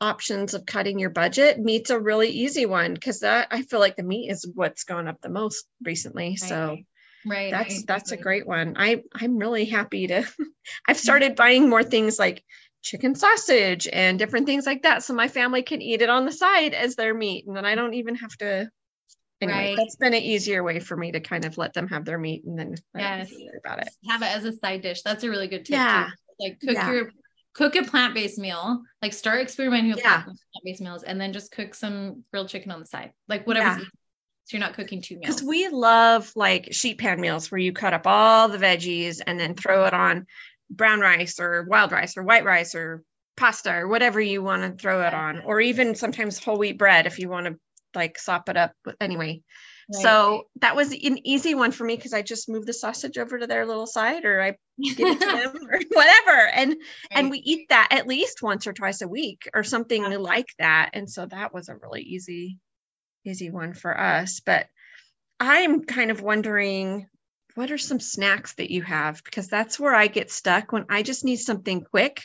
options 0.00 0.52
of 0.52 0.66
cutting 0.66 0.98
your 0.98 1.10
budget. 1.10 1.60
Meat's 1.60 1.90
a 1.90 1.98
really 1.98 2.28
easy 2.28 2.66
one 2.66 2.92
because 2.92 3.20
that 3.20 3.48
i 3.50 3.62
feel 3.62 3.78
like 3.78 3.96
the 3.96 4.02
meat 4.02 4.28
is 4.28 4.50
what's 4.54 4.84
gone 4.84 5.06
up 5.06 5.20
the 5.20 5.28
most 5.28 5.64
recently 5.84 6.30
right. 6.30 6.38
so 6.38 6.76
right 7.24 7.52
that's 7.52 7.76
right. 7.76 7.86
that's 7.86 8.12
a 8.12 8.16
great 8.16 8.46
one. 8.46 8.74
I 8.76 9.02
i'm 9.14 9.38
really 9.38 9.64
happy 9.64 10.08
to 10.08 10.16
i've 10.18 10.26
mm-hmm. 10.26 10.94
started 10.94 11.36
buying 11.36 11.68
more 11.68 11.84
things 11.84 12.18
like 12.18 12.42
chicken 12.82 13.14
sausage 13.14 13.88
and 13.90 14.18
different 14.18 14.46
things 14.46 14.66
like 14.66 14.82
that. 14.82 15.02
So 15.02 15.14
my 15.14 15.28
family 15.28 15.62
can 15.62 15.80
eat 15.80 16.02
it 16.02 16.10
on 16.10 16.26
the 16.26 16.32
side 16.32 16.74
as 16.74 16.96
their 16.96 17.14
meat. 17.14 17.46
And 17.46 17.56
then 17.56 17.64
I 17.64 17.74
don't 17.74 17.94
even 17.94 18.16
have 18.16 18.36
to 18.38 18.68
anyway, 19.42 19.68
right. 19.68 19.76
that's 19.76 19.96
been 19.96 20.14
an 20.14 20.22
easier 20.22 20.62
way 20.62 20.80
for 20.80 20.96
me 20.96 21.12
to 21.12 21.20
kind 21.20 21.44
of 21.44 21.58
let 21.58 21.74
them 21.74 21.88
have 21.88 22.04
their 22.04 22.18
meat 22.18 22.44
and 22.44 22.58
then 22.58 22.74
yes. 22.96 23.32
about 23.64 23.80
it. 23.80 23.88
Have 24.08 24.22
it 24.22 24.26
as 24.26 24.44
a 24.44 24.52
side 24.52 24.82
dish. 24.82 25.02
That's 25.02 25.24
a 25.24 25.30
really 25.30 25.48
good 25.48 25.64
tip. 25.64 25.74
Yeah. 25.74 26.06
Too. 26.06 26.44
Like 26.44 26.60
cook 26.60 26.74
yeah. 26.74 26.92
your 26.92 27.10
cook 27.54 27.76
a 27.76 27.82
plant-based 27.82 28.38
meal. 28.38 28.82
Like 29.00 29.12
start 29.12 29.40
experimenting 29.40 29.90
with 29.90 30.00
yeah. 30.00 30.22
plant-based 30.22 30.80
meals 30.80 31.02
and 31.02 31.20
then 31.20 31.32
just 31.32 31.52
cook 31.52 31.74
some 31.74 32.24
grilled 32.32 32.48
chicken 32.48 32.70
on 32.70 32.80
the 32.80 32.86
side. 32.86 33.12
Like 33.28 33.46
whatever. 33.46 33.80
yeah. 33.80 33.86
So 34.44 34.56
you're 34.56 34.66
not 34.66 34.74
cooking 34.74 35.00
two 35.00 35.18
meals. 35.18 35.36
Because 35.36 35.42
we 35.48 35.68
love 35.68 36.32
like 36.34 36.68
sheet 36.72 36.98
pan 36.98 37.20
meals 37.20 37.50
where 37.50 37.60
you 37.60 37.72
cut 37.72 37.94
up 37.94 38.06
all 38.06 38.48
the 38.48 38.58
veggies 38.58 39.20
and 39.24 39.38
then 39.38 39.54
throw 39.54 39.84
it 39.84 39.94
on 39.94 40.26
brown 40.76 41.00
rice 41.00 41.38
or 41.38 41.64
wild 41.68 41.92
rice 41.92 42.16
or 42.16 42.22
white 42.22 42.44
rice 42.44 42.74
or 42.74 43.02
pasta 43.36 43.72
or 43.72 43.88
whatever 43.88 44.20
you 44.20 44.42
want 44.42 44.62
to 44.62 44.80
throw 44.80 45.06
it 45.06 45.14
on, 45.14 45.40
or 45.40 45.60
even 45.60 45.94
sometimes 45.94 46.38
whole 46.38 46.58
wheat 46.58 46.78
bread 46.78 47.06
if 47.06 47.18
you 47.18 47.28
want 47.28 47.46
to 47.46 47.56
like 47.94 48.18
sop 48.18 48.48
it 48.48 48.56
up. 48.56 48.72
Anyway, 49.00 49.42
right. 49.92 50.02
so 50.02 50.44
that 50.60 50.76
was 50.76 50.92
an 50.92 51.26
easy 51.26 51.54
one 51.54 51.72
for 51.72 51.84
me 51.84 51.96
because 51.96 52.12
I 52.12 52.22
just 52.22 52.48
move 52.48 52.66
the 52.66 52.72
sausage 52.72 53.18
over 53.18 53.38
to 53.38 53.46
their 53.46 53.66
little 53.66 53.86
side 53.86 54.24
or 54.24 54.42
I 54.42 54.56
give 54.80 55.06
it 55.06 55.20
to 55.20 55.26
them 55.52 55.68
or 55.70 55.80
whatever. 55.92 56.48
And 56.54 56.70
right. 56.70 56.78
and 57.12 57.30
we 57.30 57.38
eat 57.38 57.68
that 57.68 57.88
at 57.90 58.06
least 58.06 58.42
once 58.42 58.66
or 58.66 58.72
twice 58.72 59.02
a 59.02 59.08
week 59.08 59.48
or 59.54 59.62
something 59.62 60.02
yeah. 60.02 60.16
like 60.16 60.48
that. 60.58 60.90
And 60.94 61.10
so 61.10 61.26
that 61.26 61.54
was 61.54 61.68
a 61.68 61.76
really 61.76 62.02
easy, 62.02 62.58
easy 63.24 63.50
one 63.50 63.74
for 63.74 63.98
us. 63.98 64.40
But 64.40 64.66
I'm 65.40 65.84
kind 65.84 66.10
of 66.10 66.22
wondering 66.22 67.08
what 67.54 67.70
are 67.70 67.78
some 67.78 68.00
snacks 68.00 68.54
that 68.54 68.70
you 68.70 68.82
have? 68.82 69.22
Because 69.24 69.48
that's 69.48 69.78
where 69.78 69.94
I 69.94 70.06
get 70.06 70.30
stuck 70.30 70.72
when 70.72 70.86
I 70.88 71.02
just 71.02 71.24
need 71.24 71.36
something 71.36 71.82
quick. 71.82 72.22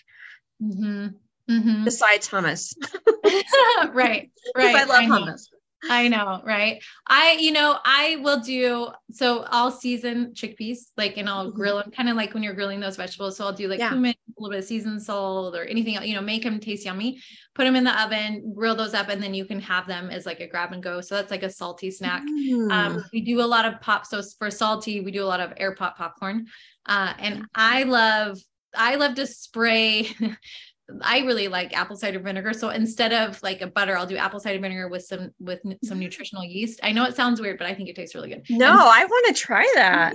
Mm-hmm. 0.62 1.08
Mm-hmm. 1.50 1.84
Besides 1.84 2.28
hummus. 2.28 2.76
right. 3.94 4.32
Right. 4.56 4.76
I 4.76 4.84
love 4.84 5.04
I 5.04 5.06
hummus. 5.06 5.48
I 5.84 6.08
know, 6.08 6.42
right? 6.44 6.84
I, 7.08 7.38
you 7.40 7.52
know, 7.52 7.78
I 7.86 8.18
will 8.22 8.40
do 8.40 8.90
so 9.12 9.46
I'll 9.48 9.72
season 9.72 10.32
chickpeas, 10.34 10.90
like, 10.98 11.18
and 11.18 11.30
I'll 11.30 11.48
mm-hmm. 11.48 11.56
grill 11.56 11.78
them 11.78 11.92
kind 11.92 12.10
of 12.10 12.16
like 12.16 12.34
when 12.34 12.42
you're 12.42 12.54
grilling 12.54 12.80
those 12.80 12.96
vegetables. 12.96 13.38
So 13.38 13.46
I'll 13.46 13.54
do 13.54 13.68
like 13.68 13.80
yeah. 13.80 13.90
cumin, 13.90 14.12
a 14.12 14.42
little 14.42 14.52
bit 14.52 14.60
of 14.60 14.66
seasoned 14.66 15.02
salt 15.02 15.56
or 15.56 15.66
anything 15.66 15.96
else, 15.96 16.06
you 16.06 16.16
know, 16.16 16.22
make 16.22 16.44
them 16.44 16.60
taste 16.60 16.86
yummy, 16.86 17.20
put 17.54 17.66
them 17.66 17.76
in 17.76 17.84
the 17.84 18.02
oven, 18.02 18.54
grill 18.56 18.76
those 18.76 18.94
up, 18.94 19.10
and 19.10 19.22
then 19.22 19.34
you 19.34 19.46
can 19.46 19.60
have 19.60 19.88
them 19.88 20.10
as 20.10 20.26
like 20.26 20.40
a 20.40 20.48
grab 20.48 20.74
and 20.74 20.82
go. 20.82 21.00
So 21.00 21.16
that's 21.16 21.32
like 21.32 21.44
a 21.44 21.50
salty 21.50 21.92
snack. 21.92 22.24
Mm. 22.24 22.72
Um, 22.72 23.04
we 23.14 23.22
do 23.22 23.42
a 23.42 23.44
lot 23.44 23.66
of 23.66 23.80
pop. 23.80 24.06
So 24.06 24.22
for 24.40 24.50
salty, 24.50 25.02
we 25.02 25.12
do 25.12 25.24
a 25.24 25.26
lot 25.26 25.40
of 25.40 25.54
air 25.58 25.76
pop 25.76 25.98
popcorn. 25.98 26.48
Uh, 26.86 27.14
and 27.20 27.46
I 27.54 27.84
love 27.84 28.40
I 28.76 28.96
love 28.96 29.16
to 29.16 29.28
spray 29.28 30.12
I 31.02 31.20
really 31.20 31.48
like 31.48 31.76
apple 31.76 31.96
cider 31.96 32.20
vinegar. 32.20 32.54
So 32.54 32.70
instead 32.70 33.12
of 33.12 33.42
like 33.44 33.62
a 33.62 33.68
butter, 33.68 33.98
I'll 33.98 34.06
do 34.06 34.16
apple 34.16 34.40
cider 34.40 34.60
vinegar 34.60 34.88
with 34.88 35.04
some 35.04 35.32
with 35.40 35.62
some 35.62 35.74
mm-hmm. 35.74 36.00
nutritional 36.00 36.46
yeast. 36.46 36.80
I 36.84 36.92
know 36.92 37.04
it 37.04 37.16
sounds 37.16 37.42
weird, 37.42 37.58
but 37.58 37.68
I 37.68 37.74
think 37.74 37.90
it 37.90 37.96
tastes 37.96 38.16
really 38.16 38.30
good. 38.30 38.46
No, 38.50 38.78
so, 38.78 38.88
I 38.88 39.06
want 39.06 39.28
to 39.28 39.42
try 39.42 39.70
that. 39.76 40.14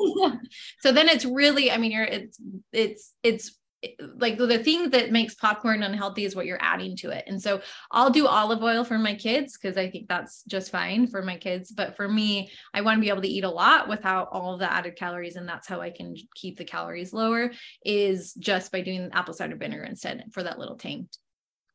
so 0.80 0.92
then 0.92 1.08
it's 1.08 1.24
really, 1.24 1.70
I 1.70 1.76
mean, 1.76 1.92
you're 1.92 2.04
it's 2.04 2.40
it's 2.72 3.14
it's 3.22 3.58
like 4.16 4.38
the 4.38 4.62
thing 4.62 4.90
that 4.90 5.10
makes 5.10 5.34
popcorn 5.34 5.82
unhealthy 5.82 6.24
is 6.24 6.36
what 6.36 6.46
you're 6.46 6.62
adding 6.62 6.96
to 6.96 7.10
it. 7.10 7.24
And 7.26 7.42
so 7.42 7.60
I'll 7.90 8.10
do 8.10 8.26
olive 8.26 8.62
oil 8.62 8.84
for 8.84 8.98
my 8.98 9.14
kids 9.14 9.56
because 9.56 9.76
I 9.76 9.90
think 9.90 10.08
that's 10.08 10.44
just 10.44 10.70
fine 10.70 11.06
for 11.06 11.22
my 11.22 11.36
kids. 11.36 11.72
But 11.72 11.96
for 11.96 12.08
me, 12.08 12.50
I 12.72 12.82
want 12.82 12.98
to 12.98 13.00
be 13.00 13.08
able 13.08 13.22
to 13.22 13.28
eat 13.28 13.44
a 13.44 13.50
lot 13.50 13.88
without 13.88 14.28
all 14.30 14.56
the 14.56 14.72
added 14.72 14.96
calories. 14.96 15.36
And 15.36 15.48
that's 15.48 15.66
how 15.66 15.80
I 15.80 15.90
can 15.90 16.14
keep 16.34 16.58
the 16.58 16.64
calories 16.64 17.12
lower 17.12 17.50
is 17.84 18.34
just 18.34 18.70
by 18.70 18.82
doing 18.82 19.10
apple 19.12 19.34
cider 19.34 19.56
vinegar 19.56 19.84
instead 19.84 20.24
for 20.32 20.42
that 20.42 20.58
little 20.58 20.76
tang. 20.76 21.08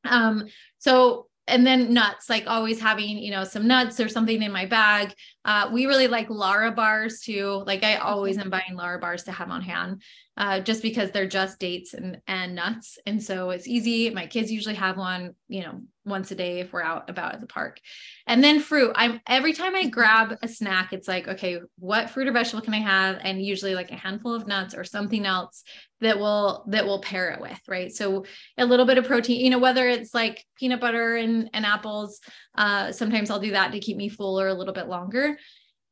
Um, 0.05 0.45
so 0.77 1.27
and 1.49 1.65
then 1.65 1.93
nuts, 1.93 2.29
like 2.29 2.43
always 2.47 2.79
having, 2.79 3.17
you 3.17 3.31
know, 3.31 3.45
some 3.45 3.67
nuts 3.67 3.99
or 4.01 4.09
something 4.09 4.41
in 4.41 4.51
my 4.51 4.65
bag. 4.65 5.13
Uh, 5.45 5.69
we 5.71 5.85
really 5.85 6.07
like 6.07 6.27
Larabars 6.27 7.21
too. 7.21 7.63
Like 7.65 7.85
I 7.85 7.95
always 7.95 8.37
am 8.37 8.49
buying 8.49 8.73
Larabars 8.73 9.23
to 9.25 9.31
have 9.31 9.49
on 9.49 9.61
hand 9.61 10.01
uh, 10.37 10.59
just 10.59 10.83
because 10.83 11.11
they're 11.11 11.27
just 11.27 11.59
dates 11.59 11.95
and, 11.95 12.21
and 12.27 12.55
nuts. 12.55 12.99
And 13.07 13.21
so 13.21 13.49
it's 13.49 13.67
easy. 13.67 14.11
My 14.11 14.27
kids 14.27 14.51
usually 14.51 14.75
have 14.75 14.95
one, 14.95 15.33
you 15.47 15.63
know, 15.63 15.81
once 16.05 16.31
a 16.31 16.35
day 16.35 16.59
if 16.59 16.71
we're 16.71 16.83
out 16.83 17.09
about 17.09 17.33
at 17.33 17.41
the 17.41 17.47
park. 17.47 17.79
And 18.27 18.43
then 18.43 18.59
fruit. 18.59 18.93
I'm 18.95 19.19
every 19.27 19.51
time 19.53 19.75
I 19.75 19.87
grab 19.87 20.37
a 20.41 20.47
snack, 20.47 20.93
it's 20.93 21.07
like, 21.07 21.27
okay, 21.27 21.59
what 21.79 22.11
fruit 22.11 22.27
or 22.27 22.31
vegetable 22.31 22.61
can 22.61 22.75
I 22.75 22.79
have? 22.79 23.17
And 23.21 23.43
usually 23.43 23.73
like 23.73 23.91
a 23.91 23.95
handful 23.95 24.33
of 24.33 24.47
nuts 24.47 24.75
or 24.75 24.83
something 24.83 25.25
else 25.25 25.63
that 25.99 26.19
will 26.19 26.63
that 26.67 26.85
will 26.85 27.01
pair 27.01 27.31
it 27.31 27.41
with, 27.41 27.59
right? 27.67 27.91
So 27.91 28.25
a 28.57 28.65
little 28.65 28.85
bit 28.85 28.99
of 28.99 29.05
protein, 29.07 29.43
you 29.43 29.49
know, 29.49 29.59
whether 29.59 29.87
it's 29.87 30.13
like 30.13 30.45
peanut 30.55 30.79
butter 30.79 31.15
and, 31.15 31.49
and 31.53 31.65
apples. 31.65 32.21
Uh, 32.55 32.91
sometimes 32.91 33.29
I'll 33.29 33.39
do 33.39 33.51
that 33.51 33.71
to 33.71 33.79
keep 33.79 33.97
me 33.97 34.09
fuller 34.09 34.47
a 34.47 34.53
little 34.53 34.73
bit 34.73 34.87
longer. 34.87 35.37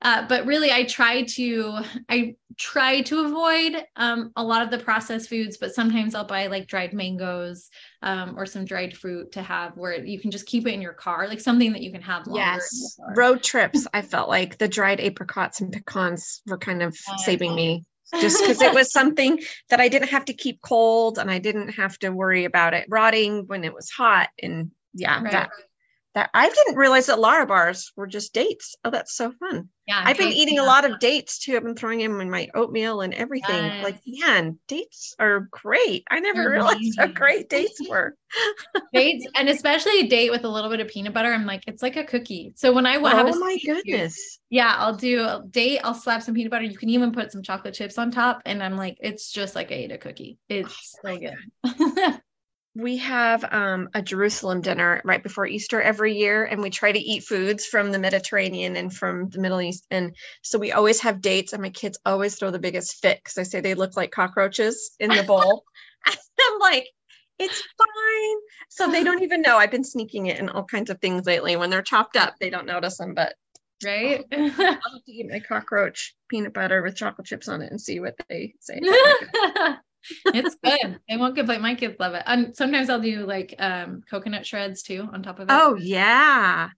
Uh, 0.01 0.27
but 0.27 0.45
really, 0.45 0.71
I 0.71 0.84
try 0.84 1.23
to 1.23 1.79
I 2.10 2.36
try 2.58 3.01
to 3.01 3.25
avoid 3.25 3.84
um, 3.95 4.31
a 4.36 4.43
lot 4.43 4.62
of 4.62 4.69
the 4.69 4.77
processed 4.77 5.29
foods. 5.29 5.58
But 5.58 5.73
sometimes 5.73 6.13
I'll 6.13 6.25
buy 6.25 6.47
like 6.47 6.67
dried 6.67 6.93
mangoes 6.93 7.69
um, 8.01 8.38
or 8.38 8.45
some 8.45 8.65
dried 8.65 8.95
fruit 8.95 9.31
to 9.34 9.41
have 9.41 9.77
where 9.77 10.03
you 10.03 10.19
can 10.19 10.31
just 10.31 10.45
keep 10.45 10.67
it 10.67 10.73
in 10.73 10.81
your 10.81 10.93
car, 10.93 11.27
like 11.27 11.39
something 11.39 11.71
that 11.73 11.81
you 11.81 11.91
can 11.91 12.01
have. 12.01 12.27
Yes, 12.34 12.99
road 13.15 13.41
trips. 13.41 13.88
I 13.93 14.01
felt 14.01 14.29
like 14.29 14.58
the 14.58 14.67
dried 14.67 14.99
apricots 14.99 15.62
and 15.62 15.71
pecans 15.71 16.41
were 16.45 16.58
kind 16.58 16.84
of 16.84 16.95
saving 17.17 17.55
me 17.55 17.86
just 18.21 18.41
because 18.41 18.62
it 18.62 18.73
was 18.73 18.91
something 18.91 19.39
that 19.69 19.79
I 19.79 19.88
didn't 19.88 20.10
have 20.10 20.25
to 20.25 20.34
keep 20.34 20.62
cold 20.62 21.17
and 21.17 21.31
I 21.31 21.39
didn't 21.39 21.69
have 21.69 21.97
to 21.99 22.10
worry 22.10 22.45
about 22.45 22.73
it 22.73 22.86
rotting 22.89 23.47
when 23.47 23.63
it 23.63 23.73
was 23.73 23.89
hot. 23.89 24.29
And 24.41 24.71
yeah, 24.93 25.21
right. 25.21 25.31
that 25.31 25.49
that 26.15 26.30
I 26.34 26.49
didn't 26.49 26.78
realize 26.78 27.08
that 27.08 27.19
Larabars 27.19 27.91
were 27.97 28.08
just 28.08 28.34
dates. 28.34 28.75
Oh, 28.86 28.89
that's 28.89 29.15
so 29.15 29.34
fun. 29.34 29.69
Yeah. 29.86 30.01
I've 30.04 30.17
been 30.17 30.32
eating 30.32 30.58
a 30.58 30.63
lot 30.63 30.89
of 30.89 30.99
dates 30.99 31.38
too. 31.38 31.56
I've 31.56 31.63
been 31.63 31.75
throwing 31.75 31.99
them 31.99 32.21
in 32.21 32.30
my 32.32 32.47
oatmeal 32.56 33.01
and 33.01 33.13
everything. 33.13 33.65
Yes. 33.65 33.84
Like, 33.84 33.99
man, 34.08 34.58
dates 34.67 35.13
are 35.19 35.49
great. 35.51 36.06
I 36.10 36.21
never 36.21 36.49
realized 36.49 36.97
how 36.97 37.08
great 37.08 37.49
dates 37.49 37.80
were. 37.88 38.15
dates, 38.93 39.28
and 39.36 39.49
especially 39.49 39.99
a 39.99 40.08
date 40.08 40.32
with 40.32 40.45
a 40.45 40.49
little 40.49 40.69
bit 40.69 40.80
of 40.80 40.88
peanut 40.88 41.13
butter. 41.13 41.32
I'm 41.32 41.45
like, 41.45 41.63
it's 41.67 41.84
like 41.84 41.97
a 41.97 42.04
cookie. 42.06 42.54
So 42.56 42.71
when 42.71 42.86
I 42.86 42.95
oh, 42.95 43.06
have 43.06 43.28
a 43.28 43.34
oh, 43.36 43.39
my 43.39 43.58
goodness. 43.63 44.39
yeah, 44.49 44.73
I'll 44.78 44.95
do 44.95 45.21
a 45.21 45.43
date. 45.51 45.82
I'll 45.84 45.93
slap 45.93 46.23
some 46.23 46.34
peanut 46.34 46.49
butter. 46.49 46.63
You 46.63 46.78
can 46.78 46.89
even 46.89 47.12
put 47.12 47.34
some 47.34 47.43
chocolate 47.43 47.73
chips 47.73 47.97
on 47.97 48.10
top. 48.10 48.41
And 48.45 48.63
I'm 48.63 48.78
like, 48.78 48.97
it's 49.01 49.32
just 49.32 49.54
like 49.54 49.69
I 49.71 49.75
ate 49.75 49.91
a 49.91 49.97
cookie. 49.97 50.39
Oh, 50.49 50.56
it's 50.56 50.97
oh, 51.06 51.10
so 51.10 51.19
good 51.19 52.21
we 52.75 52.97
have 52.97 53.45
um, 53.53 53.89
a 53.93 54.01
Jerusalem 54.01 54.59
dinner 54.59 55.01
right 55.05 55.23
before 55.23 55.47
Easter 55.47 55.81
every 55.81 56.17
year, 56.17 56.43
and 56.43 56.61
we 56.61 56.69
try 56.69 56.91
to 56.91 56.99
eat 56.99 57.23
foods 57.23 57.65
from 57.65 57.91
the 57.91 57.99
Mediterranean 57.99 58.75
and 58.75 58.93
from 58.93 59.29
the 59.29 59.39
Middle 59.39 59.61
East. 59.61 59.85
And 59.89 60.13
so 60.41 60.59
we 60.59 60.73
always 60.73 60.99
have 61.01 61.21
dates, 61.21 61.53
and 61.53 61.61
my 61.61 61.69
kids 61.69 61.97
always 62.05 62.35
throw 62.35 62.51
the 62.51 62.59
biggest 62.59 63.01
fit 63.01 63.19
because 63.23 63.38
I 63.38 63.43
say 63.43 63.61
they 63.61 63.75
look 63.75 63.95
like 63.95 64.11
cockroaches 64.11 64.91
in 64.99 65.09
the 65.09 65.23
bowl. 65.23 65.63
I'm 66.05 66.59
like, 66.59 66.88
it's 67.39 67.61
fine. 67.77 68.38
So 68.69 68.91
they 68.91 69.03
don't 69.03 69.23
even 69.23 69.41
know. 69.41 69.57
I've 69.57 69.71
been 69.71 69.83
sneaking 69.83 70.27
it 70.27 70.39
in 70.39 70.49
all 70.49 70.65
kinds 70.65 70.89
of 70.89 70.99
things 70.99 71.25
lately. 71.25 71.55
When 71.55 71.69
they're 71.69 71.81
chopped 71.81 72.17
up, 72.17 72.35
they 72.39 72.49
don't 72.49 72.67
notice 72.67 72.97
them, 72.97 73.13
but 73.13 73.33
right? 73.83 74.23
I'll 74.31 74.49
have 74.49 74.79
to 75.05 75.11
eat 75.11 75.27
my 75.29 75.39
cockroach 75.39 76.13
peanut 76.29 76.53
butter 76.53 76.81
with 76.83 76.95
chocolate 76.95 77.27
chips 77.27 77.47
on 77.47 77.61
it 77.61 77.71
and 77.71 77.79
see 77.81 77.99
what 77.99 78.15
they 78.29 78.53
say 78.59 78.81
it's 80.26 80.56
good. 80.63 81.00
They 81.10 81.18
won't 81.18 81.36
complain. 81.36 81.62
My 81.62 81.76
kids 81.76 81.96
love 82.00 82.13
it. 82.13 82.24
And 82.26 82.56
sometimes 82.56 82.89
I'll 82.89 83.02
do 83.02 83.26
like 83.26 83.56
um 83.60 84.02
coconut 84.10 84.46
shreds 84.46 84.84
too 84.84 85.08
on 85.12 85.24
top 85.24 85.39
of 85.39 85.50
it. 85.50 85.54
Oh 85.54 85.76
yeah. 85.76 86.70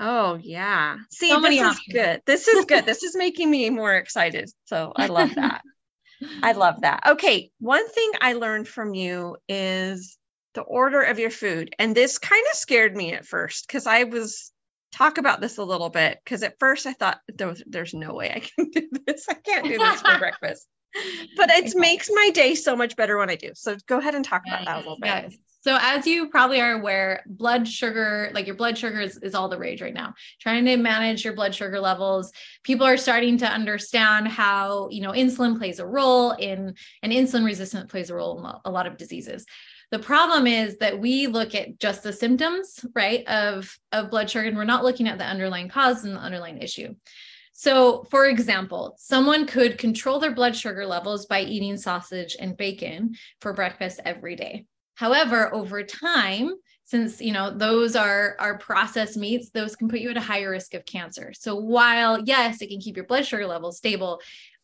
Oh 0.00 0.38
yeah. 0.40 0.96
See, 1.10 1.30
so 1.30 1.40
this 1.40 1.60
is 1.60 1.80
good. 1.92 2.22
This 2.26 2.48
is 2.48 2.64
good. 2.66 2.86
this 2.86 3.02
is 3.02 3.16
making 3.16 3.50
me 3.50 3.68
more 3.70 3.94
excited. 3.96 4.50
So 4.66 4.92
I 4.96 5.06
love 5.06 5.34
that. 5.34 5.62
I 6.42 6.52
love 6.52 6.80
that. 6.82 7.02
Okay. 7.06 7.50
One 7.60 7.88
thing 7.88 8.10
I 8.20 8.34
learned 8.34 8.68
from 8.68 8.94
you 8.94 9.36
is 9.48 10.18
the 10.54 10.62
order 10.62 11.02
of 11.02 11.18
your 11.18 11.30
food. 11.30 11.74
And 11.78 11.94
this 11.94 12.18
kind 12.18 12.44
of 12.50 12.56
scared 12.56 12.96
me 12.96 13.12
at 13.12 13.26
first 13.26 13.66
because 13.66 13.86
I 13.86 14.04
was 14.04 14.52
talk 14.92 15.18
about 15.18 15.40
this 15.40 15.58
a 15.58 15.64
little 15.64 15.90
bit 15.90 16.18
because 16.24 16.42
at 16.42 16.58
first 16.58 16.86
I 16.86 16.92
thought 16.92 17.20
there 17.28 17.48
was, 17.48 17.62
there's 17.66 17.94
no 17.94 18.14
way 18.14 18.30
I 18.30 18.40
can 18.40 18.70
do 18.72 18.88
this. 19.06 19.26
I 19.28 19.34
can't 19.34 19.64
do 19.64 19.78
this 19.78 20.00
for 20.00 20.18
breakfast 20.18 20.66
but 21.36 21.50
it 21.50 21.74
makes 21.76 22.10
my 22.12 22.30
day 22.34 22.54
so 22.54 22.76
much 22.76 22.96
better 22.96 23.18
when 23.18 23.30
I 23.30 23.36
do. 23.36 23.50
So 23.54 23.76
go 23.86 23.98
ahead 23.98 24.14
and 24.14 24.24
talk 24.24 24.42
about 24.46 24.64
that 24.64 24.76
a 24.76 24.78
little 24.78 24.98
bit. 25.00 25.06
Yes. 25.06 25.36
So 25.60 25.76
as 25.80 26.06
you 26.06 26.28
probably 26.28 26.60
are 26.60 26.72
aware, 26.72 27.22
blood 27.26 27.66
sugar, 27.66 28.30
like 28.32 28.46
your 28.46 28.54
blood 28.54 28.78
sugar 28.78 29.00
is, 29.00 29.18
is 29.18 29.34
all 29.34 29.48
the 29.48 29.58
rage 29.58 29.82
right 29.82 29.92
now. 29.92 30.14
Trying 30.40 30.64
to 30.66 30.76
manage 30.76 31.24
your 31.24 31.34
blood 31.34 31.54
sugar 31.54 31.80
levels. 31.80 32.32
People 32.62 32.86
are 32.86 32.96
starting 32.96 33.38
to 33.38 33.46
understand 33.46 34.28
how, 34.28 34.88
you 34.90 35.02
know, 35.02 35.10
insulin 35.10 35.58
plays 35.58 35.80
a 35.80 35.86
role 35.86 36.32
in 36.32 36.74
and 37.02 37.12
insulin 37.12 37.44
resistant 37.44 37.90
plays 37.90 38.08
a 38.08 38.14
role 38.14 38.38
in 38.38 38.52
a 38.64 38.70
lot 38.70 38.86
of 38.86 38.96
diseases. 38.96 39.44
The 39.90 39.98
problem 39.98 40.46
is 40.46 40.78
that 40.78 41.00
we 41.00 41.26
look 41.26 41.54
at 41.54 41.78
just 41.80 42.02
the 42.02 42.12
symptoms, 42.12 42.84
right, 42.94 43.26
of, 43.26 43.74
of 43.90 44.10
blood 44.10 44.30
sugar, 44.30 44.46
and 44.46 44.56
we're 44.56 44.64
not 44.64 44.84
looking 44.84 45.08
at 45.08 45.18
the 45.18 45.24
underlying 45.24 45.68
cause 45.68 46.04
and 46.04 46.14
the 46.14 46.20
underlying 46.20 46.58
issue. 46.58 46.94
So, 47.60 48.04
for 48.08 48.26
example, 48.26 48.94
someone 48.98 49.44
could 49.44 49.78
control 49.78 50.20
their 50.20 50.30
blood 50.30 50.54
sugar 50.54 50.86
levels 50.86 51.26
by 51.26 51.40
eating 51.40 51.76
sausage 51.76 52.36
and 52.38 52.56
bacon 52.56 53.16
for 53.40 53.52
breakfast 53.52 53.98
every 54.04 54.36
day. 54.36 54.66
However, 54.94 55.52
over 55.52 55.82
time, 55.82 56.52
since 56.84 57.20
you 57.20 57.32
know 57.32 57.50
those 57.50 57.96
are 57.96 58.36
are 58.38 58.58
processed 58.58 59.16
meats 59.16 59.50
those 59.50 59.74
can 59.74 59.88
put 59.88 59.98
you 59.98 60.08
at 60.08 60.16
a 60.16 60.20
higher 60.20 60.50
risk 60.50 60.74
of 60.74 60.86
cancer. 60.86 61.32
So 61.36 61.56
while 61.56 62.20
yes 62.20 62.62
it 62.62 62.68
can 62.68 62.78
keep 62.78 62.94
your 62.94 63.06
blood 63.06 63.26
sugar 63.26 63.48
levels 63.48 63.76
stable 63.76 64.20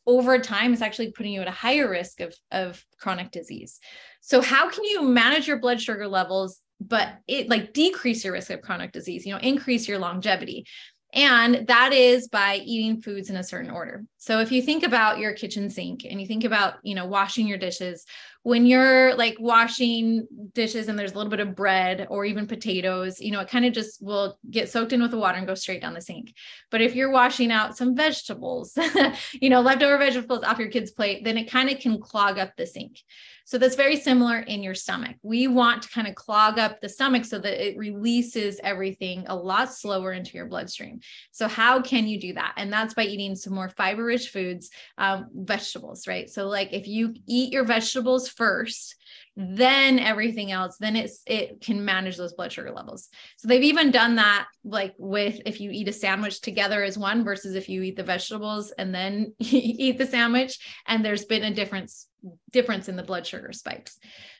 over 0.06 0.38
time 0.38 0.72
it's 0.72 0.80
actually 0.80 1.10
putting 1.10 1.32
you 1.32 1.40
at 1.40 1.48
a 1.48 1.62
higher 1.64 1.90
risk 1.90 2.20
of 2.20 2.32
of 2.52 2.82
chronic 3.00 3.32
disease. 3.32 3.80
So 4.20 4.40
how 4.40 4.70
can 4.70 4.84
you 4.84 5.02
manage 5.02 5.48
your 5.48 5.58
blood 5.58 5.82
sugar 5.82 6.06
levels 6.06 6.60
but 6.80 7.18
it 7.26 7.48
like 7.48 7.72
decrease 7.72 8.24
your 8.24 8.32
risk 8.32 8.50
of 8.50 8.60
chronic 8.60 8.92
disease 8.92 9.24
you 9.26 9.32
know 9.32 9.40
increase 9.40 9.86
your 9.86 9.98
longevity 9.98 10.66
and 11.14 11.66
that 11.68 11.92
is 11.92 12.28
by 12.28 12.56
eating 12.56 13.00
foods 13.00 13.30
in 13.30 13.36
a 13.36 13.44
certain 13.44 13.70
order. 13.70 14.04
So 14.18 14.40
if 14.40 14.50
you 14.50 14.60
think 14.60 14.82
about 14.82 15.18
your 15.18 15.32
kitchen 15.32 15.70
sink 15.70 16.04
and 16.04 16.20
you 16.20 16.26
think 16.26 16.44
about, 16.44 16.74
you 16.82 16.94
know, 16.94 17.06
washing 17.06 17.46
your 17.46 17.58
dishes, 17.58 18.04
when 18.44 18.66
you're 18.66 19.14
like 19.14 19.36
washing 19.40 20.28
dishes 20.52 20.88
and 20.88 20.98
there's 20.98 21.12
a 21.12 21.16
little 21.16 21.30
bit 21.30 21.40
of 21.40 21.56
bread 21.56 22.06
or 22.10 22.26
even 22.26 22.46
potatoes, 22.46 23.18
you 23.18 23.32
know, 23.32 23.40
it 23.40 23.48
kind 23.48 23.64
of 23.64 23.72
just 23.72 24.02
will 24.02 24.38
get 24.50 24.68
soaked 24.68 24.92
in 24.92 25.00
with 25.00 25.10
the 25.10 25.18
water 25.18 25.38
and 25.38 25.46
go 25.46 25.54
straight 25.54 25.80
down 25.80 25.94
the 25.94 26.00
sink. 26.00 26.34
But 26.70 26.82
if 26.82 26.94
you're 26.94 27.10
washing 27.10 27.50
out 27.50 27.74
some 27.74 27.96
vegetables, 27.96 28.76
you 29.32 29.48
know, 29.48 29.62
leftover 29.62 29.96
vegetables 29.96 30.44
off 30.44 30.58
your 30.58 30.68
kid's 30.68 30.90
plate, 30.90 31.24
then 31.24 31.38
it 31.38 31.50
kind 31.50 31.70
of 31.70 31.78
can 31.78 31.98
clog 31.98 32.38
up 32.38 32.54
the 32.56 32.66
sink. 32.66 32.98
So 33.46 33.58
that's 33.58 33.76
very 33.76 33.96
similar 33.96 34.38
in 34.38 34.62
your 34.62 34.74
stomach. 34.74 35.16
We 35.22 35.48
want 35.48 35.82
to 35.82 35.90
kind 35.90 36.08
of 36.08 36.14
clog 36.14 36.58
up 36.58 36.80
the 36.80 36.88
stomach 36.88 37.26
so 37.26 37.38
that 37.38 37.66
it 37.66 37.76
releases 37.76 38.58
everything 38.62 39.24
a 39.26 39.36
lot 39.36 39.72
slower 39.72 40.12
into 40.12 40.32
your 40.32 40.46
bloodstream. 40.46 41.00
So, 41.30 41.46
how 41.46 41.82
can 41.82 42.06
you 42.06 42.18
do 42.18 42.32
that? 42.34 42.54
And 42.56 42.72
that's 42.72 42.94
by 42.94 43.04
eating 43.04 43.36
some 43.36 43.54
more 43.54 43.68
fiber 43.68 44.04
rich 44.04 44.30
foods, 44.30 44.70
um, 44.96 45.26
vegetables, 45.34 46.06
right? 46.06 46.30
So, 46.30 46.46
like 46.46 46.72
if 46.72 46.88
you 46.88 47.14
eat 47.26 47.52
your 47.52 47.64
vegetables 47.64 48.30
first, 48.36 48.96
then 49.36 49.98
everything 49.98 50.52
else 50.52 50.76
then 50.78 50.94
it's 50.94 51.22
it 51.26 51.60
can 51.60 51.84
manage 51.84 52.16
those 52.16 52.34
blood 52.34 52.52
sugar 52.52 52.70
levels. 52.70 53.08
So 53.36 53.48
they've 53.48 53.62
even 53.64 53.90
done 53.90 54.16
that 54.16 54.46
like 54.64 54.94
with 54.98 55.40
if 55.46 55.60
you 55.60 55.70
eat 55.70 55.88
a 55.88 55.92
sandwich 55.92 56.40
together 56.40 56.82
as 56.82 56.96
one 56.96 57.24
versus 57.24 57.54
if 57.54 57.68
you 57.68 57.82
eat 57.82 57.96
the 57.96 58.02
vegetables 58.02 58.72
and 58.72 58.94
then 58.94 59.34
eat 59.38 59.98
the 59.98 60.06
sandwich 60.06 60.58
and 60.86 61.04
there's 61.04 61.24
been 61.24 61.44
a 61.44 61.54
difference 61.54 62.08
difference 62.52 62.88
in 62.88 62.96
the 62.96 63.02
blood 63.02 63.26
sugar 63.26 63.52
spikes. 63.52 63.98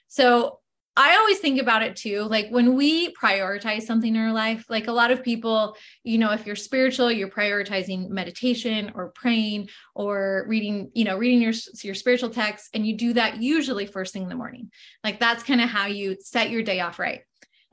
So 0.08 0.60
I 0.96 1.16
always 1.16 1.38
think 1.38 1.60
about 1.60 1.82
it 1.82 1.96
too. 1.96 2.22
Like 2.22 2.48
when 2.50 2.76
we 2.76 3.12
prioritize 3.14 3.82
something 3.82 4.14
in 4.14 4.20
our 4.20 4.32
life, 4.32 4.64
like 4.68 4.86
a 4.86 4.92
lot 4.92 5.10
of 5.10 5.24
people, 5.24 5.76
you 6.04 6.18
know, 6.18 6.30
if 6.30 6.46
you're 6.46 6.54
spiritual, 6.54 7.10
you're 7.10 7.28
prioritizing 7.28 8.08
meditation 8.10 8.92
or 8.94 9.08
praying 9.10 9.70
or 9.96 10.44
reading, 10.46 10.90
you 10.94 11.04
know, 11.04 11.16
reading 11.16 11.42
your, 11.42 11.52
your 11.82 11.94
spiritual 11.94 12.30
text. 12.30 12.70
And 12.74 12.86
you 12.86 12.96
do 12.96 13.12
that 13.14 13.42
usually 13.42 13.86
first 13.86 14.12
thing 14.12 14.22
in 14.22 14.28
the 14.28 14.36
morning. 14.36 14.70
Like 15.02 15.18
that's 15.18 15.42
kind 15.42 15.60
of 15.60 15.68
how 15.68 15.86
you 15.86 16.16
set 16.20 16.50
your 16.50 16.62
day 16.62 16.80
off 16.80 17.00
right. 17.00 17.22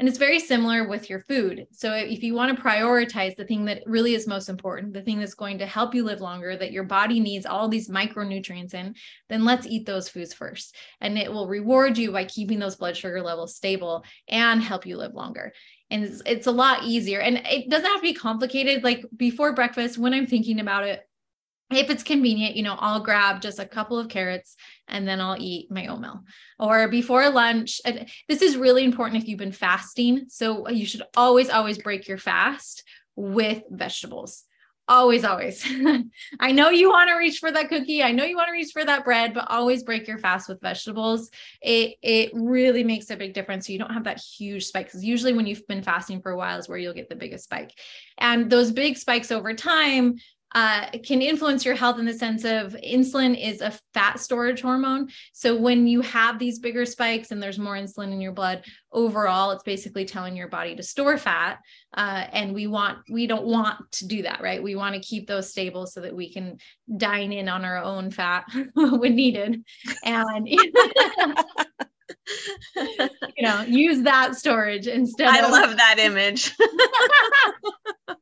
And 0.02 0.10
it's 0.10 0.18
very 0.18 0.40
similar 0.40 0.88
with 0.88 1.12
your 1.12 1.20
food. 1.20 1.68
So 1.72 1.94
if 1.94 2.24
you 2.24 2.34
want 2.34 2.58
to 2.58 2.64
prioritize 2.64 3.36
the 3.36 3.46
thing 3.46 3.66
that 3.66 3.84
really 3.86 4.16
is 4.16 4.26
most 4.26 4.50
important, 4.50 4.94
the 4.94 5.04
thing 5.04 5.20
that's 5.20 5.36
going 5.36 5.60
to 5.60 5.68
help 5.68 5.94
you 5.94 6.04
live 6.04 6.22
longer, 6.22 6.58
that 6.58 6.72
your 6.72 6.86
body 6.86 7.20
needs 7.20 7.46
all 7.46 7.70
these 7.70 7.88
micronutrients 7.88 8.74
in, 8.74 8.96
then 9.30 9.46
let's 9.46 9.68
eat 9.68 9.86
those 9.86 10.10
foods 10.10 10.34
first. 10.34 10.76
And 11.02 11.20
it 11.20 11.32
will 11.32 11.48
reward 11.48 12.00
you 12.00 12.12
by 12.12 12.26
keeping 12.26 12.58
those 12.58 12.78
blood 12.78 12.98
sugar 12.98 13.22
levels 13.22 13.56
stable 13.56 14.04
and 14.28 14.64
help 14.64 14.88
you 14.88 14.98
live 14.98 15.14
longer 15.14 15.54
and 15.92 16.06
it's, 16.06 16.22
it's, 16.26 16.48
a 16.48 16.52
lot 16.52 16.84
easier 16.86 17.20
and 17.20 17.38
it 17.46 17.70
doesn't 17.70 17.86
have 17.86 17.98
to 17.98 18.02
be 18.02 18.14
complicated 18.14 18.84
like 18.84 19.06
before 19.16 19.54
breakfast 19.54 19.98
when 19.98 20.14
i'm 20.14 20.26
thinking 20.26 20.62
about 20.62 20.86
it 20.86 21.02
if 21.72 21.90
it's 21.90 22.04
convenient, 22.04 22.56
you 22.56 22.64
know, 22.64 22.76
I'll 22.80 23.00
grab 23.00 23.42
just 23.42 23.60
a 23.60 23.66
couple 23.66 23.98
of 23.98 24.10
carrots 24.10 24.56
and 24.88 25.08
then 25.08 25.22
I'll 25.22 25.38
eat 25.40 25.72
my 25.72 25.88
oatmeal. 25.88 26.22
Or 26.60 26.88
before 26.88 27.30
lunch, 27.30 27.82
this 28.28 28.42
is 28.42 28.58
really 28.58 28.84
important 28.84 29.22
if 29.22 29.28
you've 29.28 29.40
been 29.40 29.52
fasting. 29.52 30.26
So 30.30 30.70
you 30.70 30.86
should 30.86 31.04
always, 31.16 31.50
always 31.50 31.78
break 31.78 32.08
your 32.08 32.18
fast 32.18 32.84
with 33.16 33.64
vegetables. 33.70 34.46
Always, 34.88 35.24
always. 35.24 35.66
I 36.40 36.52
know 36.52 36.70
you 36.70 36.90
want 36.90 37.10
to 37.10 37.16
reach 37.16 37.38
for 37.40 37.50
that 37.50 37.70
cookie. 37.70 38.04
I 38.04 38.12
know 38.12 38.26
you 38.26 38.36
want 38.36 38.48
to 38.48 38.54
reach 38.54 38.74
for 38.74 38.84
that 38.84 39.06
bread, 39.06 39.34
but 39.34 39.50
always 39.50 39.84
break 39.84 40.06
your 40.06 40.18
fast 40.18 40.50
with 40.50 40.60
vegetables. 40.60 41.30
It 41.62 41.96
it 42.02 42.32
really 42.34 42.84
makes 42.84 43.10
a 43.10 43.16
big 43.16 43.34
difference. 43.34 43.68
So 43.68 43.74
you 43.74 43.80
don't 43.80 43.94
have 43.94 44.04
that 44.04 44.20
huge 44.20 44.66
spike. 44.66 44.88
Because 44.88 45.06
usually 45.06 45.32
when 45.32 45.48
you've 45.48 45.66
been 45.68 45.84
fasting 45.84 46.22
for 46.22 46.32
a 46.32 46.38
while 46.38 46.60
is 46.60 46.68
where 46.68 46.78
you'll 46.78 46.94
get 46.94 47.08
the 47.08 47.16
biggest 47.16 47.46
spike. 47.46 47.72
And 48.18 48.50
those 48.50 48.72
big 48.72 48.98
spikes 48.98 49.32
over 49.32 49.54
time 49.54 50.18
uh, 50.54 50.90
can 51.04 51.22
influence 51.22 51.64
your 51.64 51.76
health 51.76 51.98
in 51.98 52.06
the 52.06 52.14
sense 52.14 52.44
of 52.44 52.76
insulin 52.86 53.40
is 53.40 53.62
a 53.62 53.72
fat 53.94 54.20
storage 54.20 54.62
hormone. 54.62 55.10
So 55.34 55.56
when 55.56 55.88
you 55.88 56.02
have 56.02 56.40
these 56.40 56.60
bigger 56.60 56.86
spikes 56.86 57.32
and 57.32 57.42
there's 57.42 57.58
more 57.60 57.76
insulin 57.76 58.12
in 58.12 58.20
your 58.20 58.34
blood, 58.34 58.66
overall, 58.92 59.52
it's 59.52 59.64
basically 59.64 60.04
telling 60.06 60.36
your 60.36 60.50
body 60.50 60.76
to 60.76 60.84
store 60.84 61.18
fat. 61.18 61.60
Uh, 61.96 62.26
and 62.32 62.54
we 62.54 62.68
want 62.68 63.00
we 63.10 63.28
don't 63.28 63.46
want 63.46 63.92
to 63.94 64.08
do 64.08 64.24
that, 64.24 64.42
right? 64.42 64.62
We 64.62 64.76
want 64.76 64.96
to 64.96 65.02
keep 65.02 65.28
those 65.28 65.50
stable 65.50 65.86
so 65.88 66.02
that 66.02 66.16
we 66.16 66.32
can 66.32 66.58
dine 66.98 67.32
in 67.32 67.48
on 67.50 67.66
our 67.66 67.78
own 67.78 68.12
fat 68.12 68.46
when 68.76 69.16
needed, 69.16 69.64
and 70.04 70.48
you 70.48 70.72
know 73.42 73.62
use 73.68 74.04
that 74.04 74.36
storage 74.36 74.88
instead. 74.88 75.28
I 75.28 75.46
of- 75.46 75.52
love 75.52 75.78
that 75.78 76.00
image. 76.00 76.54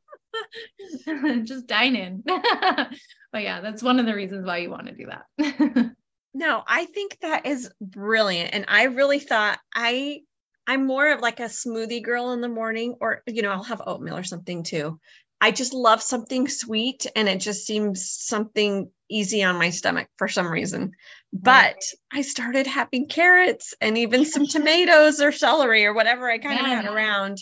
just 1.44 1.66
dine 1.66 1.96
in. 1.96 2.22
but 3.32 3.42
yeah, 3.42 3.60
that's 3.60 3.82
one 3.82 3.98
of 3.98 4.06
the 4.06 4.14
reasons 4.14 4.46
why 4.46 4.58
you 4.58 4.70
want 4.70 4.86
to 4.86 4.94
do 4.94 5.06
that. 5.06 5.92
no, 6.34 6.62
I 6.66 6.86
think 6.86 7.18
that 7.22 7.46
is 7.46 7.70
brilliant. 7.80 8.54
And 8.54 8.64
I 8.68 8.84
really 8.84 9.18
thought 9.18 9.58
I 9.74 10.20
I'm 10.66 10.86
more 10.86 11.10
of 11.10 11.20
like 11.20 11.40
a 11.40 11.44
smoothie 11.44 12.02
girl 12.02 12.32
in 12.32 12.40
the 12.40 12.48
morning, 12.48 12.96
or 13.00 13.22
you 13.26 13.42
know, 13.42 13.50
I'll 13.50 13.64
have 13.64 13.82
oatmeal 13.84 14.16
or 14.16 14.24
something 14.24 14.62
too. 14.62 15.00
I 15.40 15.50
just 15.50 15.72
love 15.72 16.02
something 16.02 16.48
sweet 16.48 17.06
and 17.16 17.28
it 17.28 17.38
just 17.38 17.66
seems 17.66 18.10
something 18.10 18.90
easy 19.08 19.42
on 19.42 19.56
my 19.56 19.70
stomach 19.70 20.08
for 20.18 20.28
some 20.28 20.50
reason. 20.50 20.92
But 21.32 21.78
I 22.12 22.22
started 22.22 22.66
having 22.66 23.08
carrots 23.08 23.74
and 23.80 23.96
even 23.96 24.24
some 24.24 24.46
tomatoes 24.46 25.20
or 25.20 25.32
celery 25.32 25.86
or 25.86 25.94
whatever 25.94 26.30
I 26.30 26.38
kind 26.38 26.60
yeah. 26.60 26.78
of 26.78 26.84
had 26.84 26.94
around. 26.94 27.38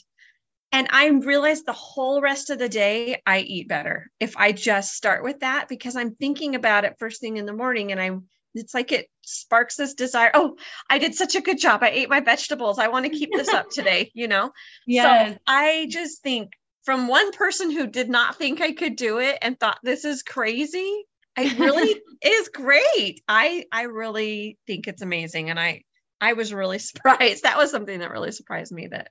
And 0.71 0.89
I 0.91 1.09
realized 1.09 1.65
the 1.65 1.73
whole 1.73 2.21
rest 2.21 2.51
of 2.51 2.59
the 2.59 2.69
day 2.69 3.23
I 3.27 3.41
eat 3.41 3.69
better 3.69 4.11
if 4.21 4.37
I 4.37 4.53
just 4.53 4.93
start 4.93 5.25
with 5.25 5.41
that 5.41 5.69
because 5.69 5.97
I'm 5.97 6.15
thinking 6.15 6.55
about 6.55 6.85
it 6.85 6.99
first 6.99 7.21
thing 7.21 7.39
in 7.39 7.47
the 7.47 7.55
morning 7.55 7.91
and 7.91 8.01
I'm 8.01 8.25
it's 8.55 8.75
like 8.75 8.93
it 8.93 9.09
sparks 9.23 9.77
this 9.77 9.95
desire. 9.95 10.31
Oh, 10.35 10.57
I 10.91 10.99
did 10.99 11.15
such 11.15 11.35
a 11.35 11.41
good 11.41 11.59
job. 11.59 11.83
I 11.83 11.91
ate 11.91 12.09
my 12.09 12.21
vegetables. 12.21 12.79
I 12.79 12.89
want 12.89 13.05
to 13.05 13.11
keep 13.11 13.31
this 13.33 13.49
up 13.49 13.71
today, 13.71 14.11
you 14.15 14.29
know? 14.29 14.51
Yeah. 14.87 15.33
So 15.33 15.39
I 15.47 15.87
just 15.91 16.23
think 16.23 16.53
from 16.85 17.09
one 17.09 17.33
person 17.33 17.71
who 17.71 17.87
did 17.87 18.09
not 18.09 18.37
think 18.37 18.61
I 18.61 18.73
could 18.73 18.97
do 18.97 19.19
it 19.19 19.39
and 19.43 19.59
thought 19.59 19.79
this 19.83 20.05
is 20.05 20.23
crazy, 20.23 21.05
I 21.37 21.55
really 21.59 22.01
is 22.23 22.49
great. 22.49 23.23
I 23.29 23.67
I 23.71 23.83
really 23.83 24.59
think 24.67 24.89
it's 24.89 25.03
amazing. 25.03 25.51
And 25.51 25.61
I 25.61 25.83
I 26.21 26.33
was 26.33 26.53
really 26.53 26.79
surprised. 26.79 27.45
That 27.45 27.59
was 27.59 27.71
something 27.71 28.01
that 28.01 28.11
really 28.11 28.33
surprised 28.33 28.73
me 28.73 28.89
that 28.89 29.11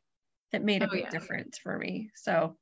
that 0.51 0.63
made 0.63 0.81
a 0.83 0.87
oh, 0.87 0.91
big 0.91 1.03
yeah. 1.03 1.09
difference 1.09 1.57
for 1.57 1.77
me. 1.77 2.09
So 2.15 2.55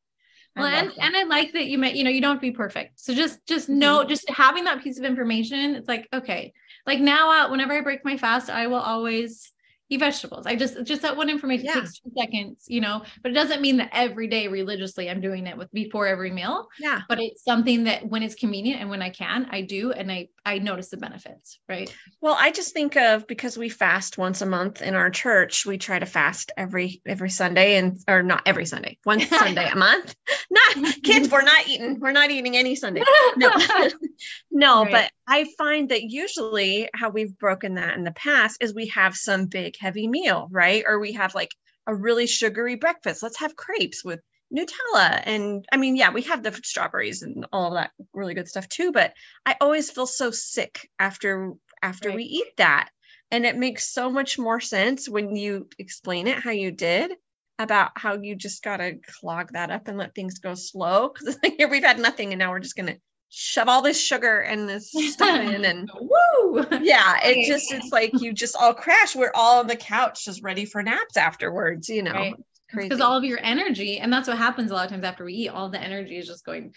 well, 0.55 0.67
and, 0.67 0.91
and 0.97 1.17
I 1.17 1.23
like 1.23 1.51
that 1.53 1.65
you 1.65 1.77
met, 1.77 1.95
you 1.95 2.05
know, 2.05 2.09
you 2.09 2.21
don't 2.21 2.35
have 2.35 2.41
to 2.41 2.49
be 2.49 2.55
perfect. 2.55 2.99
So 2.99 3.13
just, 3.13 3.45
just 3.45 3.69
mm-hmm. 3.69 3.79
know, 3.79 4.03
just 4.05 4.29
having 4.29 4.63
that 4.63 4.81
piece 4.81 4.97
of 4.97 5.03
information, 5.03 5.75
it's 5.75 5.87
like, 5.87 6.07
okay, 6.13 6.53
like 6.85 6.99
now, 6.99 7.47
uh, 7.47 7.51
whenever 7.51 7.73
I 7.73 7.81
break 7.81 8.05
my 8.05 8.15
fast, 8.15 8.49
I 8.49 8.67
will 8.67 8.79
always 8.79 9.51
eat 9.89 9.99
vegetables. 9.99 10.45
I 10.45 10.55
just 10.55 10.83
just 10.83 11.01
that 11.03 11.15
one 11.15 11.29
information 11.29 11.65
yeah. 11.65 11.73
takes 11.73 11.99
two 11.99 12.11
seconds, 12.17 12.65
you 12.67 12.81
know, 12.81 13.03
but 13.21 13.31
it 13.31 13.35
doesn't 13.35 13.61
mean 13.61 13.77
that 13.77 13.89
every 13.91 14.27
day 14.27 14.47
religiously 14.47 15.09
I'm 15.09 15.21
doing 15.21 15.45
it 15.47 15.57
with 15.57 15.71
before 15.71 16.07
every 16.07 16.31
meal. 16.31 16.67
Yeah. 16.79 17.01
But 17.07 17.19
it's 17.19 17.43
something 17.43 17.83
that 17.85 18.07
when 18.07 18.23
it's 18.23 18.35
convenient 18.35 18.81
and 18.81 18.89
when 18.89 19.01
I 19.01 19.09
can, 19.09 19.47
I 19.51 19.61
do 19.61 19.91
and 19.91 20.11
I 20.11 20.29
I 20.45 20.59
notice 20.59 20.89
the 20.89 20.97
benefits, 20.97 21.59
right? 21.69 21.93
Well, 22.21 22.35
I 22.39 22.51
just 22.51 22.73
think 22.73 22.95
of 22.95 23.27
because 23.27 23.57
we 23.57 23.69
fast 23.69 24.17
once 24.17 24.41
a 24.41 24.45
month 24.45 24.81
in 24.81 24.95
our 24.95 25.09
church, 25.09 25.65
we 25.65 25.77
try 25.77 25.99
to 25.99 26.05
fast 26.05 26.51
every 26.57 27.01
every 27.05 27.29
Sunday 27.29 27.77
and 27.77 27.99
or 28.07 28.23
not 28.23 28.43
every 28.45 28.65
Sunday, 28.65 28.97
one 29.03 29.19
Sunday 29.27 29.69
a 29.69 29.75
month. 29.75 30.15
Not 30.49 31.03
kids, 31.03 31.29
we're 31.29 31.43
not 31.43 31.67
eating, 31.67 31.99
we're 31.99 32.11
not 32.11 32.31
eating 32.31 32.57
any 32.57 32.75
Sunday. 32.75 33.03
No. 33.37 33.51
no, 34.51 34.83
right. 34.83 34.91
but 34.91 35.11
I 35.27 35.45
find 35.57 35.89
that 35.89 36.03
usually 36.03 36.89
how 36.93 37.09
we've 37.09 37.37
broken 37.37 37.75
that 37.75 37.97
in 37.97 38.03
the 38.03 38.11
past 38.11 38.57
is 38.61 38.73
we 38.73 38.87
have 38.87 39.15
some 39.15 39.47
big 39.47 39.75
heavy 39.79 40.07
meal, 40.07 40.47
right? 40.51 40.83
Or 40.85 40.99
we 40.99 41.13
have 41.13 41.33
like 41.33 41.55
a 41.87 41.95
really 41.95 42.27
sugary 42.27 42.75
breakfast. 42.75 43.23
Let's 43.23 43.39
have 43.39 43.55
crepes 43.55 44.03
with 44.03 44.21
Nutella. 44.55 45.21
And 45.25 45.65
I 45.71 45.77
mean, 45.77 45.95
yeah, 45.95 46.11
we 46.11 46.23
have 46.23 46.43
the 46.43 46.53
strawberries 46.63 47.23
and 47.23 47.45
all 47.51 47.73
that 47.73 47.91
really 48.13 48.33
good 48.33 48.47
stuff 48.47 48.69
too, 48.69 48.91
but 48.91 49.13
I 49.45 49.55
always 49.59 49.89
feel 49.89 50.05
so 50.05 50.31
sick 50.31 50.89
after 50.99 51.53
after 51.81 52.09
right. 52.09 52.15
we 52.15 52.23
eat 52.23 52.57
that. 52.57 52.89
And 53.31 53.45
it 53.45 53.57
makes 53.57 53.91
so 53.91 54.09
much 54.09 54.37
more 54.37 54.61
sense 54.61 55.09
when 55.09 55.35
you 55.35 55.67
explain 55.79 56.27
it 56.27 56.37
how 56.37 56.51
you 56.51 56.71
did 56.71 57.11
about 57.57 57.91
how 57.95 58.15
you 58.15 58.35
just 58.35 58.63
got 58.63 58.77
to 58.77 58.99
clog 59.19 59.53
that 59.53 59.71
up 59.71 59.87
and 59.87 59.97
let 59.97 60.13
things 60.13 60.39
go 60.39 60.53
slow. 60.53 61.09
Cause 61.09 61.37
here 61.57 61.67
we've 61.67 61.83
had 61.83 61.99
nothing 61.99 62.31
and 62.31 62.39
now 62.39 62.51
we're 62.51 62.59
just 62.59 62.75
going 62.75 62.93
to 62.93 62.99
shove 63.37 63.67
all 63.67 63.81
this 63.81 64.01
sugar 64.01 64.39
and 64.39 64.67
this 64.69 64.91
stuff 65.11 65.41
in 65.41 65.65
and 65.65 65.89
Woo! 65.99 66.65
yeah 66.81 67.19
it 67.21 67.45
just 67.47 67.71
it's 67.73 67.91
like 67.91 68.11
you 68.21 68.31
just 68.31 68.55
all 68.57 68.73
crash 68.73 69.13
we're 69.15 69.31
all 69.35 69.59
on 69.59 69.67
the 69.67 69.75
couch 69.75 70.23
just 70.23 70.41
ready 70.41 70.63
for 70.63 70.81
naps 70.81 71.17
afterwards 71.17 71.89
you 71.89 72.01
know 72.01 72.13
Right. 72.13 72.35
because 72.73 73.01
all 73.01 73.17
of 73.17 73.25
your 73.25 73.39
energy 73.41 73.99
and 73.99 74.11
that's 74.11 74.27
what 74.29 74.37
happens 74.37 74.71
a 74.71 74.73
lot 74.73 74.85
of 74.85 74.91
times 74.91 75.03
after 75.03 75.25
we 75.25 75.33
eat 75.33 75.49
all 75.49 75.67
the 75.69 75.81
energy 75.81 76.17
is 76.17 76.27
just 76.27 76.45
going 76.45 76.73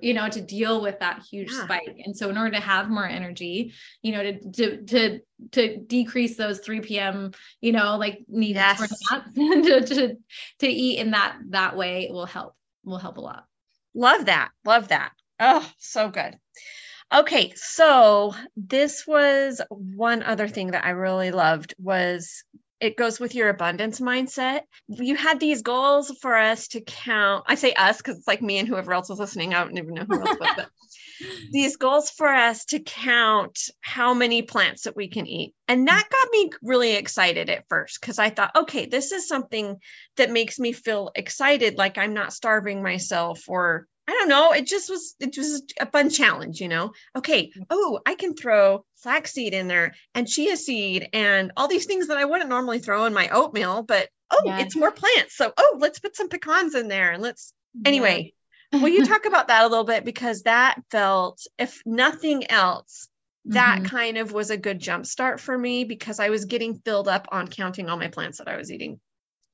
you 0.00 0.12
know 0.12 0.28
to 0.28 0.40
deal 0.40 0.82
with 0.82 0.98
that 0.98 1.22
huge 1.30 1.50
Yeah. 1.52 1.62
spike 1.64 1.96
and 2.04 2.16
so 2.16 2.28
in 2.28 2.36
order 2.36 2.50
to 2.56 2.60
have 2.60 2.90
more 2.90 3.06
energy 3.06 3.72
you 4.02 4.10
know 4.12 4.22
to 4.24 4.50
to 4.50 4.82
to, 4.86 5.20
to 5.52 5.76
decrease 5.78 6.36
those 6.36 6.58
3 6.58 6.80
p.m 6.80 7.30
you 7.60 7.70
know 7.70 7.96
like 7.98 8.18
needs 8.28 8.58
for 8.58 8.82
Yes. 8.88 9.00
naps 9.12 9.34
to, 9.34 9.80
to 9.94 10.16
to 10.58 10.66
eat 10.68 10.98
in 10.98 11.12
that 11.12 11.36
that 11.50 11.76
way 11.76 12.08
will 12.10 12.26
help 12.26 12.56
will 12.84 12.98
help 12.98 13.16
a 13.16 13.20
lot 13.20 13.44
Love 13.92 14.26
that. 14.26 14.50
Love 14.64 14.86
that. 14.88 15.10
Oh, 15.40 15.66
so 15.78 16.10
good. 16.10 16.36
Okay, 17.12 17.52
so 17.56 18.34
this 18.56 19.06
was 19.06 19.60
one 19.70 20.22
other 20.22 20.46
thing 20.46 20.72
that 20.72 20.84
I 20.84 20.90
really 20.90 21.32
loved 21.32 21.74
was 21.78 22.44
it 22.78 22.96
goes 22.96 23.18
with 23.18 23.34
your 23.34 23.48
abundance 23.48 24.00
mindset. 24.00 24.60
You 24.88 25.16
had 25.16 25.40
these 25.40 25.62
goals 25.62 26.16
for 26.22 26.36
us 26.36 26.68
to 26.68 26.80
count. 26.80 27.44
I 27.46 27.54
say 27.54 27.72
us 27.72 27.98
because 27.98 28.18
it's 28.18 28.28
like 28.28 28.40
me 28.42 28.58
and 28.58 28.68
whoever 28.68 28.92
else 28.92 29.08
was 29.08 29.18
listening. 29.18 29.52
I 29.52 29.64
don't 29.64 29.76
even 29.76 29.94
know 29.94 30.04
who 30.04 30.20
else 30.20 30.38
was, 30.38 30.50
but 30.56 30.68
these 31.50 31.76
goals 31.76 32.10
for 32.10 32.28
us 32.28 32.64
to 32.66 32.80
count 32.80 33.58
how 33.80 34.14
many 34.14 34.42
plants 34.42 34.82
that 34.82 34.96
we 34.96 35.08
can 35.08 35.26
eat. 35.26 35.54
And 35.68 35.86
that 35.88 36.08
got 36.10 36.28
me 36.30 36.50
really 36.62 36.94
excited 36.94 37.50
at 37.50 37.68
first 37.68 38.00
because 38.00 38.18
I 38.18 38.30
thought, 38.30 38.56
okay, 38.56 38.86
this 38.86 39.12
is 39.12 39.28
something 39.28 39.76
that 40.16 40.30
makes 40.30 40.58
me 40.58 40.72
feel 40.72 41.10
excited, 41.14 41.76
like 41.76 41.98
I'm 41.98 42.14
not 42.14 42.32
starving 42.32 42.82
myself 42.82 43.42
or 43.48 43.86
I 44.10 44.12
don't 44.14 44.28
know. 44.28 44.50
It 44.50 44.66
just 44.66 44.90
was, 44.90 45.14
it 45.20 45.36
was 45.38 45.62
a 45.78 45.86
fun 45.86 46.10
challenge, 46.10 46.60
you 46.60 46.66
know? 46.66 46.90
Okay. 47.16 47.52
Oh, 47.70 48.00
I 48.04 48.16
can 48.16 48.34
throw 48.34 48.84
flaxseed 48.96 49.54
in 49.54 49.68
there 49.68 49.94
and 50.16 50.26
chia 50.26 50.56
seed 50.56 51.08
and 51.12 51.52
all 51.56 51.68
these 51.68 51.86
things 51.86 52.08
that 52.08 52.16
I 52.16 52.24
wouldn't 52.24 52.50
normally 52.50 52.80
throw 52.80 53.04
in 53.04 53.14
my 53.14 53.28
oatmeal, 53.28 53.84
but 53.84 54.08
oh, 54.32 54.42
Yes. 54.46 54.62
it's 54.66 54.76
more 54.76 54.90
plants. 54.90 55.36
So, 55.36 55.52
oh, 55.56 55.76
let's 55.78 56.00
put 56.00 56.16
some 56.16 56.28
pecans 56.28 56.74
in 56.74 56.88
there 56.88 57.12
and 57.12 57.22
let's, 57.22 57.52
anyway, 57.84 58.32
will 58.72 58.88
you 58.88 59.04
talk 59.04 59.24
about 59.26 59.46
that 59.46 59.64
a 59.64 59.68
little 59.68 59.84
bit? 59.84 60.04
Because 60.04 60.42
that 60.42 60.80
felt, 60.90 61.46
if 61.56 61.80
nothing 61.86 62.50
else, 62.50 63.06
that 63.44 63.82
Mhm. 63.82 63.84
kind 63.84 64.18
of 64.18 64.32
was 64.32 64.50
a 64.50 64.56
good 64.56 64.80
jump 64.80 65.06
start 65.06 65.38
for 65.40 65.56
me 65.56 65.84
because 65.84 66.18
I 66.18 66.30
was 66.30 66.46
getting 66.46 66.80
filled 66.84 67.06
up 67.06 67.28
on 67.30 67.46
counting 67.46 67.88
all 67.88 67.96
my 67.96 68.08
plants 68.08 68.38
that 68.38 68.48
I 68.48 68.56
was 68.56 68.72
eating. 68.72 68.98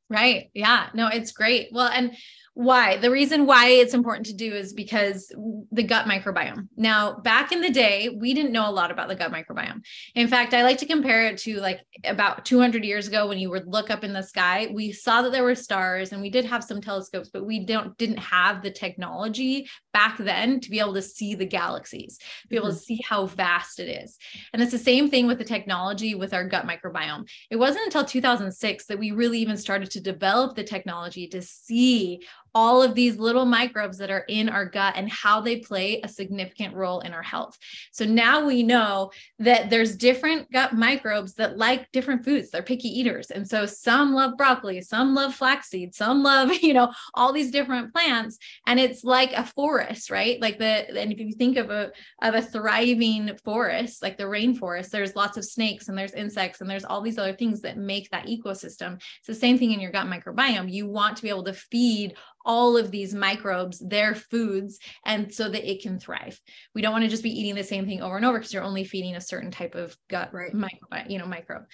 Right. 0.09 0.51
Yeah. 0.55 0.89
No, 0.95 1.09
it's 1.09 1.33
great. 1.33 1.69
Well, 1.73 1.89
and 1.89 2.17
why? 2.57 2.97
The 2.97 3.11
reason 3.11 3.45
why 3.45 3.69
it's 3.69 3.93
important 3.93 4.25
to 4.27 4.33
do 4.33 4.55
is 4.55 4.73
because 4.73 5.31
the 5.73 5.83
gut 5.83 6.07
microbiome. 6.07 6.69
Now, 6.75 7.19
back 7.19 7.53
in 7.53 7.61
the 7.61 7.69
day, 7.69 8.09
we 8.09 8.33
didn't 8.33 8.51
know 8.51 8.67
a 8.67 8.73
lot 8.73 8.91
about 8.91 9.09
the 9.09 9.15
gut 9.15 9.31
microbiome. 9.31 9.85
In 10.15 10.27
fact, 10.27 10.55
I 10.55 10.63
like 10.63 10.79
to 10.79 10.87
compare 10.87 11.27
it 11.27 11.37
to 11.41 11.61
like 11.61 11.83
about 12.05 12.47
200 12.47 12.83
years 12.83 13.09
ago 13.09 13.27
when 13.27 13.37
you 13.37 13.51
would 13.51 13.67
look 13.67 13.91
up 13.91 14.05
in 14.05 14.15
the 14.15 14.23
sky, 14.23 14.69
we 14.73 14.91
saw 14.91 15.21
that 15.21 15.33
there 15.33 15.43
were 15.43 15.55
stars 15.55 16.13
and 16.13 16.23
we 16.23 16.31
did 16.31 16.47
have 16.47 16.65
some 16.65 16.81
telescopes, 16.81 17.29
but 17.29 17.45
we 17.45 17.67
don't 17.67 17.95
didn't 17.99 18.21
have 18.21 18.63
the 18.63 18.71
technology 18.71 19.69
back 19.97 20.19
then 20.19 20.61
to 20.61 20.69
be 20.69 20.79
able 20.79 20.93
to 20.93 21.01
see 21.01 21.35
the 21.35 21.47
galaxies, 21.47 22.19
be 22.51 22.57
able 22.57 22.69
to 22.69 22.75
mm-hmm. 22.75 22.81
see 22.81 23.01
how 23.09 23.25
vast 23.25 23.81
it 23.81 23.89
is. 23.89 24.19
And 24.53 24.61
it's 24.61 24.71
the 24.71 24.79
same 24.79 25.09
thing 25.09 25.27
with 25.27 25.39
the 25.39 25.45
technology 25.45 26.15
with 26.15 26.35
our 26.35 26.47
gut 26.47 26.67
microbiome. 26.67 27.27
It 27.51 27.57
wasn't 27.57 27.87
until 27.87 28.05
2006 28.05 28.85
that 28.89 28.99
we 28.99 29.13
really 29.13 29.39
even 29.39 29.57
started 29.57 29.91
to 29.93 30.01
develop 30.03 30.55
the 30.55 30.65
technology 30.65 31.27
to 31.29 31.41
see 31.41 32.21
all 32.57 32.83
of 32.83 32.95
these 32.95 33.19
little 33.19 33.45
microbes 33.45 33.99
that 33.99 34.11
are 34.11 34.25
in 34.29 34.49
our 34.49 34.65
gut 34.65 34.95
and 34.97 35.13
how 35.13 35.43
they 35.43 35.59
play 35.59 36.01
a 36.03 36.09
significant 36.09 36.75
role 36.75 37.01
in 37.01 37.13
our 37.13 37.23
health. 37.23 37.59
So 37.93 38.07
now 38.07 38.47
we 38.47 38.63
know 38.63 39.11
that 39.41 39.69
there's 39.69 39.95
different 39.95 40.51
gut 40.51 40.73
microbes 40.73 41.35
that 41.35 41.59
like 41.59 41.93
different 41.93 42.25
foods. 42.25 42.51
They're 42.51 42.63
picky 42.63 42.89
eaters. 42.89 43.31
And 43.31 43.47
so 43.47 43.67
some 43.67 44.15
love 44.15 44.39
broccoli, 44.39 44.81
some 44.81 45.15
love 45.15 45.35
flaxseed, 45.35 45.95
some 45.95 46.23
love, 46.23 46.51
you 46.63 46.73
know, 46.73 46.93
all 47.13 47.31
these 47.31 47.51
different 47.51 47.93
plants 47.93 48.39
and 48.67 48.81
it's 48.81 49.05
like 49.05 49.33
a 49.33 49.45
forest, 49.45 49.86
right? 50.11 50.41
Like 50.41 50.59
the 50.59 50.89
and 50.99 51.13
if 51.13 51.19
you 51.19 51.33
think 51.33 51.57
of 51.57 51.71
a 51.71 51.91
of 52.23 52.35
a 52.35 52.43
thriving 52.43 53.37
forest, 53.45 54.03
like 54.03 54.17
the 54.17 54.25
rainforest, 54.25 54.91
there's 54.91 55.17
lots 55.17 55.37
of 55.37 55.45
snakes 55.45 55.89
and 55.89 55.97
there's 55.97 56.15
insects 56.15 56.61
and 56.61 56.69
there's 56.69 56.85
all 56.85 57.01
these 57.01 57.19
other 57.19 57.35
things 57.35 57.61
that 57.63 57.77
make 57.77 58.11
that 58.11 58.27
ecosystem. 58.27 59.01
It's 59.19 59.27
the 59.27 59.35
same 59.35 59.59
thing 59.59 59.73
in 59.73 59.81
your 59.81 59.93
gut 59.93 60.07
microbiome. 60.07 60.73
You 60.73 60.89
want 60.89 61.17
to 61.17 61.23
be 61.23 61.29
able 61.29 61.45
to 61.45 61.53
feed 61.53 62.17
all 62.47 62.77
of 62.77 62.91
these 62.91 63.13
microbes 63.13 63.79
their 63.81 64.15
foods 64.15 64.79
and 65.05 65.35
so 65.35 65.49
that 65.51 65.71
it 65.71 65.83
can 65.83 65.99
thrive. 65.99 66.41
We 66.75 66.81
don't 66.81 66.93
want 66.93 67.05
to 67.05 67.11
just 67.11 67.23
be 67.23 67.39
eating 67.39 67.57
the 67.57 67.65
same 67.65 67.87
thing 67.87 68.01
over 68.01 68.17
and 68.17 68.25
over 68.25 68.39
because 68.39 68.55
you're 68.55 68.63
only 68.63 68.85
feeding 68.85 69.17
a 69.17 69.21
certain 69.21 69.51
type 69.51 69.75
of 69.75 69.95
gut 70.09 70.33
Right. 70.33 70.55
micro, 70.55 71.05
you 71.09 71.19
know, 71.19 71.27
microbe. 71.27 71.65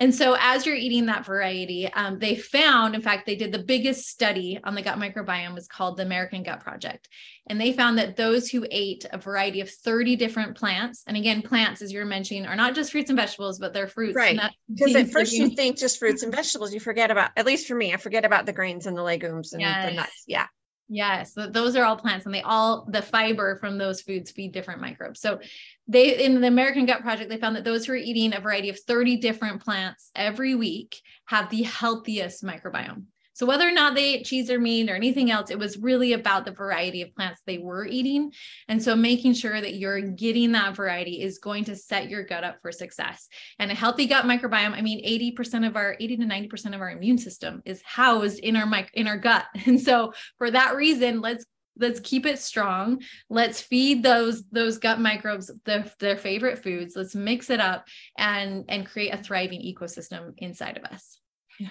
And 0.00 0.14
so 0.14 0.34
as 0.40 0.64
you're 0.64 0.76
eating 0.76 1.06
that 1.06 1.26
variety, 1.26 1.86
um, 1.92 2.18
they 2.18 2.34
found, 2.34 2.94
in 2.94 3.02
fact, 3.02 3.26
they 3.26 3.36
did 3.36 3.52
the 3.52 3.62
biggest 3.62 4.08
study 4.08 4.58
on 4.64 4.74
the 4.74 4.80
gut 4.80 4.98
microbiome 4.98 5.54
was 5.54 5.68
called 5.68 5.98
the 5.98 6.04
American 6.04 6.42
Gut 6.42 6.60
Project. 6.60 7.06
And 7.48 7.60
they 7.60 7.74
found 7.74 7.98
that 7.98 8.16
those 8.16 8.48
who 8.48 8.66
ate 8.70 9.04
a 9.12 9.18
variety 9.18 9.60
of 9.60 9.68
30 9.68 10.16
different 10.16 10.56
plants, 10.56 11.02
and 11.06 11.18
again, 11.18 11.42
plants, 11.42 11.82
as 11.82 11.92
you're 11.92 12.06
mentioning, 12.06 12.46
are 12.46 12.56
not 12.56 12.74
just 12.74 12.92
fruits 12.92 13.10
and 13.10 13.18
vegetables, 13.18 13.58
but 13.58 13.74
they're 13.74 13.88
fruits. 13.88 14.16
Right. 14.16 14.40
Because 14.72 14.96
at 14.96 15.10
first 15.10 15.34
you 15.34 15.50
think 15.50 15.76
just 15.76 15.98
fruits 15.98 16.22
and 16.22 16.34
vegetables, 16.34 16.72
you 16.72 16.80
forget 16.80 17.10
about, 17.10 17.32
at 17.36 17.44
least 17.44 17.68
for 17.68 17.74
me, 17.74 17.92
I 17.92 17.98
forget 17.98 18.24
about 18.24 18.46
the 18.46 18.54
grains 18.54 18.86
and 18.86 18.96
the 18.96 19.02
legumes 19.02 19.52
and 19.52 19.62
the 19.62 20.06
Yes. 20.10 20.24
Yeah. 20.26 20.46
Yes, 20.92 21.34
so 21.34 21.46
those 21.46 21.76
are 21.76 21.84
all 21.84 21.94
plants, 21.94 22.26
and 22.26 22.34
they 22.34 22.42
all 22.42 22.84
the 22.90 23.00
fiber 23.00 23.56
from 23.60 23.78
those 23.78 24.00
foods 24.00 24.32
feed 24.32 24.50
different 24.50 24.80
microbes. 24.80 25.20
So, 25.20 25.38
they 25.86 26.24
in 26.24 26.40
the 26.40 26.48
American 26.48 26.84
Gut 26.84 27.02
Project, 27.02 27.30
they 27.30 27.36
found 27.36 27.54
that 27.54 27.62
those 27.62 27.86
who 27.86 27.92
are 27.92 27.96
eating 27.96 28.34
a 28.34 28.40
variety 28.40 28.70
of 28.70 28.80
30 28.80 29.18
different 29.18 29.62
plants 29.62 30.10
every 30.16 30.56
week 30.56 31.00
have 31.26 31.48
the 31.48 31.62
healthiest 31.62 32.42
microbiome. 32.42 33.04
So, 33.32 33.46
whether 33.46 33.66
or 33.68 33.72
not 33.72 33.94
they 33.94 34.14
ate 34.14 34.26
cheese 34.26 34.50
or 34.50 34.58
meat 34.58 34.90
or 34.90 34.94
anything 34.94 35.30
else, 35.30 35.50
it 35.50 35.58
was 35.58 35.78
really 35.78 36.12
about 36.12 36.44
the 36.44 36.52
variety 36.52 37.02
of 37.02 37.14
plants 37.14 37.40
they 37.46 37.58
were 37.58 37.86
eating. 37.86 38.32
And 38.68 38.82
so, 38.82 38.96
making 38.96 39.34
sure 39.34 39.60
that 39.60 39.74
you're 39.74 40.00
getting 40.00 40.52
that 40.52 40.76
variety 40.76 41.22
is 41.22 41.38
going 41.38 41.64
to 41.64 41.76
set 41.76 42.10
your 42.10 42.24
gut 42.24 42.44
up 42.44 42.58
for 42.60 42.72
success. 42.72 43.28
And 43.58 43.70
a 43.70 43.74
healthy 43.74 44.06
gut 44.06 44.24
microbiome, 44.24 44.72
I 44.72 44.82
mean, 44.82 45.04
80% 45.36 45.66
of 45.66 45.76
our 45.76 45.96
80 46.00 46.18
to 46.18 46.24
90% 46.24 46.74
of 46.74 46.80
our 46.80 46.90
immune 46.90 47.18
system 47.18 47.62
is 47.64 47.82
housed 47.82 48.40
in 48.40 48.56
our 48.56 48.66
mic 48.66 48.90
in 48.94 49.06
our 49.06 49.18
gut. 49.18 49.46
And 49.66 49.80
so, 49.80 50.12
for 50.38 50.50
that 50.50 50.74
reason, 50.74 51.20
let's 51.20 51.46
let's 51.78 52.00
keep 52.00 52.26
it 52.26 52.38
strong 52.38 53.00
let's 53.30 53.60
feed 53.60 54.02
those 54.02 54.42
those 54.50 54.78
gut 54.78 55.00
microbes 55.00 55.52
their, 55.64 55.84
their 56.00 56.16
favorite 56.16 56.58
foods 56.58 56.96
let's 56.96 57.14
mix 57.14 57.48
it 57.48 57.60
up 57.60 57.86
and 58.18 58.64
and 58.68 58.86
create 58.86 59.14
a 59.14 59.16
thriving 59.16 59.62
ecosystem 59.62 60.34
inside 60.38 60.76
of 60.76 60.84
us 60.84 61.20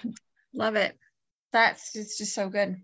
Love 0.52 0.76
it. 0.76 0.96
That's 1.52 1.94
it's 1.96 2.18
just 2.18 2.34
so 2.34 2.48
good. 2.48 2.80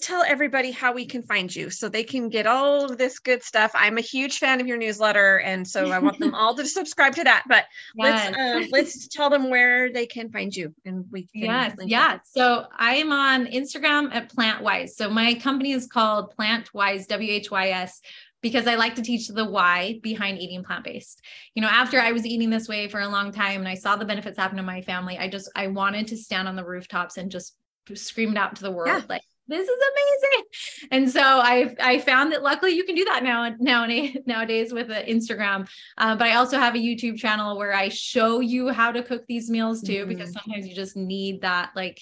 Tell 0.00 0.24
everybody 0.24 0.72
how 0.72 0.92
we 0.92 1.06
can 1.06 1.22
find 1.22 1.54
you 1.54 1.70
so 1.70 1.88
they 1.88 2.02
can 2.02 2.28
get 2.28 2.44
all 2.46 2.86
of 2.86 2.98
this 2.98 3.20
good 3.20 3.42
stuff. 3.42 3.70
I'm 3.72 3.98
a 3.98 4.00
huge 4.00 4.38
fan 4.38 4.60
of 4.60 4.66
your 4.66 4.76
newsletter, 4.76 5.38
and 5.38 5.66
so 5.68 5.90
I 5.90 6.00
want 6.00 6.18
them 6.18 6.34
all 6.34 6.56
to 6.56 6.66
subscribe 6.66 7.14
to 7.16 7.24
that. 7.24 7.44
But 7.46 7.66
let's 7.96 8.36
um, 8.36 8.66
let's 8.72 9.06
tell 9.08 9.30
them 9.30 9.48
where 9.48 9.92
they 9.92 10.06
can 10.06 10.30
find 10.30 10.54
you, 10.54 10.74
and 10.84 11.04
we 11.12 11.28
can 11.28 11.42
Yes, 11.42 11.76
yeah. 11.84 12.14
up. 12.14 12.22
So 12.24 12.66
I 12.76 12.96
am 12.96 13.12
on 13.12 13.46
Instagram 13.46 14.12
at 14.12 14.34
PlantWhys. 14.34 14.90
So 14.90 15.08
my 15.08 15.34
company 15.34 15.72
is 15.72 15.86
called 15.86 16.34
PlantWhys, 16.36 17.06
W 17.06 17.30
H 17.30 17.50
Y 17.52 17.68
S, 17.68 18.00
because 18.40 18.66
I 18.66 18.74
like 18.74 18.96
to 18.96 19.02
teach 19.02 19.28
the 19.28 19.44
why 19.44 20.00
behind 20.02 20.38
eating 20.38 20.64
plant 20.64 20.84
based. 20.84 21.22
You 21.54 21.62
know, 21.62 21.68
after 21.68 22.00
I 22.00 22.10
was 22.10 22.26
eating 22.26 22.50
this 22.50 22.66
way 22.66 22.88
for 22.88 23.00
a 23.00 23.08
long 23.08 23.30
time 23.30 23.60
and 23.60 23.68
I 23.68 23.74
saw 23.74 23.94
the 23.94 24.04
benefits 24.04 24.36
happen 24.36 24.56
to 24.56 24.64
my 24.64 24.82
family, 24.82 25.16
I 25.16 25.28
just 25.28 25.50
I 25.54 25.68
wanted 25.68 26.08
to 26.08 26.16
stand 26.16 26.48
on 26.48 26.56
the 26.56 26.64
rooftops 26.64 27.18
and 27.18 27.30
just 27.30 27.56
scream 27.94 28.30
it 28.32 28.36
out 28.38 28.56
to 28.56 28.62
the 28.62 28.70
world 28.70 28.88
Yeah. 28.88 29.02
like 29.08 29.22
this 29.48 29.68
is 29.68 29.80
amazing. 29.92 30.44
And 30.92 31.10
so 31.10 31.20
I 31.20 31.74
I 31.80 31.98
found 31.98 32.32
that 32.32 32.42
luckily 32.42 32.72
you 32.72 32.84
can 32.84 32.94
do 32.94 33.04
that 33.06 33.22
now 33.24 33.54
nowadays 33.58 34.16
nowadays 34.24 34.72
with 34.72 34.88
uh, 34.88 35.02
Instagram. 35.02 35.68
Uh, 35.98 36.14
but 36.16 36.28
I 36.28 36.36
also 36.36 36.58
have 36.58 36.74
a 36.74 36.78
YouTube 36.78 37.16
channel 37.18 37.58
where 37.58 37.74
I 37.74 37.88
show 37.88 38.40
you 38.40 38.68
how 38.68 38.92
to 38.92 39.02
cook 39.02 39.24
these 39.26 39.50
meals 39.50 39.82
too, 39.82 40.06
because 40.06 40.30
Mhm. 40.30 40.40
sometimes 40.40 40.66
you 40.68 40.74
just 40.74 40.96
need 40.96 41.42
that 41.42 41.70
like 41.74 42.00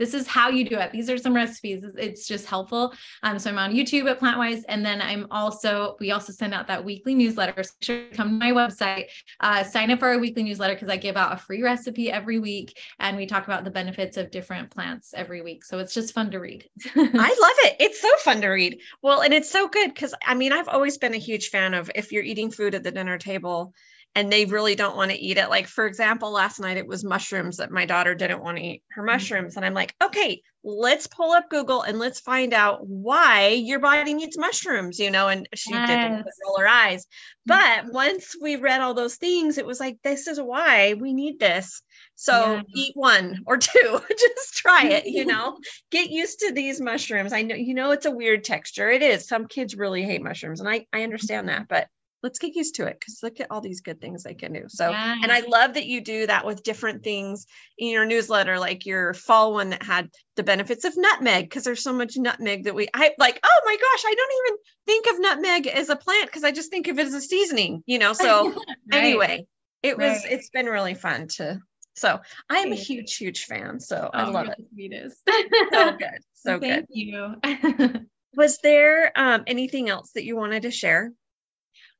this 0.00 0.14
is 0.14 0.26
how 0.26 0.48
you 0.48 0.64
do 0.64 0.78
it. 0.78 0.90
These 0.90 1.10
are 1.10 1.18
some 1.18 1.36
recipes. 1.36 1.84
It's- 1.84 2.26
just 2.30 2.46
helpful. 2.46 2.94
Um, 3.22 3.38
so 3.38 3.50
I'm 3.50 3.58
on 3.58 3.72
YouTube 3.72 4.08
at 4.08 4.20
PlantWhys, 4.20 4.62
and 4.68 4.84
then 4.84 5.02
I'm 5.02 5.26
also 5.30 5.96
we 6.00 6.12
also 6.12 6.32
send 6.32 6.54
out 6.54 6.66
that 6.68 6.84
weekly 6.84 7.14
newsletter. 7.14 7.62
So 7.62 7.72
make 7.80 7.84
sure 7.84 8.04
come 8.14 8.28
to 8.28 8.34
my 8.46 8.52
website, 8.52 9.06
uh, 9.40 9.64
sign 9.64 9.90
up 9.90 9.98
for 9.98 10.08
our 10.08 10.18
weekly 10.18 10.42
newsletter 10.42 10.74
because 10.74 10.88
I 10.88 10.96
give 10.96 11.16
out 11.16 11.32
a 11.32 11.36
free 11.36 11.62
recipe 11.62 12.10
every 12.10 12.38
week, 12.38 12.78
and 12.98 13.16
we 13.16 13.26
talk 13.26 13.44
about 13.44 13.64
the 13.64 13.70
benefits 13.70 14.16
of 14.16 14.30
different 14.30 14.70
plants 14.70 15.12
every 15.14 15.42
week. 15.42 15.64
So 15.64 15.78
it's 15.78 15.92
just 15.92 16.14
fun 16.14 16.30
to 16.30 16.38
read. 16.38 16.68
I 16.96 17.00
love 17.04 17.72
it. 17.72 17.76
It's 17.80 18.00
so 18.00 18.10
fun 18.18 18.40
to 18.40 18.48
read. 18.48 18.80
Well, 19.02 19.20
and 19.20 19.34
it's 19.34 19.50
so 19.50 19.68
good 19.68 19.92
because 19.92 20.14
I 20.24 20.34
mean, 20.34 20.52
I've 20.52 20.68
always 20.68 20.96
been 20.98 21.14
a 21.14 21.18
huge 21.18 21.48
fan 21.48 21.74
of 21.74 21.90
if 21.94 22.12
you're 22.12 22.22
eating 22.22 22.50
food 22.50 22.74
at 22.74 22.82
the 22.82 22.92
dinner 22.92 23.18
table 23.18 23.74
and 24.14 24.30
they 24.32 24.44
really 24.44 24.74
don't 24.74 24.96
want 24.96 25.10
to 25.12 25.18
eat 25.18 25.38
it. 25.38 25.48
Like, 25.50 25.66
for 25.68 25.86
example, 25.86 26.30
last 26.32 26.58
night 26.60 26.76
it 26.76 26.86
was 26.86 27.04
mushrooms 27.04 27.58
that 27.58 27.70
my 27.70 27.86
daughter 27.86 28.14
didn't 28.14 28.42
want 28.42 28.58
to 28.58 28.64
eat 28.64 28.82
her 28.92 29.02
Mm-hmm. 29.14 29.30
mushrooms. 29.30 29.56
And 29.56 29.64
I'm 29.64 29.74
like, 29.74 29.94
okay, 30.02 30.42
let's 30.64 31.06
pull 31.06 31.32
up 31.32 31.48
Google 31.48 31.82
and 31.82 31.98
let's 31.98 32.20
find 32.20 32.52
out 32.52 32.86
why 32.86 33.48
your 33.48 33.78
body 33.78 34.12
needs 34.14 34.36
mushrooms, 34.36 34.98
you 34.98 35.10
know? 35.10 35.28
And 35.28 35.48
she 35.54 35.80
didn't 35.80 36.26
roll 36.44 36.58
her 36.58 36.68
eyes. 36.68 37.06
But 37.46 37.86
once 37.92 38.34
we 38.40 38.56
read 38.56 38.80
all 38.80 38.94
those 38.94 39.16
things, 39.16 39.58
it 39.58 39.66
was 39.66 39.80
like, 39.80 39.98
this 40.02 40.26
is 40.26 40.40
why 40.40 40.94
we 40.94 41.12
need 41.12 41.38
this. 41.38 41.82
So 42.14 42.60
Yeah. 42.60 42.62
eat 42.74 42.92
one 42.96 43.40
or 43.46 43.56
two, 43.58 44.00
just 44.10 44.54
try 44.56 44.86
it, 44.86 45.06
you 45.06 45.24
know, 45.26 45.58
get 45.90 46.10
used 46.10 46.40
to 46.40 46.52
these 46.52 46.80
mushrooms. 46.80 47.32
I 47.32 47.42
know, 47.42 47.54
you 47.54 47.74
know, 47.74 47.92
it's 47.92 48.06
a 48.06 48.10
weird 48.10 48.44
texture. 48.44 48.90
It 48.90 49.02
is. 49.02 49.26
Some 49.28 49.46
kids 49.48 49.76
really 49.76 50.02
hate 50.02 50.22
mushrooms, 50.22 50.60
and 50.60 50.68
I, 50.68 50.86
I 50.92 51.02
understand 51.02 51.48
that, 51.48 51.68
but 51.68 51.88
let's 52.22 52.38
get 52.38 52.54
used 52.54 52.74
to 52.76 52.86
it 52.86 52.98
because 52.98 53.20
look 53.22 53.40
at 53.40 53.50
all 53.50 53.60
these 53.60 53.80
good 53.80 54.00
things 54.00 54.26
I 54.26 54.34
can 54.34 54.52
do. 54.52 54.64
So, 54.68 54.92
and 54.92 55.32
I 55.32 55.40
love 55.40 55.74
that 55.74 55.86
you 55.86 56.00
do 56.02 56.26
that 56.26 56.44
with 56.44 56.62
different 56.62 57.02
things 57.02 57.46
in 57.78 57.88
your 57.88 58.04
newsletter, 58.04 58.58
like 58.58 58.86
your 58.86 59.14
fall 59.14 59.54
one 59.54 59.70
that 59.70 59.82
had 59.82 60.10
the 60.36 60.42
benefits 60.42 60.84
of 60.84 60.94
nutmeg, 60.96 61.44
because 61.44 61.64
there's 61.64 61.82
so 61.82 61.92
much 61.92 62.16
nutmeg 62.16 62.64
that 62.64 62.74
we, 62.74 62.88
I 62.94 63.12
like, 63.18 63.40
oh 63.42 63.60
my 63.64 63.76
gosh, 63.76 64.04
I 64.06 64.14
don't 64.14 64.32
even 64.46 64.58
think 64.86 65.06
of 65.06 65.20
nutmeg 65.20 65.66
as 65.66 65.88
a 65.88 65.96
plant 65.96 66.26
because 66.26 66.44
I 66.44 66.52
just 66.52 66.70
think 66.70 66.88
of 66.88 66.98
it 66.98 67.06
as 67.06 67.14
a 67.14 67.20
seasoning, 67.20 67.82
you 67.86 67.98
know? 67.98 68.12
So, 68.20 68.52
Right. 68.92 69.02
anyway, 69.04 69.46
it 69.82 69.96
was, 69.96 70.24
it's 70.24 70.50
been 70.50 70.66
really 70.66 70.94
fun 70.94 71.28
to, 71.36 71.60
so 71.94 72.20
I 72.48 72.58
am 72.58 72.72
a 72.72 72.76
huge, 72.76 73.16
huge 73.16 73.44
fan. 73.44 73.80
So 73.80 74.10
I 74.12 74.24
Oh, 74.24 74.32
love 74.32 74.46
you're 74.76 74.90
it. 74.90 75.12
the. 75.26 75.26
So 75.72 75.92
good. 75.92 76.20
So 76.34 76.58
good. 76.58 76.68
Thank 76.68 76.86
you. 76.90 77.36
Was 78.36 78.58
there 78.62 79.12
um, 79.16 79.44
anything 79.46 79.88
else 79.88 80.12
that 80.12 80.24
you 80.24 80.36
wanted 80.36 80.62
to 80.62 80.70
share? 80.70 81.12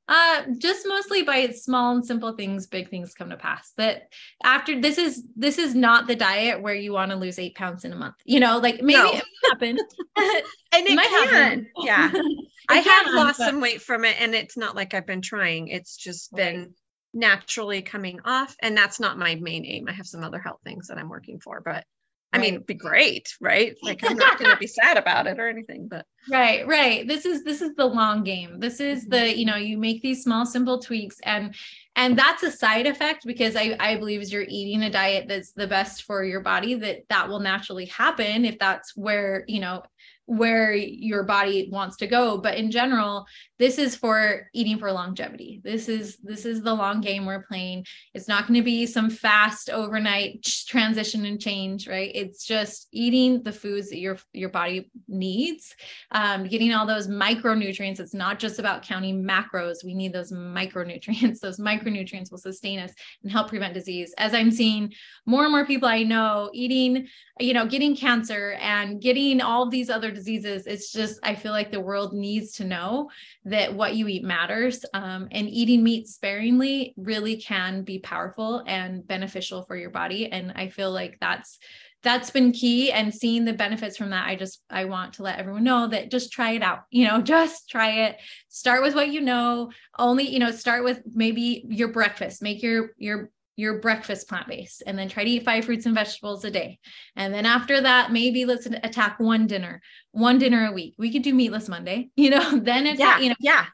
Uh, 0.09 0.43
just 0.59 0.89
mostly 0.89 1.23
by 1.23 1.49
small 1.51 1.95
and 1.95 2.05
simple 2.05 2.33
things, 2.33 2.67
big 2.67 2.91
things 2.91 3.15
come 3.15 3.31
to 3.31 3.37
pass. 3.37 3.73
That 3.77 4.09
after 4.43 4.81
this 4.81 4.99
is 4.99 5.23
this 5.37 5.57
is 5.59 5.75
not 5.75 6.09
the 6.09 6.17
diet 6.17 6.61
where 6.61 6.75
you 6.75 6.93
want 6.93 7.13
to 7.13 7.17
lose 7.17 7.39
eight 7.39 7.55
pounds 7.55 7.85
in 7.85 7.93
a 7.93 7.97
month. 7.97 8.17
You 8.25 8.41
know, 8.41 8.59
like 8.59 8.83
maybe 8.83 8.95
No. 8.99 9.13
it 9.13 9.25
happen. 9.51 9.79
And 10.73 10.87
it, 10.87 10.95
might 10.95 11.09
can. 11.09 11.29
happen. 11.29 11.67
Yeah. 11.83 12.11
It 12.71 12.75
I 12.77 12.77
have 12.79 13.07
lost 13.15 13.39
but- 13.39 13.47
some 13.51 13.61
weight 13.61 13.83
from 13.83 14.05
it 14.05 14.17
and 14.21 14.33
it's 14.35 14.57
not 14.57 14.77
like 14.77 14.95
I've 14.95 15.07
been 15.07 15.23
trying. 15.23 15.69
It's 15.69 15.97
just 15.97 16.31
Right. 16.33 16.53
been 16.55 16.75
naturally 17.13 17.83
coming 17.83 18.21
off. 18.25 18.55
And 18.63 18.77
that's 18.77 19.01
not 19.01 19.19
my 19.19 19.35
main 19.37 19.65
aim. 19.67 19.89
I 19.89 19.93
have 19.93 20.07
some 20.07 20.23
other 20.23 20.39
health 20.39 20.61
things 20.65 20.87
that 20.89 20.99
I'm 20.99 21.09
working 21.09 21.41
for, 21.41 21.61
but 21.61 21.85
I 22.33 22.39
mean, 22.39 22.55
Right. 22.55 22.55
it'd 22.55 22.67
be 22.67 22.75
great, 22.75 23.35
right? 23.41 23.77
Like 23.83 24.03
I'm 24.05 24.17
not 24.17 24.39
going 24.39 24.51
to 24.51 24.57
be 24.57 24.67
sad 24.67 24.97
about 24.97 25.27
it 25.27 25.39
or 25.41 25.49
anything, 25.49 25.89
but 25.89 26.07
Right, 26.31 26.67
right. 26.67 27.09
This 27.09 27.25
is 27.25 27.45
this 27.45 27.61
is 27.63 27.75
the 27.77 27.87
long 27.87 28.25
game. 28.25 28.61
This 28.61 28.81
is 28.81 29.09
Mm-hmm. 29.09 29.11
the, 29.11 29.37
you 29.39 29.47
know, 29.47 29.57
you 29.57 29.79
make 29.79 30.03
these 30.03 30.23
small 30.23 30.47
simple 30.47 30.81
tweaks 30.81 31.19
and 31.25 31.55
and 31.97 32.17
that's 32.19 32.43
a 32.43 32.51
side 32.53 32.87
effect 32.87 33.25
because 33.27 33.57
I 33.57 33.75
I 33.81 33.97
believe 33.97 34.21
as 34.21 34.33
you're 34.33 34.45
eating 34.49 34.83
a 34.83 34.91
diet 34.91 35.27
that's 35.29 35.53
the 35.53 35.67
best 35.67 36.05
for 36.05 36.23
your 36.25 36.41
body 36.41 36.75
that 36.75 37.09
that 37.09 37.29
will 37.29 37.41
naturally 37.41 37.87
happen 37.87 38.45
if 38.45 38.59
that's 38.59 38.97
where, 38.97 39.45
you 39.49 39.61
know, 39.61 39.83
where 40.31 40.73
your 40.73 41.25
body 41.25 41.69
wants 41.73 41.97
to 41.97 42.07
go, 42.07 42.39
but 42.39 42.57
in 42.57 42.71
general, 42.71 43.27
this 43.59 43.79
is 43.79 43.97
for 43.97 44.49
eating 44.55 44.79
for 44.79 44.93
longevity. 44.93 45.61
This 45.65 45.89
is 45.89 46.19
this 46.23 46.47
is 46.47 46.63
the 46.63 46.73
long 46.73 47.01
game 47.01 47.27
we're 47.27 47.43
playing. 47.43 47.85
It's 48.15 48.29
not 48.29 48.47
going 48.47 48.59
to 48.61 48.65
be 48.65 48.87
some 48.87 49.11
fast 49.11 49.71
overnight 49.71 50.45
transition 50.45 51.25
and 51.25 51.41
change, 51.41 51.89
right? 51.89 52.13
It's 52.15 52.47
just 52.47 52.87
eating 52.93 53.43
the 53.43 53.51
foods 53.51 53.91
that 53.91 53.99
your 53.99 54.19
your 54.33 54.51
body 54.51 54.89
needs 55.09 55.75
um, 56.13 56.45
getting 56.47 56.73
all 56.73 56.87
those 56.87 57.09
micronutrients. 57.09 57.99
It's 57.99 58.15
not 58.15 58.39
just 58.39 58.61
about 58.61 58.83
counting 58.83 59.25
macros. 59.25 59.85
We 59.85 59.95
need 59.95 60.13
those 60.13 60.33
micronutrients. 60.33 61.41
Those 61.51 61.59
micronutrients 61.59 62.31
will 62.31 62.39
sustain 62.39 62.79
us 62.79 62.93
and 63.23 63.33
help 63.33 63.49
prevent 63.49 63.75
disease. 63.75 64.15
As 64.19 64.35
I'm 64.35 64.51
seeing 64.51 64.93
more 65.27 65.43
and 65.43 65.53
more 65.53 65.67
people 65.67 65.89
I 65.89 66.03
know 66.03 66.51
eating, 66.53 67.09
you 67.39 67.55
know, 67.55 67.67
getting 67.67 67.97
cancer 67.97 68.53
and 68.61 69.01
getting 69.01 69.41
all 69.41 69.69
these 69.69 69.91
other 69.91 70.11
diseases, 70.21 70.67
it's 70.67 70.93
just, 70.93 71.19
I 71.23 71.35
feel 71.35 71.53
like 71.53 71.73
the 71.73 71.81
world 71.81 72.13
needs 72.13 72.53
to 72.53 72.65
know 72.65 73.11
that 73.45 73.75
what 73.75 73.97
you 73.97 74.07
eat 74.09 74.23
matters. 74.23 74.85
Um, 74.95 75.29
and 75.31 75.49
eating 75.49 75.83
meat 75.83 76.09
sparingly 76.09 76.95
really 76.97 77.37
can 77.37 77.83
be 77.83 77.99
powerful 77.99 78.63
and 78.67 79.07
beneficial 79.07 79.65
for 79.65 79.77
your 79.77 79.91
body. 79.91 80.31
And 80.31 80.53
I 80.55 80.69
feel 80.69 80.93
like 80.93 81.19
that's 81.21 81.59
that's 82.03 82.31
been 82.31 82.53
key 82.53 82.91
and 82.93 83.15
seeing 83.15 83.45
the 83.45 83.53
benefits 83.53 83.97
from 83.97 84.11
that 84.11 84.27
i 84.27 84.35
just 84.35 84.63
i 84.71 84.85
want 84.85 85.13
to 85.13 85.23
let 85.23 85.39
everyone 85.39 85.65
know 85.65 85.87
that 85.87 86.11
just 86.11 86.33
try 86.33 86.53
it 86.53 86.63
out 86.63 86.85
you 86.91 87.07
know 87.07 87.21
just 87.37 87.69
try 87.69 88.07
it 88.07 88.17
start 88.49 88.83
with 88.83 88.95
what 88.95 89.11
you 89.11 89.21
know 89.21 89.71
only 89.99 90.27
you 90.27 90.39
know 90.39 90.51
start 90.51 90.83
with 90.83 91.03
maybe 91.13 91.65
your 91.69 91.89
breakfast 91.89 92.43
make 92.43 92.63
your 92.63 92.93
your 92.97 93.31
your 93.61 93.79
breakfast 93.79 94.29
plant-based 94.29 94.83
and 94.87 94.99
then 94.99 95.09
try 95.09 95.23
to 95.23 95.31
eat 95.31 95.45
five 95.45 95.65
fruits 95.65 95.87
and 95.87 95.95
vegetables 95.95 96.45
a 96.45 96.51
day 96.51 96.79
and 97.17 97.33
then 97.33 97.47
after 97.47 97.81
that 97.81 98.11
maybe 98.11 98.45
let's 98.45 98.67
attack 98.67 99.21
one 99.21 99.47
dinner 99.47 99.81
one 100.13 100.39
dinner 100.39 100.67
a 100.67 100.73
week 100.73 100.95
we 100.99 101.13
could 101.13 101.23
do 101.23 101.35
meatless 101.35 101.69
monday 101.69 102.09
you 102.17 102.31
know 102.31 102.59
then 102.59 102.87
yeah, 102.97 103.19
you 103.19 103.29
know 103.29 103.37
yeah, 103.39 103.67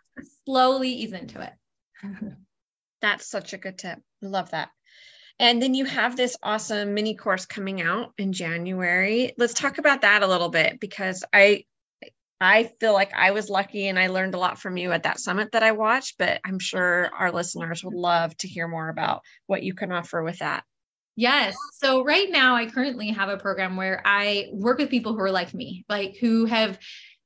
slowly 0.44 0.90
ease 0.90 1.12
into 1.12 1.40
it 1.40 1.52
that's 3.00 3.26
such 3.26 3.52
a 3.52 3.58
good 3.58 3.78
tip. 3.78 3.98
Love 4.22 4.50
that. 4.50 4.70
And 5.38 5.62
then 5.62 5.74
you 5.74 5.84
have 5.84 6.16
this 6.16 6.36
awesome 6.42 6.94
mini 6.94 7.14
course 7.14 7.44
coming 7.44 7.82
out 7.82 8.12
in 8.16 8.32
January. 8.32 9.34
Let's 9.36 9.54
talk 9.54 9.78
about 9.78 10.00
that 10.00 10.22
a 10.22 10.26
little 10.26 10.48
bit 10.48 10.80
because 10.80 11.24
I 11.32 11.64
I 12.40 12.70
feel 12.80 12.92
like 12.92 13.12
I 13.14 13.30
was 13.30 13.48
lucky 13.48 13.88
and 13.88 13.98
I 13.98 14.08
learned 14.08 14.34
a 14.34 14.38
lot 14.38 14.58
from 14.58 14.76
you 14.76 14.92
at 14.92 15.04
that 15.04 15.20
summit 15.20 15.52
that 15.52 15.62
I 15.62 15.72
watched, 15.72 16.18
but 16.18 16.40
I'm 16.44 16.58
sure 16.58 17.10
our 17.18 17.32
listeners 17.32 17.82
would 17.82 17.94
love 17.94 18.36
to 18.38 18.48
hear 18.48 18.68
more 18.68 18.88
about 18.88 19.22
what 19.46 19.62
you 19.62 19.74
can 19.74 19.90
offer 19.90 20.22
with 20.22 20.40
that. 20.40 20.64
Yes. 21.16 21.56
So 21.72 22.04
right 22.04 22.30
now 22.30 22.54
I 22.54 22.66
currently 22.66 23.08
have 23.08 23.30
a 23.30 23.38
program 23.38 23.76
where 23.76 24.02
I 24.04 24.48
work 24.52 24.76
with 24.76 24.90
people 24.90 25.14
who 25.14 25.20
are 25.20 25.30
like 25.30 25.54
me, 25.54 25.86
like 25.88 26.16
who 26.20 26.44
have 26.44 26.78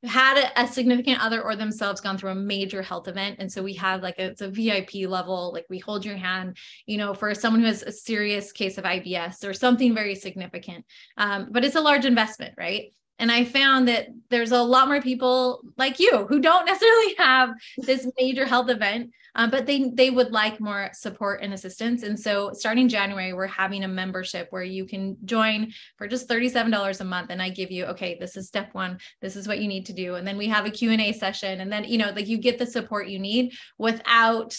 had 0.05 0.53
a, 0.57 0.67
significant 0.67 1.23
other 1.23 1.43
or 1.43 1.57
themselves 1.57 2.01
gone 2.01 2.17
through 2.17 2.31
a 2.31 2.35
major 2.35 2.81
health 2.81 3.09
event. 3.09 3.37
And 3.39 3.53
so 3.53 3.63
we 3.63 3.75
have 3.75 4.03
like 4.03 4.19
a, 4.19 4.27
it's 4.27 4.41
a 4.41 4.49
VIP 4.49 5.09
level, 5.09 5.53
like 5.53 5.67
we 5.69 5.79
hold 5.79 6.05
your 6.05 6.17
hand, 6.17 6.57
you 6.87 6.97
know, 6.97 7.13
for 7.13 7.35
someone 7.35 7.61
who 7.61 7.67
has 7.67 7.83
a 7.83 7.93
serious 7.93 8.53
case 8.53 8.79
of 8.79 8.85
IBS 8.85 9.47
or 9.47 9.53
something 9.53 9.95
very 9.95 10.15
significant. 10.15 10.87
Um, 11.19 11.49
but 11.51 11.65
it's 11.65 11.77
a 11.77 11.81
large 11.81 12.07
investment, 12.07 12.55
right? 12.57 12.93
And 13.21 13.31
I 13.31 13.45
found 13.45 13.87
that 13.89 14.09
there's 14.31 14.51
a 14.51 14.63
lot 14.63 14.89
more 14.89 15.03
people 15.03 15.61
like 15.77 16.01
you 16.01 16.27
who 16.29 16.41
don't 16.41 16.65
necessarily 16.67 17.15
have 17.19 17.51
this 17.77 18.11
major 18.19 18.47
health 18.47 18.71
event, 18.71 19.13
um, 19.35 19.51
but 19.51 19.67
they 19.67 19.91
they 19.91 20.11
would 20.11 20.33
like 20.33 20.59
more 20.59 20.91
support 20.95 21.43
and 21.43 21.53
assistance. 21.53 22.03
And 22.03 22.19
so 22.19 22.51
starting 22.55 22.89
January, 22.89 23.33
we're 23.33 23.47
having 23.47 23.85
a 23.85 23.89
membership 23.89 24.49
where 24.51 24.63
you 24.63 24.87
can 24.87 25.17
join 25.25 25.73
for 25.97 26.09
just 26.09 26.29
$37 26.29 27.01
a 27.01 27.05
month. 27.05 27.31
And 27.31 27.43
I 27.43 27.51
give 27.51 27.71
you, 27.71 27.85
okay, 27.87 28.17
this 28.19 28.37
is 28.37 28.49
step 28.49 28.71
one. 28.73 28.99
This 29.21 29.37
is 29.37 29.47
what 29.47 29.61
you 29.61 29.69
need 29.69 29.87
to 29.87 29.93
do. 29.93 30.15
And 30.15 30.27
then 30.27 30.39
we 30.39 30.49
have 30.49 30.67
a 30.67 30.71
Q&A 30.71 31.13
session. 31.13 31.61
And 31.61 31.71
then, 31.71 31.85
you 31.85 31.99
know, 31.99 32.11
like 32.17 32.27
you 32.27 32.39
get 32.39 32.59
the 32.59 32.67
support 32.67 33.09
you 33.09 33.19
need 33.19 33.53
without 33.79 34.57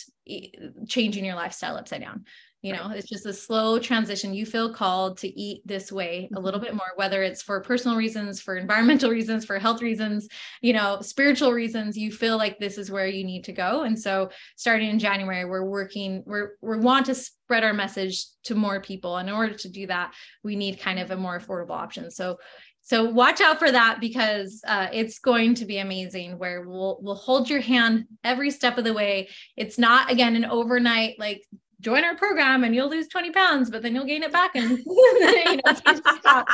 changing 0.87 1.25
your 1.25 1.35
lifestyle 1.35 1.75
upside 1.77 2.01
down. 2.01 2.25
You 2.61 2.73
know, 2.73 2.91
it's 2.91 3.09
just 3.09 3.25
a 3.25 3.33
slow 3.33 3.79
transition. 3.79 4.33
You 4.33 4.45
feel 4.45 4.73
called 4.73 5.17
to 5.19 5.39
eat 5.39 5.61
this 5.65 5.91
way 5.91 6.29
a 6.35 6.39
little 6.39 6.59
bit 6.59 6.75
more, 6.75 6.91
whether 6.95 7.23
it's 7.23 7.41
for 7.41 7.59
personal 7.61 7.97
reasons, 7.97 8.39
for 8.39 8.55
environmental 8.55 9.09
reasons, 9.17 9.45
for 9.45 9.57
health 9.57 9.81
reasons, 9.81 10.27
you 10.61 10.73
know, 10.73 10.99
spiritual 11.01 11.53
reasons. 11.53 11.97
You 11.97 12.11
feel 12.11 12.37
like 12.37 12.59
this 12.59 12.77
is 12.77 12.91
where 12.91 13.07
you 13.07 13.23
need 13.23 13.45
to 13.45 13.51
go. 13.51 13.81
And 13.81 13.97
so, 13.97 14.29
starting 14.57 14.89
in 14.89 14.99
January, 14.99 15.45
we're 15.45 15.65
working, 15.65 16.23
we're 16.25 16.51
we 16.61 16.77
want 16.77 17.07
to 17.07 17.15
spread 17.15 17.63
our 17.63 17.73
message 17.73 18.25
to 18.43 18.55
more 18.55 18.79
people. 18.79 19.17
And 19.17 19.27
in 19.27 19.35
order 19.35 19.55
to 19.55 19.69
do 19.69 19.87
that, 19.87 20.13
we 20.43 20.55
need 20.55 20.79
kind 20.79 20.99
of 20.99 21.09
a 21.09 21.17
more 21.17 21.39
affordable 21.39 21.71
option. 21.71 22.11
So 22.11 22.37
so 22.83 23.05
watch 23.05 23.41
out 23.41 23.59
for 23.59 23.71
that 23.71 23.99
because 24.01 24.61
uh, 24.67 24.87
it's 24.91 25.19
going 25.19 25.53
to 25.55 25.65
be 25.65 25.77
amazing 25.77 26.37
where 26.37 26.67
we'll 26.67 26.99
we'll 27.01 27.15
hold 27.15 27.49
your 27.49 27.61
hand 27.61 28.05
every 28.23 28.49
step 28.49 28.77
of 28.77 28.83
the 28.83 28.93
way 28.93 29.29
it's 29.55 29.77
not 29.77 30.11
again 30.11 30.35
an 30.35 30.45
overnight 30.45 31.17
like 31.19 31.43
join 31.81 32.03
our 32.03 32.15
program 32.15 32.63
and 32.63 32.73
you'll 32.73 32.89
lose 32.89 33.07
20 33.07 33.31
pounds 33.31 33.69
but 33.69 33.81
then 33.81 33.93
you'll 33.93 34.05
gain 34.05 34.23
it 34.23 34.31
back 34.31 34.55
and 34.55 34.77
you 34.85 35.61
know, 35.65 35.73
stop. 36.19 36.47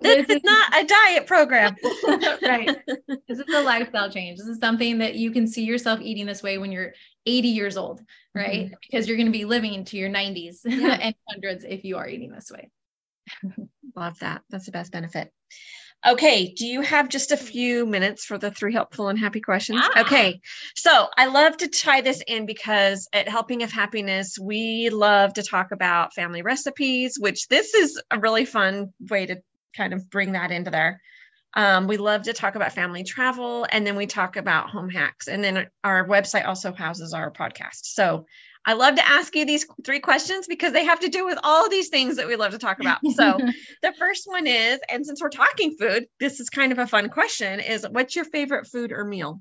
this 0.00 0.28
is 0.28 0.40
not 0.44 0.82
a 0.82 0.86
diet 0.86 1.26
program. 1.26 1.74
right 2.42 2.78
this 3.28 3.38
is 3.38 3.54
a 3.54 3.62
lifestyle 3.62 4.10
change 4.10 4.38
this 4.38 4.46
is 4.46 4.58
something 4.58 4.98
that 4.98 5.14
you 5.14 5.30
can 5.30 5.46
see 5.46 5.64
yourself 5.64 6.00
eating 6.00 6.26
this 6.26 6.42
way 6.42 6.58
when 6.58 6.70
you're 6.70 6.92
80 7.26 7.48
years 7.48 7.76
old 7.76 8.00
right 8.34 8.66
mm-hmm. 8.66 8.74
because 8.80 9.08
you're 9.08 9.16
going 9.16 9.26
to 9.26 9.32
be 9.32 9.44
living 9.44 9.84
to 9.86 9.96
your 9.96 10.10
90s 10.10 10.60
Yeah. 10.64 10.98
and 11.00 11.14
hundreds 11.28 11.64
if 11.64 11.84
you 11.84 11.96
are 11.96 12.08
eating 12.08 12.30
this 12.30 12.50
way 12.50 12.70
Love 13.96 14.18
that. 14.20 14.42
That's 14.50 14.66
the 14.66 14.72
best 14.72 14.92
benefit. 14.92 15.32
Okay, 16.04 16.52
do 16.52 16.66
you 16.66 16.80
have 16.80 17.08
just 17.08 17.30
a 17.30 17.36
few 17.36 17.86
minutes 17.86 18.24
for 18.24 18.36
the 18.36 18.50
three 18.50 18.72
helpful 18.72 19.08
and 19.08 19.18
happy 19.18 19.40
questions? 19.40 19.84
Yeah. 19.94 20.02
Okay, 20.02 20.40
so 20.74 21.06
I 21.16 21.26
love 21.26 21.56
to 21.58 21.68
tie 21.68 22.00
this 22.00 22.22
in 22.26 22.44
because 22.44 23.08
at 23.12 23.28
Helping 23.28 23.62
of 23.62 23.70
Happiness, 23.70 24.36
we 24.36 24.90
love 24.90 25.34
to 25.34 25.44
talk 25.44 25.70
about 25.70 26.12
family 26.12 26.42
recipes, 26.42 27.18
which 27.20 27.46
this 27.48 27.74
is 27.74 28.00
a 28.10 28.18
really 28.18 28.44
fun 28.44 28.92
way 29.10 29.26
to 29.26 29.36
kind 29.76 29.94
of 29.94 30.10
bring 30.10 30.32
that 30.32 30.50
into 30.50 30.72
there. 30.72 31.00
Um, 31.54 31.86
we 31.86 31.98
love 31.98 32.22
to 32.22 32.32
talk 32.32 32.56
about 32.56 32.72
family 32.72 33.04
travel, 33.04 33.66
and 33.70 33.86
then 33.86 33.94
we 33.94 34.06
talk 34.06 34.36
about 34.36 34.70
home 34.70 34.88
hacks. 34.88 35.28
And 35.28 35.44
then 35.44 35.66
our 35.84 36.08
website 36.08 36.46
also 36.46 36.72
houses 36.72 37.12
our 37.12 37.30
podcast. 37.30 37.82
So 37.82 38.26
I 38.64 38.74
love 38.74 38.94
to 38.94 39.08
ask 39.08 39.34
you 39.34 39.44
these 39.44 39.66
three 39.84 40.00
questions 40.00 40.46
because 40.46 40.72
they 40.72 40.84
have 40.84 41.00
to 41.00 41.08
do 41.08 41.24
with 41.26 41.38
all 41.42 41.68
these 41.68 41.88
things 41.88 42.16
that 42.16 42.26
we 42.26 42.36
love 42.36 42.52
to 42.52 42.58
talk 42.58 42.80
about. 42.80 42.98
So 43.12 43.38
the 43.82 43.92
first 43.98 44.26
one 44.26 44.46
is, 44.46 44.80
and 44.88 45.04
since 45.04 45.20
we're 45.20 45.28
talking 45.28 45.76
food, 45.78 46.06
this 46.18 46.40
is 46.40 46.48
kind 46.48 46.72
of 46.72 46.78
a 46.78 46.86
fun 46.86 47.08
question: 47.08 47.60
is 47.60 47.86
what's 47.90 48.16
your 48.16 48.24
favorite 48.24 48.66
food 48.66 48.90
or 48.90 49.04
meal? 49.04 49.40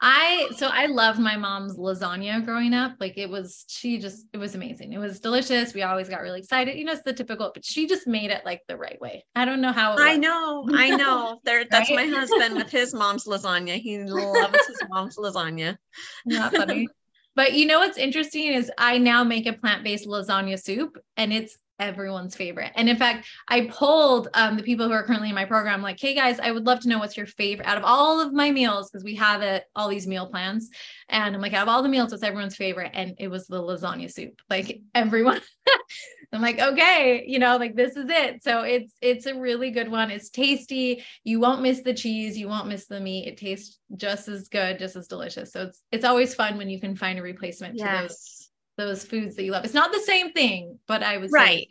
I 0.00 0.50
so 0.54 0.68
I 0.68 0.86
loved 0.86 1.18
my 1.18 1.36
mom's 1.36 1.78
lasagna 1.78 2.44
growing 2.44 2.74
up. 2.74 2.96
Like 3.00 3.16
it 3.16 3.30
was, 3.30 3.64
she 3.68 3.98
just 3.98 4.26
it 4.34 4.36
was 4.36 4.54
amazing. 4.54 4.92
It 4.92 4.98
was 4.98 5.20
delicious. 5.20 5.72
We 5.72 5.82
always 5.82 6.08
got 6.08 6.20
really 6.20 6.40
excited. 6.40 6.76
You 6.76 6.84
know, 6.84 6.92
it's 6.92 7.02
the 7.02 7.14
typical, 7.14 7.50
but 7.54 7.64
she 7.64 7.86
just 7.86 8.06
made 8.06 8.30
it 8.30 8.44
like 8.44 8.60
the 8.68 8.76
right 8.76 9.00
way. 9.00 9.24
I 9.34 9.46
don't 9.46 9.62
know 9.62 9.72
how. 9.72 9.96
I 9.98 10.18
know, 10.18 10.68
I 10.74 10.90
know. 10.96 11.40
There, 11.44 11.64
that's 11.64 11.90
right? 11.90 12.10
my 12.10 12.14
husband 12.14 12.56
with 12.56 12.70
his 12.70 12.92
mom's 12.92 13.24
lasagna. 13.24 13.78
He 13.80 13.98
loves 14.04 14.66
his 14.66 14.82
mom's 14.90 15.16
lasagna. 15.16 15.78
Not 16.26 16.54
funny. 16.54 16.88
But 17.36 17.52
you 17.52 17.66
know 17.66 17.78
what's 17.80 17.98
interesting 17.98 18.46
is 18.46 18.72
I 18.78 18.98
now 18.98 19.22
make 19.22 19.46
a 19.46 19.52
plant-based 19.52 20.06
lasagna 20.06 20.60
soup 20.60 20.98
and 21.18 21.32
it's 21.32 21.58
everyone's 21.78 22.34
favorite. 22.34 22.72
And 22.74 22.88
in 22.88 22.96
fact, 22.96 23.26
I 23.48 23.66
polled 23.66 24.28
um, 24.34 24.56
the 24.56 24.62
people 24.62 24.86
who 24.86 24.92
are 24.92 25.02
currently 25.04 25.28
in 25.28 25.34
my 25.34 25.44
program, 25.44 25.82
like, 25.82 26.00
hey 26.00 26.14
guys, 26.14 26.38
I 26.40 26.50
would 26.50 26.66
love 26.66 26.80
to 26.80 26.88
know 26.88 26.98
what's 26.98 27.16
your 27.16 27.26
favorite 27.26 27.66
out 27.66 27.78
of 27.78 27.84
all 27.84 28.20
of 28.20 28.32
my 28.32 28.50
meals, 28.50 28.90
because 28.90 29.04
we 29.04 29.14
have 29.16 29.42
it, 29.42 29.64
all 29.74 29.88
these 29.88 30.06
meal 30.06 30.26
plans. 30.26 30.70
And 31.08 31.34
I'm 31.34 31.40
like, 31.40 31.52
out 31.52 31.62
of 31.62 31.68
all 31.68 31.82
the 31.82 31.88
meals, 31.88 32.10
what's 32.10 32.22
everyone's 32.22 32.56
favorite? 32.56 32.92
And 32.94 33.14
it 33.18 33.28
was 33.28 33.46
the 33.46 33.62
lasagna 33.62 34.12
soup. 34.12 34.40
Like 34.48 34.80
everyone. 34.94 35.40
I'm 36.32 36.42
like, 36.42 36.58
okay, 36.58 37.24
you 37.26 37.38
know, 37.38 37.56
like 37.56 37.76
this 37.76 37.96
is 37.96 38.06
it. 38.08 38.42
So 38.42 38.62
it's 38.62 38.94
it's 39.00 39.26
a 39.26 39.34
really 39.34 39.70
good 39.70 39.90
one. 39.90 40.10
It's 40.10 40.28
tasty. 40.28 41.04
You 41.24 41.40
won't 41.40 41.62
miss 41.62 41.82
the 41.82 41.94
cheese, 41.94 42.36
you 42.36 42.48
won't 42.48 42.68
miss 42.68 42.86
the 42.86 43.00
meat. 43.00 43.28
It 43.28 43.36
tastes 43.36 43.78
just 43.96 44.28
as 44.28 44.48
good, 44.48 44.78
just 44.78 44.96
as 44.96 45.06
delicious. 45.06 45.52
So 45.52 45.62
it's 45.62 45.82
it's 45.92 46.04
always 46.04 46.34
fun 46.34 46.58
when 46.58 46.68
you 46.68 46.80
can 46.80 46.96
find 46.96 47.18
a 47.18 47.22
replacement 47.22 47.76
yes. 47.76 47.86
to 47.86 48.02
those 48.02 48.35
those 48.76 49.04
foods 49.04 49.36
that 49.36 49.44
you 49.44 49.52
love. 49.52 49.64
It's 49.64 49.74
not 49.74 49.92
the 49.92 50.00
same 50.00 50.32
thing, 50.32 50.78
but 50.86 51.02
I 51.02 51.18
was 51.18 51.32
right. 51.32 51.68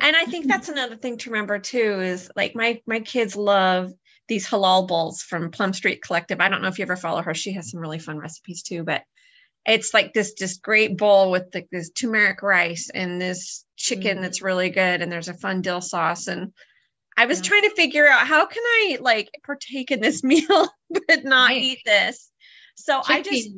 And 0.00 0.16
I 0.16 0.24
think 0.24 0.46
that's 0.48 0.68
another 0.68 0.96
thing 0.96 1.18
to 1.18 1.30
remember 1.30 1.58
too 1.58 2.00
is 2.00 2.30
like 2.36 2.54
my 2.54 2.80
my 2.86 3.00
kids 3.00 3.36
love 3.36 3.92
these 4.28 4.46
halal 4.46 4.86
bowls 4.86 5.22
from 5.22 5.50
Plum 5.50 5.72
Street 5.72 6.02
Collective. 6.02 6.40
I 6.40 6.48
don't 6.48 6.60
know 6.60 6.68
if 6.68 6.78
you 6.78 6.82
ever 6.82 6.96
follow 6.96 7.22
her. 7.22 7.34
She 7.34 7.52
has 7.52 7.70
some 7.70 7.80
really 7.80 7.98
fun 7.98 8.18
recipes 8.18 8.62
too, 8.62 8.84
but 8.84 9.02
it's 9.66 9.92
like 9.92 10.12
this 10.14 10.32
just 10.34 10.62
great 10.62 10.96
bowl 10.96 11.30
with 11.30 11.54
this 11.70 11.90
turmeric 11.90 12.42
rice 12.42 12.90
and 12.92 13.20
this 13.20 13.64
chicken 13.76 14.18
mm. 14.18 14.22
that's 14.22 14.42
really 14.42 14.70
good 14.70 15.02
and 15.02 15.12
there's 15.12 15.28
a 15.28 15.34
fun 15.34 15.62
dill 15.62 15.80
sauce 15.80 16.26
and 16.26 16.52
I 17.16 17.26
was 17.26 17.38
yeah. 17.38 17.48
trying 17.48 17.62
to 17.62 17.74
figure 17.74 18.08
out 18.08 18.26
how 18.26 18.46
can 18.46 18.62
I 18.64 18.98
like 19.00 19.28
partake 19.44 19.90
in 19.90 20.00
this 20.00 20.22
meal 20.24 20.68
but 20.90 21.24
not 21.24 21.50
right. 21.50 21.62
eat 21.62 21.80
this. 21.84 22.30
So 22.78 23.02
chicken. 23.02 23.16
I 23.16 23.22
just, 23.22 23.50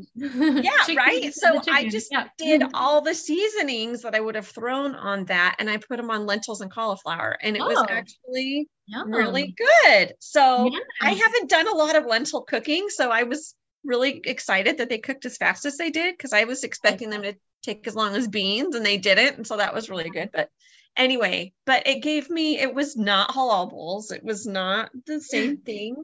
yeah, 0.65 0.97
right. 0.97 1.35
So 1.35 1.61
I 1.71 1.89
just 1.89 2.09
yeah. 2.11 2.29
did 2.39 2.63
all 2.73 3.03
the 3.03 3.15
seasonings 3.15 4.01
that 4.03 4.15
I 4.15 4.21
would 4.21 4.35
have 4.35 4.49
thrown 4.49 4.95
on 4.95 5.27
that 5.27 5.57
and 5.59 5.69
I 5.69 5.77
put 5.77 5.99
them 5.99 6.11
on 6.11 6.25
lentils 6.25 6.63
and 6.63 6.71
cauliflower 6.71 7.37
and 7.43 7.55
it 7.55 7.61
oh. 7.61 7.67
was 7.67 7.85
actually 7.89 8.69
Yum. 8.87 9.11
really 9.11 9.55
good. 9.57 10.15
So 10.21 10.71
yes. 10.73 10.83
I 11.03 11.13
haven't 11.13 11.51
done 11.51 11.69
a 11.69 11.77
lot 11.77 11.97
of 11.97 12.07
lentil 12.07 12.43
cooking. 12.43 12.89
So 12.89 13.11
I 13.11 13.25
was 13.25 13.55
really 13.85 14.23
excited 14.25 14.79
that 14.79 14.89
they 14.89 14.99
cooked 14.99 15.27
as 15.27 15.37
fast 15.37 15.67
as 15.67 15.77
they 15.77 15.91
did 15.91 16.17
because 16.17 16.33
I 16.33 16.45
was 16.45 16.65
expecting 16.65 17.11
them 17.11 17.23
to 17.23 17.37
take 17.63 17.87
as 17.87 17.95
long 17.95 18.17
as 18.17 18.27
beans 18.27 18.75
and 18.75 18.85
they 18.85 18.97
didn't. 18.97 19.37
And 19.37 19.47
so 19.47 19.59
that 19.59 19.75
was 19.75 19.91
really 19.91 20.09
good. 20.09 20.31
But 20.33 20.49
anyway, 20.97 21.53
but 21.67 21.87
it 21.87 22.03
gave 22.03 22.31
me, 22.31 22.59
it 22.59 22.75
was 22.75 22.97
not 22.97 23.31
halal 23.31 23.71
bowls. 23.71 24.11
It 24.11 24.25
was 24.25 24.47
not 24.47 24.91
the 25.07 25.21
same 25.21 25.57
thing, 25.65 25.97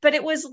but 0.00 0.14
it 0.14 0.24
was 0.24 0.44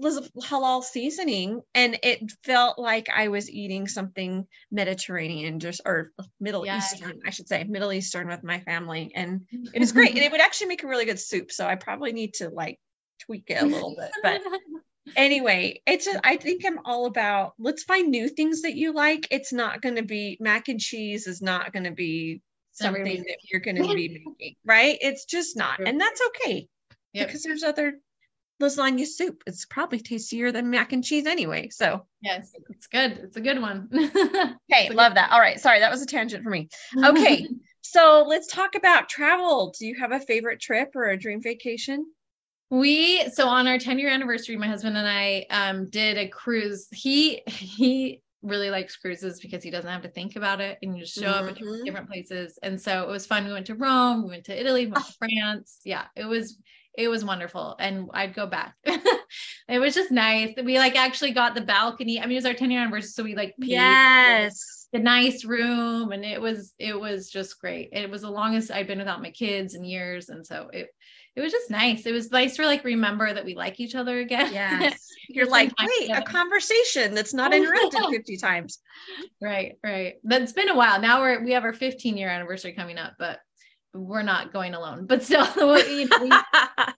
halal 0.43 0.83
seasoning 0.83 1.61
and 1.73 1.97
it 2.03 2.31
felt 2.43 2.77
like 2.77 3.09
I 3.09 3.29
was 3.29 3.49
eating 3.49 3.87
something 3.87 4.47
Mediterranean 4.71 5.59
just 5.59 5.81
or 5.85 6.11
Middle 6.39 6.65
yes. 6.65 6.93
Eastern, 6.93 7.21
I 7.25 7.31
should 7.31 7.47
say, 7.47 7.63
Middle 7.63 7.91
Eastern 7.91 8.27
with 8.27 8.43
my 8.43 8.59
family. 8.59 9.11
And 9.15 9.41
it 9.73 9.79
was 9.79 9.91
great. 9.91 10.11
and 10.11 10.19
it 10.19 10.31
would 10.31 10.41
actually 10.41 10.67
make 10.67 10.83
a 10.83 10.87
really 10.87 11.05
good 11.05 11.19
soup. 11.19 11.51
So 11.51 11.65
I 11.65 11.75
probably 11.75 12.13
need 12.13 12.35
to 12.35 12.49
like 12.49 12.79
tweak 13.21 13.45
it 13.47 13.61
a 13.61 13.65
little 13.65 13.95
bit. 13.97 14.11
But 14.21 14.41
anyway, 15.15 15.81
it's 15.87 16.07
a, 16.07 16.25
I 16.25 16.37
think 16.37 16.63
I'm 16.65 16.79
all 16.85 17.07
about 17.07 17.53
let's 17.57 17.83
find 17.83 18.09
new 18.09 18.29
things 18.29 18.61
that 18.61 18.75
you 18.75 18.93
like. 18.93 19.27
It's 19.31 19.51
not 19.51 19.81
going 19.81 19.95
to 19.95 20.03
be 20.03 20.37
mac 20.39 20.67
and 20.67 20.79
cheese 20.79 21.27
is 21.27 21.41
not 21.41 21.73
going 21.73 21.85
to 21.85 21.91
be 21.91 22.41
something 22.79 23.23
that 23.23 23.37
you're 23.43 23.61
going 23.61 23.77
to 23.77 23.83
be 23.93 24.23
making, 24.39 24.55
right? 24.65 24.97
It's 25.01 25.25
just 25.25 25.57
not. 25.57 25.79
And 25.79 25.99
that's 25.99 26.21
okay. 26.27 26.67
Yep. 27.13 27.27
Because 27.27 27.43
there's 27.43 27.63
other 27.63 27.99
lasagna 28.61 29.05
soup. 29.05 29.43
It's 29.47 29.65
probably 29.65 29.99
tastier 29.99 30.51
than 30.51 30.69
mac 30.69 30.93
and 30.93 31.03
cheese 31.03 31.25
anyway. 31.25 31.69
So 31.69 32.05
yes, 32.21 32.51
it's 32.69 32.87
good. 32.87 33.11
It's 33.23 33.37
a 33.37 33.41
good 33.41 33.61
one. 33.61 33.89
okay, 34.71 34.89
love 34.89 35.15
that. 35.15 35.31
All 35.31 35.39
right, 35.39 35.59
sorry, 35.59 35.79
that 35.79 35.91
was 35.91 36.01
a 36.01 36.05
tangent 36.05 36.43
for 36.43 36.49
me. 36.49 36.69
Okay, 37.03 37.47
so 37.81 38.25
let's 38.27 38.47
talk 38.47 38.75
about 38.75 39.09
travel. 39.09 39.73
Do 39.77 39.85
you 39.85 39.95
have 39.99 40.11
a 40.11 40.19
favorite 40.19 40.59
trip 40.59 40.95
or 40.95 41.05
a 41.05 41.17
dream 41.17 41.41
vacation? 41.41 42.05
We 42.69 43.27
so 43.31 43.47
on 43.47 43.67
our 43.67 43.79
10 43.79 43.97
year 43.97 44.09
anniversary, 44.09 44.55
my 44.57 44.67
husband 44.67 44.95
and 44.95 45.07
I 45.07 45.45
um, 45.49 45.89
did 45.89 46.17
a 46.17 46.27
cruise. 46.27 46.87
He 46.91 47.41
he 47.47 48.21
really 48.41 48.69
likes 48.69 48.95
cruises 48.95 49.39
because 49.39 49.63
he 49.63 49.71
doesn't 49.71 49.89
have 49.89 50.01
to 50.03 50.09
think 50.09 50.35
about 50.35 50.61
it 50.61 50.77
and 50.81 50.95
you 50.95 51.03
just 51.03 51.15
show 51.15 51.23
mm-hmm. 51.23 51.47
up 51.47 51.51
at 51.51 51.61
mm-hmm. 51.61 51.83
different 51.83 52.09
places. 52.09 52.57
And 52.63 52.79
so 52.79 53.03
it 53.03 53.09
was 53.09 53.25
fun. 53.25 53.45
We 53.45 53.53
went 53.53 53.67
to 53.67 53.75
Rome, 53.75 54.23
we 54.23 54.29
went 54.29 54.45
to 54.45 54.59
Italy, 54.59 54.85
we 54.85 54.91
went 54.91 55.05
to 55.05 55.13
France. 55.13 55.79
Yeah, 55.83 56.05
it 56.15 56.25
was 56.25 56.57
it 56.97 57.07
was 57.07 57.23
wonderful 57.23 57.75
and 57.79 58.09
I'd 58.13 58.33
go 58.33 58.47
back. 58.47 58.75
it 58.85 59.79
was 59.79 59.93
just 59.93 60.11
nice. 60.11 60.53
We 60.63 60.79
like 60.79 60.95
actually 60.95 61.31
got 61.31 61.55
the 61.55 61.61
balcony. 61.61 62.19
I 62.19 62.23
mean, 62.23 62.33
it 62.33 62.35
was 62.35 62.45
our 62.45 62.53
10 62.53 62.71
year 62.71 62.81
anniversary, 62.81 63.09
so 63.09 63.23
we 63.23 63.35
like 63.35 63.55
yes 63.57 64.79
the 64.91 64.99
nice 64.99 65.45
room 65.45 66.11
and 66.11 66.25
it 66.25 66.41
was 66.41 66.73
it 66.79 66.99
was 66.99 67.29
just 67.29 67.59
great. 67.59 67.89
It 67.91 68.09
was 68.09 68.21
the 68.21 68.31
longest 68.31 68.71
I'd 68.71 68.87
been 68.87 68.97
without 68.97 69.21
my 69.21 69.31
kids 69.31 69.75
in 69.75 69.83
years. 69.83 70.29
And 70.29 70.45
so 70.45 70.69
it 70.73 70.89
it 71.35 71.41
was 71.41 71.51
just 71.51 71.69
nice. 71.69 72.05
It 72.05 72.11
was 72.11 72.31
nice 72.31 72.55
to 72.57 72.65
like 72.65 72.83
remember 72.83 73.33
that 73.33 73.45
we 73.45 73.55
like 73.55 73.79
each 73.79 73.95
other 73.95 74.19
again. 74.19 74.51
Yes. 74.51 75.07
You're 75.29 75.47
like, 75.47 75.71
wait, 75.79 76.09
a 76.09 76.21
conversation 76.21 77.13
that's 77.13 77.33
not 77.33 77.53
interrupted 77.55 78.01
50 78.09 78.37
times. 78.37 78.79
Right, 79.41 79.77
right. 79.83 80.15
That's 80.23 80.53
been 80.53 80.69
a 80.69 80.75
while. 80.75 80.99
Now 80.99 81.21
we're 81.21 81.43
we 81.43 81.51
have 81.51 81.63
our 81.63 81.73
15 81.73 82.17
year 82.17 82.29
anniversary 82.29 82.73
coming 82.73 82.97
up, 82.97 83.13
but 83.19 83.39
we're 83.93 84.23
not 84.23 84.53
going 84.53 84.75
alone, 84.75 85.07
but 85.07 85.23
still, 85.23 85.47
we, 85.57 86.05
we, 86.05 86.31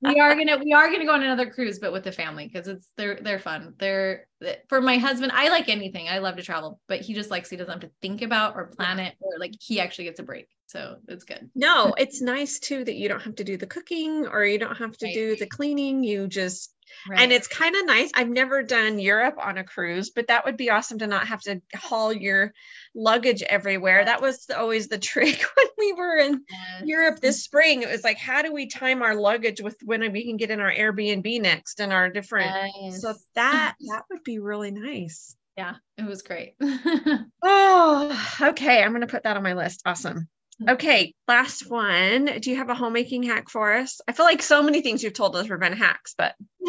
we, 0.01 0.19
are 0.19 0.35
gonna 0.35 0.57
we 0.57 0.73
are 0.73 0.91
gonna 0.91 1.05
go 1.05 1.13
on 1.13 1.23
another 1.23 1.49
cruise, 1.49 1.79
but 1.79 1.93
with 1.93 2.03
the 2.03 2.11
family 2.11 2.47
because 2.47 2.67
it's 2.67 2.89
they're 2.97 3.19
they're 3.21 3.39
fun. 3.39 3.75
They're 3.77 4.27
for 4.67 4.81
my 4.81 4.97
husband. 4.97 5.31
I 5.33 5.49
like 5.49 5.69
anything. 5.69 6.09
I 6.09 6.19
love 6.19 6.35
to 6.35 6.43
travel, 6.43 6.79
but 6.87 6.99
he 7.01 7.13
just 7.13 7.31
likes 7.31 7.49
he 7.49 7.55
doesn't 7.55 7.71
have 7.71 7.81
to 7.81 7.91
think 8.01 8.21
about 8.21 8.55
or 8.55 8.67
plan 8.67 8.99
it 8.99 9.15
or 9.21 9.39
like 9.39 9.53
he 9.59 9.79
actually 9.79 10.05
gets 10.05 10.19
a 10.19 10.23
break. 10.23 10.47
So 10.71 10.97
it's 11.07 11.25
good. 11.25 11.49
No, 11.53 11.93
it's 11.97 12.21
nice 12.21 12.59
too 12.59 12.83
that 12.83 12.95
you 12.95 13.09
don't 13.09 13.21
have 13.21 13.35
to 13.35 13.43
do 13.43 13.57
the 13.57 13.67
cooking 13.67 14.25
or 14.25 14.45
you 14.45 14.57
don't 14.57 14.77
have 14.77 14.97
to 14.97 15.05
right. 15.05 15.13
do 15.13 15.35
the 15.35 15.47
cleaning. 15.47 16.03
You 16.03 16.27
just 16.27 16.73
Right. 17.09 17.21
And 17.21 17.31
it's 17.31 17.47
kind 17.47 17.75
of 17.75 17.85
nice. 17.85 18.11
I've 18.13 18.29
never 18.29 18.63
done 18.63 18.99
Europe 18.99 19.35
on 19.41 19.57
a 19.57 19.63
cruise, 19.63 20.11
but 20.11 20.27
that 20.27 20.45
would 20.45 20.57
be 20.57 20.69
awesome 20.69 20.99
to 20.99 21.07
not 21.07 21.27
have 21.27 21.41
to 21.41 21.61
haul 21.73 22.13
your 22.13 22.53
luggage 22.93 23.41
everywhere. 23.43 24.05
That 24.05 24.21
was 24.21 24.45
always 24.55 24.87
the 24.87 24.97
trick 24.99 25.41
when 25.55 25.67
we 25.77 25.93
were 25.93 26.17
in 26.17 26.41
yes. 26.49 26.83
Europe 26.85 27.19
this 27.19 27.43
spring. 27.43 27.81
It 27.81 27.89
was 27.89 28.03
like, 28.03 28.17
how 28.17 28.41
do 28.41 28.53
we 28.53 28.67
time 28.67 29.01
our 29.01 29.15
luggage 29.15 29.61
with 29.61 29.77
when 29.83 30.11
we 30.11 30.25
can 30.25 30.37
get 30.37 30.51
in 30.51 30.59
our 30.59 30.71
Airbnb 30.71 31.41
next 31.41 31.79
and 31.79 31.93
our 31.93 32.09
different. 32.09 32.51
So 32.99 33.13
that 33.35 33.75
that 33.89 34.03
would 34.09 34.23
be 34.23 34.39
really 34.39 34.71
nice. 34.71 35.35
Yeah, 35.57 35.75
it 35.97 36.05
was 36.05 36.21
great. 36.21 36.55
oh, 37.41 38.35
okay. 38.41 38.81
I'm 38.81 38.91
going 38.91 39.01
to 39.01 39.07
put 39.07 39.23
that 39.23 39.37
on 39.37 39.43
my 39.43 39.53
list. 39.53 39.81
Awesome. 39.85 40.27
Mm-hmm. 40.61 40.73
Okay, 40.73 41.13
last 41.27 41.69
one. 41.69 42.25
Do 42.39 42.49
you 42.49 42.57
have 42.57 42.69
a 42.69 42.75
homemaking 42.75 43.23
hack 43.23 43.49
for 43.49 43.73
us? 43.73 43.99
I 44.07 44.11
feel 44.11 44.25
like 44.25 44.43
so 44.43 44.61
many 44.61 44.81
things 44.81 45.01
you've 45.01 45.13
told 45.13 45.35
us 45.35 45.47
have 45.47 45.59
been 45.59 45.73
hacks, 45.73 46.13
but 46.17 46.35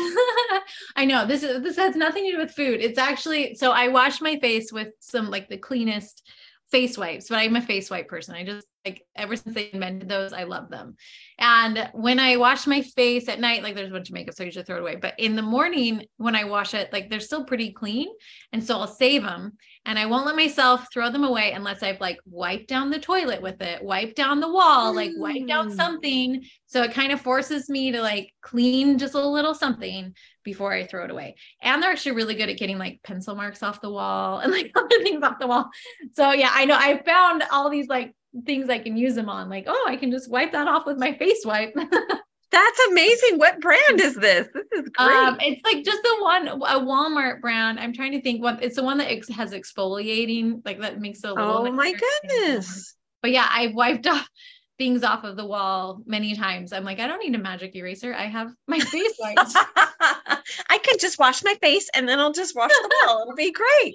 I 0.96 1.04
know 1.04 1.26
this 1.26 1.42
is 1.42 1.62
this 1.62 1.76
has 1.76 1.94
nothing 1.94 2.24
to 2.24 2.32
do 2.32 2.38
with 2.38 2.52
food. 2.52 2.80
It's 2.80 2.98
actually 2.98 3.54
so 3.54 3.70
I 3.72 3.88
wash 3.88 4.20
my 4.20 4.38
face 4.38 4.72
with 4.72 4.88
some 5.00 5.30
like 5.30 5.48
the 5.48 5.58
cleanest 5.58 6.22
face 6.70 6.96
wipes, 6.96 7.28
but 7.28 7.36
I'm 7.36 7.56
a 7.56 7.60
face 7.60 7.90
wipe 7.90 8.08
person. 8.08 8.34
I 8.34 8.44
just 8.44 8.66
like 8.84 9.04
ever 9.14 9.36
since 9.36 9.54
they 9.54 9.70
invented 9.72 10.08
those, 10.08 10.32
I 10.32 10.44
love 10.44 10.70
them. 10.70 10.96
And 11.38 11.90
when 11.92 12.18
I 12.18 12.36
wash 12.36 12.66
my 12.66 12.80
face 12.80 13.28
at 13.28 13.40
night, 13.40 13.62
like 13.62 13.74
there's 13.74 13.90
a 13.90 13.92
bunch 13.92 14.08
of 14.08 14.14
makeup, 14.14 14.34
so 14.34 14.42
I 14.42 14.46
usually 14.46 14.64
throw 14.64 14.76
it 14.76 14.82
away. 14.82 14.96
But 14.96 15.14
in 15.18 15.36
the 15.36 15.42
morning, 15.42 16.06
when 16.16 16.34
I 16.34 16.44
wash 16.44 16.72
it, 16.72 16.92
like 16.92 17.10
they're 17.10 17.20
still 17.20 17.44
pretty 17.44 17.72
clean. 17.72 18.08
And 18.52 18.64
so 18.64 18.78
I'll 18.78 18.86
save 18.86 19.22
them 19.22 19.52
and 19.84 19.98
I 19.98 20.06
won't 20.06 20.26
let 20.26 20.36
myself 20.36 20.86
throw 20.92 21.10
them 21.10 21.24
away 21.24 21.52
unless 21.52 21.82
I've 21.82 22.00
like 22.00 22.18
wiped 22.24 22.68
down 22.68 22.90
the 22.90 23.00
toilet 23.00 23.42
with 23.42 23.60
it, 23.60 23.82
wiped 23.82 24.14
down 24.14 24.38
the 24.38 24.50
wall, 24.50 24.94
like 24.94 25.10
wiped 25.16 25.48
down 25.48 25.70
mm. 25.70 25.76
something. 25.76 26.44
So 26.66 26.82
it 26.82 26.94
kind 26.94 27.10
of 27.10 27.20
forces 27.20 27.68
me 27.68 27.90
to 27.90 28.00
like 28.00 28.32
clean 28.42 28.96
just 28.96 29.14
a 29.14 29.26
little 29.26 29.54
something 29.54 30.14
before 30.44 30.72
I 30.72 30.86
throw 30.86 31.04
it 31.04 31.10
away. 31.10 31.34
And 31.62 31.82
they're 31.82 31.90
actually 31.90 32.12
really 32.12 32.36
good 32.36 32.48
at 32.48 32.58
getting 32.58 32.78
like 32.78 33.00
pencil 33.02 33.34
marks 33.34 33.62
off 33.62 33.80
the 33.80 33.90
wall 33.90 34.38
and 34.38 34.52
like 34.52 34.70
other 34.76 35.02
things 35.02 35.24
off 35.24 35.40
the 35.40 35.48
wall. 35.48 35.68
So 36.12 36.30
yeah, 36.30 36.50
I 36.52 36.64
know 36.64 36.76
I 36.78 37.02
found 37.02 37.42
all 37.50 37.68
these 37.68 37.88
like 37.88 38.14
things 38.46 38.70
I 38.70 38.78
can 38.78 38.96
use 38.96 39.16
them 39.16 39.28
on. 39.28 39.48
Like, 39.48 39.64
oh, 39.66 39.86
I 39.88 39.96
can 39.96 40.12
just 40.12 40.30
wipe 40.30 40.52
that 40.52 40.68
off 40.68 40.86
with 40.86 40.98
my 40.98 41.12
face 41.14 41.42
wipe. 41.44 41.74
That's 42.52 42.80
amazing. 42.90 43.38
What 43.38 43.60
brand 43.60 43.98
is 43.98 44.14
this? 44.14 44.46
This 44.52 44.84
is 44.84 44.90
great. 44.90 45.08
Um, 45.08 45.38
it's 45.40 45.62
like 45.64 45.84
just 45.84 46.02
the 46.02 46.16
one 46.20 46.48
a 46.48 46.80
Walmart 46.80 47.40
brand. 47.40 47.80
I'm 47.80 47.94
trying 47.94 48.12
to 48.12 48.20
think 48.20 48.42
what 48.42 48.62
it's 48.62 48.76
the 48.76 48.82
one 48.84 48.98
that 48.98 49.10
ex- 49.10 49.28
has 49.30 49.52
exfoliating, 49.52 50.60
like 50.64 50.78
that 50.80 51.00
makes 51.00 51.24
it 51.24 51.30
a 51.30 51.34
little. 51.34 51.66
Oh 51.66 51.72
my 51.72 51.92
goodness! 51.92 52.94
But 53.22 53.30
yeah, 53.30 53.48
I've 53.50 53.74
wiped 53.74 54.06
off 54.06 54.28
things 54.82 55.04
off 55.04 55.22
of 55.22 55.36
the 55.36 55.46
wall 55.46 56.02
many 56.06 56.34
times. 56.34 56.72
I'm 56.72 56.82
like, 56.82 56.98
I 56.98 57.06
don't 57.06 57.20
need 57.20 57.36
a 57.36 57.38
magic 57.38 57.76
eraser. 57.76 58.12
I 58.14 58.24
have 58.24 58.52
my 58.66 58.80
face 58.80 59.12
wiped. 59.20 59.54
I 59.54 60.78
can 60.78 60.98
just 60.98 61.20
wash 61.20 61.44
my 61.44 61.54
face 61.62 61.88
and 61.94 62.08
then 62.08 62.18
I'll 62.18 62.32
just 62.32 62.56
wash 62.56 62.72
the 62.72 62.90
wall. 63.06 63.22
It'll 63.22 63.36
be 63.36 63.52
great. 63.52 63.94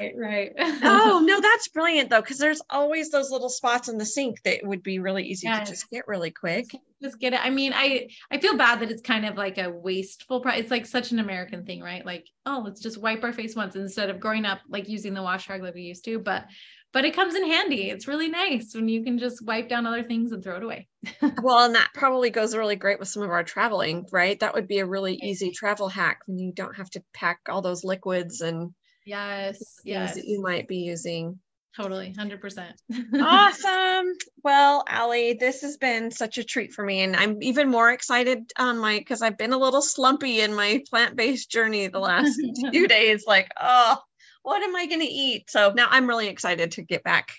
Right, 0.00 0.14
right. 0.16 0.52
oh, 0.82 1.22
no, 1.26 1.42
that's 1.42 1.68
brilliant 1.68 2.08
though, 2.08 2.22
because 2.22 2.38
there's 2.38 2.62
always 2.70 3.10
those 3.10 3.30
little 3.30 3.50
spots 3.50 3.90
in 3.90 3.98
the 3.98 4.06
sink 4.06 4.42
that 4.44 4.60
would 4.64 4.82
be 4.82 4.98
really 4.98 5.24
easy 5.24 5.46
yes. 5.46 5.68
to 5.68 5.74
just 5.74 5.90
get 5.90 6.08
really 6.08 6.30
quick. 6.30 6.74
Just 7.02 7.20
get 7.20 7.34
it. 7.34 7.44
I 7.44 7.50
mean, 7.50 7.74
I 7.74 8.08
I 8.30 8.38
feel 8.38 8.56
bad 8.56 8.80
that 8.80 8.90
it's 8.90 9.02
kind 9.02 9.26
of 9.26 9.36
like 9.36 9.58
a 9.58 9.70
wasteful 9.70 10.40
price. 10.40 10.58
It's 10.58 10.70
like 10.70 10.86
such 10.86 11.12
an 11.12 11.18
American 11.18 11.66
thing, 11.66 11.82
right? 11.82 12.06
Like, 12.06 12.26
oh, 12.46 12.62
let's 12.64 12.80
just 12.80 12.96
wipe 12.96 13.22
our 13.22 13.32
face 13.34 13.54
once 13.54 13.76
instead 13.76 14.08
of 14.08 14.20
growing 14.20 14.46
up 14.46 14.60
like 14.70 14.88
using 14.88 15.12
the 15.12 15.22
wash 15.22 15.50
rag 15.50 15.62
like 15.62 15.74
we 15.74 15.82
used 15.82 16.06
to. 16.06 16.18
But 16.18 16.46
but 16.94 17.04
it 17.04 17.14
comes 17.14 17.34
in 17.34 17.44
handy. 17.44 17.90
It's 17.90 18.06
really 18.06 18.28
nice 18.28 18.72
when 18.72 18.88
you 18.88 19.02
can 19.02 19.18
just 19.18 19.44
wipe 19.44 19.68
down 19.68 19.84
other 19.84 20.04
things 20.04 20.30
and 20.30 20.42
throw 20.42 20.56
it 20.56 20.62
away. 20.62 20.86
well, 21.42 21.66
and 21.66 21.74
that 21.74 21.90
probably 21.92 22.30
goes 22.30 22.56
really 22.56 22.76
great 22.76 23.00
with 23.00 23.08
some 23.08 23.24
of 23.24 23.30
our 23.30 23.42
traveling, 23.42 24.06
right? 24.12 24.38
That 24.38 24.54
would 24.54 24.68
be 24.68 24.78
a 24.78 24.86
really 24.86 25.18
easy 25.20 25.50
travel 25.50 25.88
hack 25.88 26.20
when 26.26 26.38
you 26.38 26.52
don't 26.52 26.76
have 26.76 26.88
to 26.90 27.02
pack 27.12 27.40
all 27.48 27.62
those 27.62 27.82
liquids 27.82 28.40
and 28.42 28.72
yes, 29.04 29.80
yes, 29.84 30.14
that 30.14 30.24
you 30.24 30.40
might 30.40 30.68
be 30.68 30.78
using. 30.78 31.40
Totally, 31.76 32.14
100%. 32.16 32.72
awesome. 33.20 34.12
Well, 34.44 34.84
Allie, 34.86 35.32
this 35.32 35.62
has 35.62 35.78
been 35.78 36.10
such 36.10 36.36
a 36.36 36.44
treat 36.44 36.74
for 36.74 36.84
me. 36.84 37.00
And 37.00 37.16
I'm 37.16 37.42
even 37.42 37.70
more 37.70 37.90
excited 37.90 38.52
on 38.58 38.76
my, 38.76 38.98
because 38.98 39.22
I've 39.22 39.38
been 39.38 39.54
a 39.54 39.58
little 39.58 39.80
slumpy 39.80 40.42
in 40.42 40.54
my 40.54 40.82
plant 40.90 41.16
based 41.16 41.50
journey 41.50 41.88
the 41.88 41.98
last 41.98 42.38
few 42.70 42.86
days. 42.86 43.24
Like, 43.26 43.50
oh, 43.58 43.96
what 44.44 44.62
am 44.62 44.76
I 44.76 44.86
going 44.86 45.00
to 45.00 45.06
eat? 45.06 45.50
So 45.50 45.72
now 45.74 45.88
I'm 45.90 46.06
really 46.06 46.28
excited 46.28 46.72
to 46.72 46.82
get 46.82 47.02
back, 47.02 47.32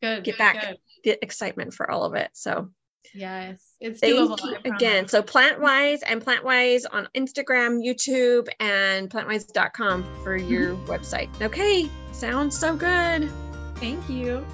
good, 0.00 0.24
get 0.24 0.32
good, 0.32 0.38
back, 0.38 0.60
good. 0.60 0.78
get 1.02 1.18
excitement 1.20 1.74
for 1.74 1.90
all 1.90 2.04
of 2.04 2.14
it. 2.14 2.30
So 2.32 2.70
yes, 3.12 3.60
it's 3.80 4.00
doable. 4.00 4.64
again. 4.64 5.08
So 5.08 5.22
PlantWhys 5.22 5.98
and 6.06 6.24
PlantWhys 6.24 6.84
on 6.90 7.08
Instagram, 7.14 7.84
YouTube, 7.84 8.48
and 8.60 9.10
plantwhys.com 9.10 10.04
for 10.22 10.36
your 10.36 10.74
mm-hmm. 10.74 10.90
website. 10.90 11.42
Okay, 11.42 11.90
sounds 12.12 12.56
so 12.56 12.74
good. 12.76 13.30
Thank 13.76 14.08
you. 14.08 14.46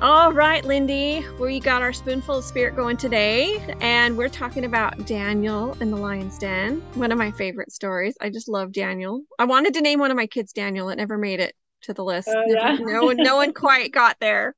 All 0.00 0.32
right, 0.32 0.64
Lindy, 0.64 1.26
we 1.40 1.58
got 1.58 1.82
our 1.82 1.92
spoonful 1.92 2.36
of 2.36 2.44
spirit 2.44 2.76
going 2.76 2.96
today, 2.96 3.58
and 3.80 4.16
we're 4.16 4.28
talking 4.28 4.64
about 4.64 5.08
Daniel 5.08 5.76
in 5.80 5.90
the 5.90 5.96
Lion's 5.96 6.38
Den. 6.38 6.80
One 6.94 7.10
of 7.10 7.18
my 7.18 7.32
favorite 7.32 7.72
stories. 7.72 8.14
I 8.20 8.30
just 8.30 8.48
love 8.48 8.70
Daniel. 8.70 9.22
I 9.40 9.44
wanted 9.46 9.74
to 9.74 9.80
name 9.80 9.98
one 9.98 10.12
of 10.12 10.16
my 10.16 10.28
kids 10.28 10.52
Daniel. 10.52 10.88
It 10.90 10.96
never 10.96 11.18
made 11.18 11.40
it 11.40 11.52
to 11.82 11.94
the 11.94 12.04
list. 12.04 12.28
Uh, 12.28 12.42
yeah. 12.46 12.76
no 12.78 13.06
one, 13.06 13.16
no 13.16 13.34
one 13.34 13.52
quite 13.52 13.90
got 13.90 14.16
there. 14.20 14.54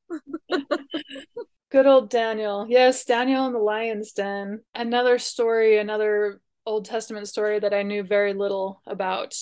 Good 1.70 1.86
old 1.86 2.10
Daniel. 2.10 2.66
Yes, 2.68 3.06
Daniel 3.06 3.46
in 3.46 3.54
the 3.54 3.60
Lion's 3.60 4.12
Den. 4.12 4.60
Another 4.74 5.18
story, 5.18 5.78
another 5.78 6.42
Old 6.66 6.84
Testament 6.84 7.28
story 7.28 7.58
that 7.60 7.72
I 7.72 7.82
knew 7.82 8.02
very 8.02 8.34
little 8.34 8.82
about. 8.86 9.34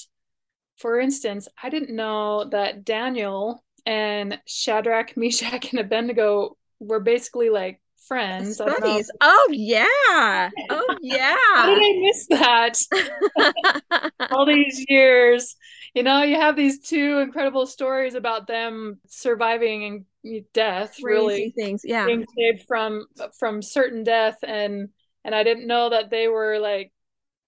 For 0.77 1.01
instance, 1.01 1.49
I 1.61 1.71
didn't 1.71 1.97
know 1.97 2.45
that 2.51 2.85
Daniel 2.85 3.65
and 3.89 4.39
Shadrach, 4.47 5.13
Meshach, 5.17 5.71
and 5.71 5.81
Abednego 5.81 6.57
were 6.79 7.01
basically 7.01 7.49
like 7.49 7.81
friends. 8.07 8.59
Buddies. 8.59 9.11
Oh 9.21 9.49
yeah. 9.51 10.51
Oh 10.71 10.97
yeah. 11.03 11.37
How 11.55 11.75
did 11.75 11.79
I 11.79 12.01
miss 12.01 12.27
that? 12.29 14.13
All 14.31 14.47
these 14.47 14.85
years. 14.89 15.57
You 15.95 16.03
know, 16.03 16.23
you 16.23 16.37
have 16.37 16.55
these 16.55 16.81
two 16.81 17.19
incredible 17.19 17.67
stories 17.67 18.15
about 18.15 18.47
them 18.47 19.01
surviving 19.09 20.05
and 20.25 20.45
death, 20.53 20.99
Crazy 21.03 21.05
really 21.05 21.51
things. 21.57 21.81
Yeah. 21.83 22.07
Being 22.07 22.27
saved 22.37 22.67
from 22.69 23.07
from 23.39 23.63
certain 23.63 24.05
death 24.05 24.37
and 24.43 24.91
and 25.25 25.35
I 25.35 25.43
didn't 25.43 25.67
know 25.67 25.89
that 25.89 26.11
they 26.11 26.29
were 26.29 26.59
like 26.59 26.93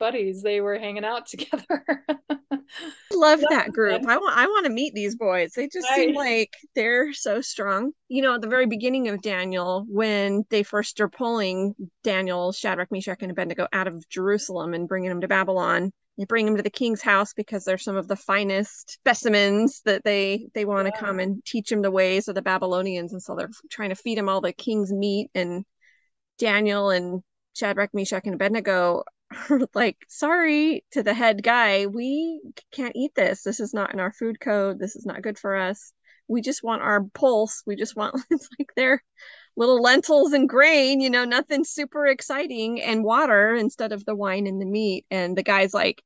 buddies. 0.00 0.42
They 0.42 0.60
were 0.60 0.76
hanging 0.78 1.04
out 1.04 1.26
together. 1.28 1.84
Love 3.12 3.40
that 3.50 3.72
group. 3.72 4.04
I 4.06 4.16
want 4.16 4.36
I 4.36 4.46
want 4.46 4.66
to 4.66 4.72
meet 4.72 4.94
these 4.94 5.14
boys. 5.14 5.52
They 5.52 5.68
just 5.68 5.88
right. 5.90 6.06
seem 6.06 6.14
like 6.14 6.50
they're 6.74 7.12
so 7.12 7.40
strong. 7.40 7.92
You 8.08 8.22
know, 8.22 8.34
at 8.34 8.40
the 8.40 8.48
very 8.48 8.66
beginning 8.66 9.08
of 9.08 9.22
Daniel, 9.22 9.84
when 9.88 10.44
they 10.50 10.64
first 10.64 11.00
are 11.00 11.08
pulling 11.08 11.74
Daniel, 12.02 12.50
Shadrach, 12.50 12.90
Meshach, 12.90 13.22
and 13.22 13.30
Abednego 13.30 13.68
out 13.72 13.86
of 13.86 14.08
Jerusalem 14.08 14.74
and 14.74 14.88
bringing 14.88 15.10
them 15.10 15.20
to 15.20 15.28
Babylon, 15.28 15.92
they 16.18 16.24
bring 16.24 16.46
them 16.46 16.56
to 16.56 16.62
the 16.62 16.70
king's 16.70 17.02
house 17.02 17.32
because 17.34 17.64
they're 17.64 17.78
some 17.78 17.96
of 17.96 18.08
the 18.08 18.16
finest 18.16 18.92
specimens 18.92 19.82
that 19.84 20.04
they 20.04 20.48
they 20.54 20.64
want 20.64 20.86
to 20.86 20.92
yeah. 20.94 21.00
come 21.00 21.20
and 21.20 21.44
teach 21.44 21.70
them 21.70 21.82
the 21.82 21.90
ways 21.90 22.28
of 22.28 22.34
the 22.34 22.42
Babylonians, 22.42 23.12
and 23.12 23.22
so 23.22 23.34
they're 23.34 23.50
trying 23.70 23.90
to 23.90 23.96
feed 23.96 24.18
them 24.18 24.28
all 24.28 24.40
the 24.40 24.52
king's 24.52 24.92
meat 24.92 25.30
and 25.34 25.64
Daniel 26.38 26.90
and 26.90 27.22
Shadrach, 27.54 27.90
Meshach, 27.92 28.22
and 28.24 28.34
Abednego 28.34 29.04
like, 29.74 29.96
sorry 30.08 30.84
to 30.92 31.02
the 31.02 31.14
head 31.14 31.42
guy, 31.42 31.86
we 31.86 32.40
can't 32.72 32.96
eat 32.96 33.14
this. 33.14 33.42
This 33.42 33.60
is 33.60 33.72
not 33.72 33.92
in 33.92 34.00
our 34.00 34.12
food 34.12 34.40
code. 34.40 34.78
This 34.78 34.96
is 34.96 35.06
not 35.06 35.22
good 35.22 35.38
for 35.38 35.56
us. 35.56 35.92
We 36.28 36.40
just 36.40 36.62
want 36.62 36.82
our 36.82 37.04
pulse. 37.14 37.62
We 37.66 37.76
just 37.76 37.96
want 37.96 38.20
it's 38.30 38.48
like 38.58 38.70
their 38.76 39.02
little 39.56 39.82
lentils 39.82 40.32
and 40.32 40.48
grain, 40.48 41.00
you 41.00 41.10
know, 41.10 41.24
nothing 41.24 41.64
super 41.64 42.06
exciting 42.06 42.80
and 42.80 43.04
water 43.04 43.54
instead 43.54 43.92
of 43.92 44.04
the 44.04 44.14
wine 44.14 44.46
and 44.46 44.60
the 44.60 44.66
meat. 44.66 45.06
And 45.10 45.36
the 45.36 45.42
guy's 45.42 45.74
like, 45.74 46.02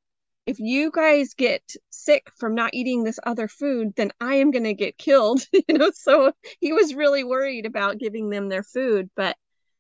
if 0.47 0.59
you 0.59 0.91
guys 0.91 1.35
get 1.35 1.63
sick 1.91 2.27
from 2.37 2.55
not 2.55 2.75
eating 2.75 3.05
this 3.05 3.19
other 3.25 3.49
food, 3.49 3.95
then 3.97 4.13
I 4.21 4.37
am 4.37 4.51
going 4.51 4.65
to 4.65 4.75
get 4.75 4.99
killed. 4.99 5.43
you 5.53 5.79
know, 5.79 5.91
so 5.95 6.33
he 6.61 6.73
was 6.73 6.95
really 6.95 7.25
worried 7.25 7.65
about 7.65 7.99
giving 7.99 8.29
them 8.29 8.49
their 8.49 8.63
food, 8.63 9.09
but 9.17 9.37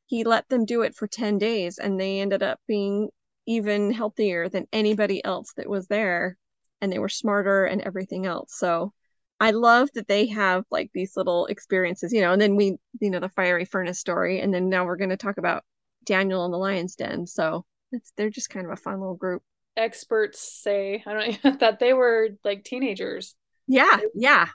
he 0.07 0.24
let 0.24 0.49
them 0.49 0.64
do 0.64 0.82
it 0.82 0.95
for 0.95 1.07
10 1.07 1.38
days 1.38 1.78
and 1.78 1.99
they 1.99 2.20
ended 2.20 2.42
up 2.42 2.61
being 2.66 3.09
even 3.47 3.92
healthier 3.92 4.49
than 4.49 4.66
anybody 4.72 5.24
else 5.24 5.53
that 5.57 5.68
was 5.68 5.86
there 5.88 6.36
and 6.80 6.92
they 6.92 6.99
were 6.99 7.09
smarter 7.09 7.64
and 7.64 7.80
everything 7.82 8.26
else. 8.26 8.57
So 8.57 8.92
i 9.40 9.51
love 9.51 9.88
that 9.95 10.07
they 10.07 10.26
have 10.26 10.64
like 10.70 10.88
these 10.95 11.16
little 11.16 11.47
experiences 11.47 12.12
you 12.12 12.20
know 12.20 12.32
and 12.32 12.40
then 12.40 12.55
we 12.55 12.78
you 13.01 13.11
know 13.11 13.18
the 13.18 13.28
fiery 13.28 13.64
furnace 13.64 13.99
story 13.99 14.40
and 14.40 14.55
then 14.55 14.68
now 14.68 14.84
we're 14.84 14.97
going 14.97 15.11
to 15.11 15.16
talk 15.16 15.38
about 15.38 15.64
daniel 16.05 16.45
and 16.45 16.55
the 16.55 16.59
lion's 16.59 16.95
den. 16.95 17.26
So 17.26 17.64
it's 17.92 18.12
they're 18.16 18.30
just 18.30 18.51
kind 18.51 18.66
of 18.66 18.72
a 18.72 18.76
fun 18.76 19.01
little 19.01 19.16
group. 19.16 19.42
Experts 19.76 20.40
say 20.62 21.03
i 21.07 21.12
don't 21.12 21.45
know 21.45 21.57
that 21.61 21.80
they 21.80 21.92
were 21.92 22.30
like 22.45 22.64
teenagers. 22.64 23.34
Yeah 23.66 23.99
yeah. 24.14 24.47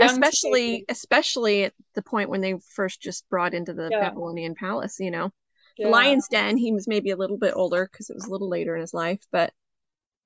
Especially 0.00 0.60
teenagers. 0.60 0.86
especially 0.88 1.64
at 1.64 1.74
the 1.94 2.02
point 2.02 2.30
when 2.30 2.40
they 2.40 2.54
first 2.74 3.00
just 3.00 3.28
brought 3.28 3.54
into 3.54 3.72
the 3.72 3.88
yeah. 3.90 4.00
babylonian 4.00 4.54
palace 4.54 4.98
you 4.98 5.10
know 5.10 5.30
yeah. 5.76 5.88
Lion's 5.88 6.28
Den, 6.28 6.56
he 6.56 6.72
was 6.72 6.88
maybe 6.88 7.10
a 7.10 7.16
little 7.16 7.38
bit 7.38 7.54
older 7.54 7.88
because 7.90 8.10
it 8.10 8.14
was 8.14 8.26
a 8.26 8.30
little 8.30 8.48
later 8.48 8.74
in 8.74 8.80
his 8.80 8.94
life, 8.94 9.20
but 9.32 9.52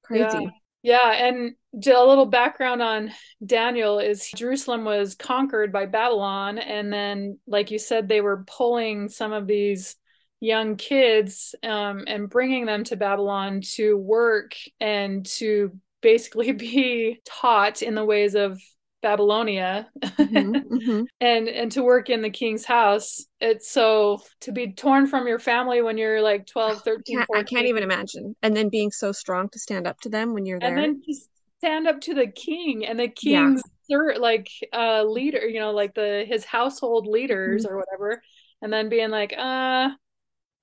crazy. 0.02 0.44
Yeah. 0.44 0.50
Yeah, 0.82 1.10
and 1.10 1.56
a 1.74 2.06
little 2.06 2.26
background 2.26 2.82
on 2.82 3.10
Daniel 3.44 3.98
is 3.98 4.30
Jerusalem 4.30 4.84
was 4.84 5.16
conquered 5.16 5.72
by 5.72 5.86
Babylon, 5.86 6.58
and 6.58 6.92
then, 6.92 7.38
like 7.48 7.72
you 7.72 7.80
said, 7.80 8.08
they 8.08 8.20
were 8.20 8.44
pulling 8.46 9.08
some 9.08 9.32
of 9.32 9.48
these 9.48 9.96
young 10.40 10.76
kids 10.76 11.54
um, 11.64 12.04
and 12.06 12.30
bringing 12.30 12.64
them 12.64 12.84
to 12.84 12.96
Babylon 12.96 13.60
to 13.74 13.96
work 13.96 14.54
and 14.80 15.26
to 15.26 15.72
basically 16.00 16.52
be 16.52 17.20
taught 17.24 17.82
in 17.82 17.94
the 17.94 18.04
ways 18.04 18.34
of 18.34 18.60
Babylonia 19.02 19.88
mm-hmm, 20.00 20.52
mm-hmm. 20.74 21.02
and 21.20 21.48
and 21.48 21.72
to 21.72 21.82
work 21.82 22.10
in 22.10 22.22
the 22.22 22.30
king's 22.30 22.64
house 22.64 23.26
it's 23.40 23.70
so 23.70 24.20
to 24.40 24.52
be 24.52 24.72
torn 24.72 25.06
from 25.06 25.26
your 25.26 25.38
family 25.38 25.82
when 25.82 25.96
you're 25.96 26.20
like 26.20 26.46
12 26.46 26.82
13 26.82 27.18
I 27.18 27.20
can't, 27.20 27.38
I 27.38 27.42
can't 27.42 27.66
even 27.66 27.82
imagine 27.82 28.34
and 28.42 28.56
then 28.56 28.68
being 28.68 28.90
so 28.90 29.12
strong 29.12 29.48
to 29.50 29.58
stand 29.58 29.86
up 29.86 30.00
to 30.00 30.08
them 30.08 30.34
when 30.34 30.46
you're 30.46 30.58
there 30.58 30.76
and 30.76 30.78
then 30.78 31.02
just 31.06 31.28
stand 31.58 31.86
up 31.86 32.00
to 32.02 32.14
the 32.14 32.26
king 32.26 32.86
and 32.86 32.98
the 32.98 33.08
king's 33.08 33.62
yeah. 33.88 33.98
like 34.18 34.48
uh 34.72 35.04
leader 35.04 35.46
you 35.46 35.60
know 35.60 35.70
like 35.70 35.94
the 35.94 36.24
his 36.26 36.44
household 36.44 37.06
leaders 37.06 37.64
mm-hmm. 37.64 37.74
or 37.74 37.78
whatever 37.78 38.22
and 38.62 38.72
then 38.72 38.88
being 38.88 39.10
like 39.10 39.32
uh 39.36 39.90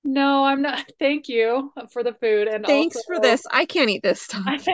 no, 0.06 0.44
I'm 0.44 0.62
not. 0.62 0.84
Thank 0.98 1.28
you 1.28 1.72
for 1.92 2.02
the 2.02 2.14
food 2.14 2.48
and 2.48 2.64
thanks 2.64 2.96
also, 2.96 3.06
for 3.06 3.20
this. 3.20 3.42
I 3.50 3.66
can't 3.66 3.90
eat 3.90 4.02
this 4.02 4.22
stuff. 4.22 4.64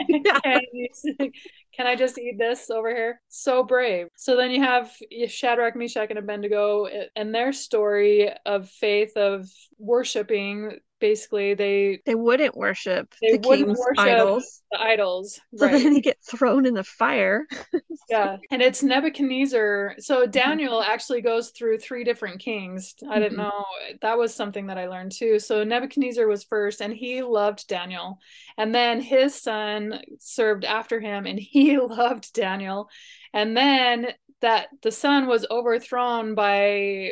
Can 1.75 1.87
I 1.87 1.95
just 1.95 2.17
eat 2.17 2.37
this 2.37 2.69
over 2.69 2.89
here? 2.89 3.21
So 3.29 3.63
brave. 3.63 4.07
So 4.15 4.35
then 4.35 4.51
you 4.51 4.61
have 4.61 4.91
Shadrach, 5.27 5.75
Meshach, 5.75 6.09
and 6.09 6.19
Abednego 6.19 6.87
and 7.15 7.33
their 7.33 7.51
story 7.51 8.31
of 8.45 8.69
faith, 8.69 9.17
of 9.17 9.49
worshiping 9.77 10.79
basically 11.03 11.53
they 11.53 11.99
They 12.05 12.15
wouldn't 12.15 12.55
worship 12.55 13.13
They 13.21 13.37
the 13.37 13.47
wouldn't 13.47 13.67
king's 13.67 13.79
worship- 13.79 13.99
idols. 13.99 14.61
the 14.71 14.79
idols. 14.81 15.41
So 15.57 15.65
right. 15.65 15.73
then 15.83 15.93
they 15.93 15.99
get 16.01 16.17
thrown 16.23 16.65
in 16.65 16.73
the 16.73 16.83
fire. 16.85 17.45
yeah 18.09 18.37
and 18.51 18.61
it's 18.61 18.81
nebuchadnezzar 18.83 19.95
so 19.99 20.25
daniel 20.25 20.81
actually 20.81 21.21
goes 21.21 21.49
through 21.49 21.77
three 21.79 22.03
different 22.03 22.39
kings 22.39 22.95
i 23.09 23.17
didn't 23.19 23.37
Mhm. 23.37 23.43
know 23.43 23.65
that 24.01 24.17
was 24.17 24.33
something 24.33 24.67
that 24.67 24.77
i 24.77 24.87
learned 24.87 25.11
too 25.11 25.39
so 25.39 25.63
nebuchadnezzar 25.63 26.27
was 26.27 26.43
first 26.43 26.81
and 26.81 26.93
he 26.93 27.21
loved 27.23 27.67
daniel 27.67 28.19
and 28.57 28.73
then 28.75 28.99
his 29.01 29.35
son 29.35 29.99
served 30.19 30.65
after 30.65 30.99
him 30.99 31.25
and 31.25 31.39
he 31.39 31.77
loved 32.01 32.33
daniel 32.33 32.89
and 33.33 33.55
then 33.55 34.07
that 34.41 34.67
the 34.81 34.91
son 34.91 35.27
was 35.27 35.45
overthrown 35.49 36.35
by 36.35 37.11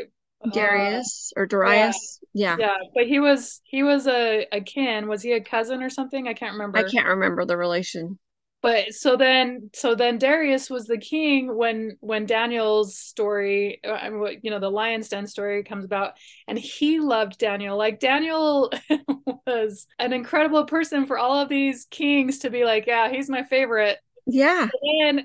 Darius 0.53 1.33
or 1.35 1.45
Darius. 1.45 2.19
Yeah. 2.33 2.55
yeah 2.59 2.77
but 2.95 3.05
he 3.07 3.19
was 3.19 3.59
he 3.65 3.83
was 3.83 4.07
a, 4.07 4.47
a 4.51 4.61
kin 4.61 5.07
was 5.07 5.21
he 5.21 5.33
a 5.33 5.43
cousin 5.43 5.83
or 5.83 5.89
something 5.89 6.27
i 6.27 6.33
can't 6.33 6.53
remember 6.53 6.77
I 6.77 6.83
can't 6.89 7.07
remember 7.07 7.43
the 7.45 7.57
relation. 7.57 8.17
but 8.61 8.93
so 8.93 9.17
then 9.17 9.69
so 9.75 9.95
then 9.95 10.17
darius 10.17 10.69
was 10.69 10.85
the 10.87 10.97
king 10.97 11.53
when 11.55 11.97
when 11.99 12.25
daniel's 12.25 12.95
story 12.97 13.81
uh, 13.85 13.91
I 13.91 14.09
mean, 14.09 14.19
what- 14.21 14.45
you 14.45 14.49
know 14.51 14.59
the 14.59 14.69
lion's 14.71 15.09
den 15.09 15.27
story 15.27 15.63
comes 15.63 15.83
about 15.83 16.13
and 16.47 16.57
he 16.57 16.99
loved 17.01 17.37
daniel 17.37 17.77
like 17.77 17.99
daniel 17.99 18.71
was 19.45 19.87
an 19.99 20.13
incredible 20.13 20.63
person 20.65 21.05
for 21.05 21.17
all 21.17 21.37
of 21.39 21.49
these 21.49 21.85
kings 21.91 22.39
to 22.39 22.49
be 22.49 22.63
like 22.63 22.87
yeah 22.87 23.09
he's 23.09 23.29
my 23.29 23.43
favorite 23.43 23.97
Yeah. 24.25 24.69
and 25.03 25.23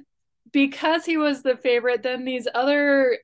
because 0.52 1.04
he 1.04 1.16
was 1.18 1.42
the 1.42 1.56
favorite 1.56 2.02
then 2.02 2.24
these 2.24 2.48
other 2.54 3.18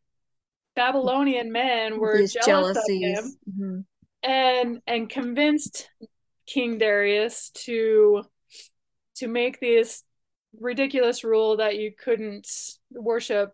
babylonian 0.74 1.52
men 1.52 1.98
were 1.98 2.18
These 2.18 2.36
jealous 2.44 2.76
of 2.78 2.84
him. 2.88 3.36
Mhm. 3.48 3.84
and 4.22 4.80
and 4.86 5.08
convinced 5.10 5.90
King 6.46 6.78
Darius 6.78 7.50
to 7.66 8.22
to 9.16 9.28
make 9.28 9.60
this 9.60 10.02
ridiculous 10.58 11.24
rule 11.24 11.58
that 11.58 11.76
you 11.76 11.92
couldn't 11.96 12.46
worship 12.90 13.52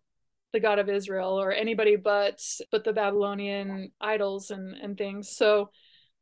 the 0.53 0.61
God 0.61 0.79
of 0.79 0.89
Israel 0.89 1.39
or 1.41 1.53
anybody 1.53 1.97
but 1.97 2.41
but 2.71 2.85
the 2.85 2.93
Babylonian 2.93 3.93
idols 4.01 4.51
and 4.51 4.75
and 4.75 4.97
things. 4.97 5.37
So 5.37 5.71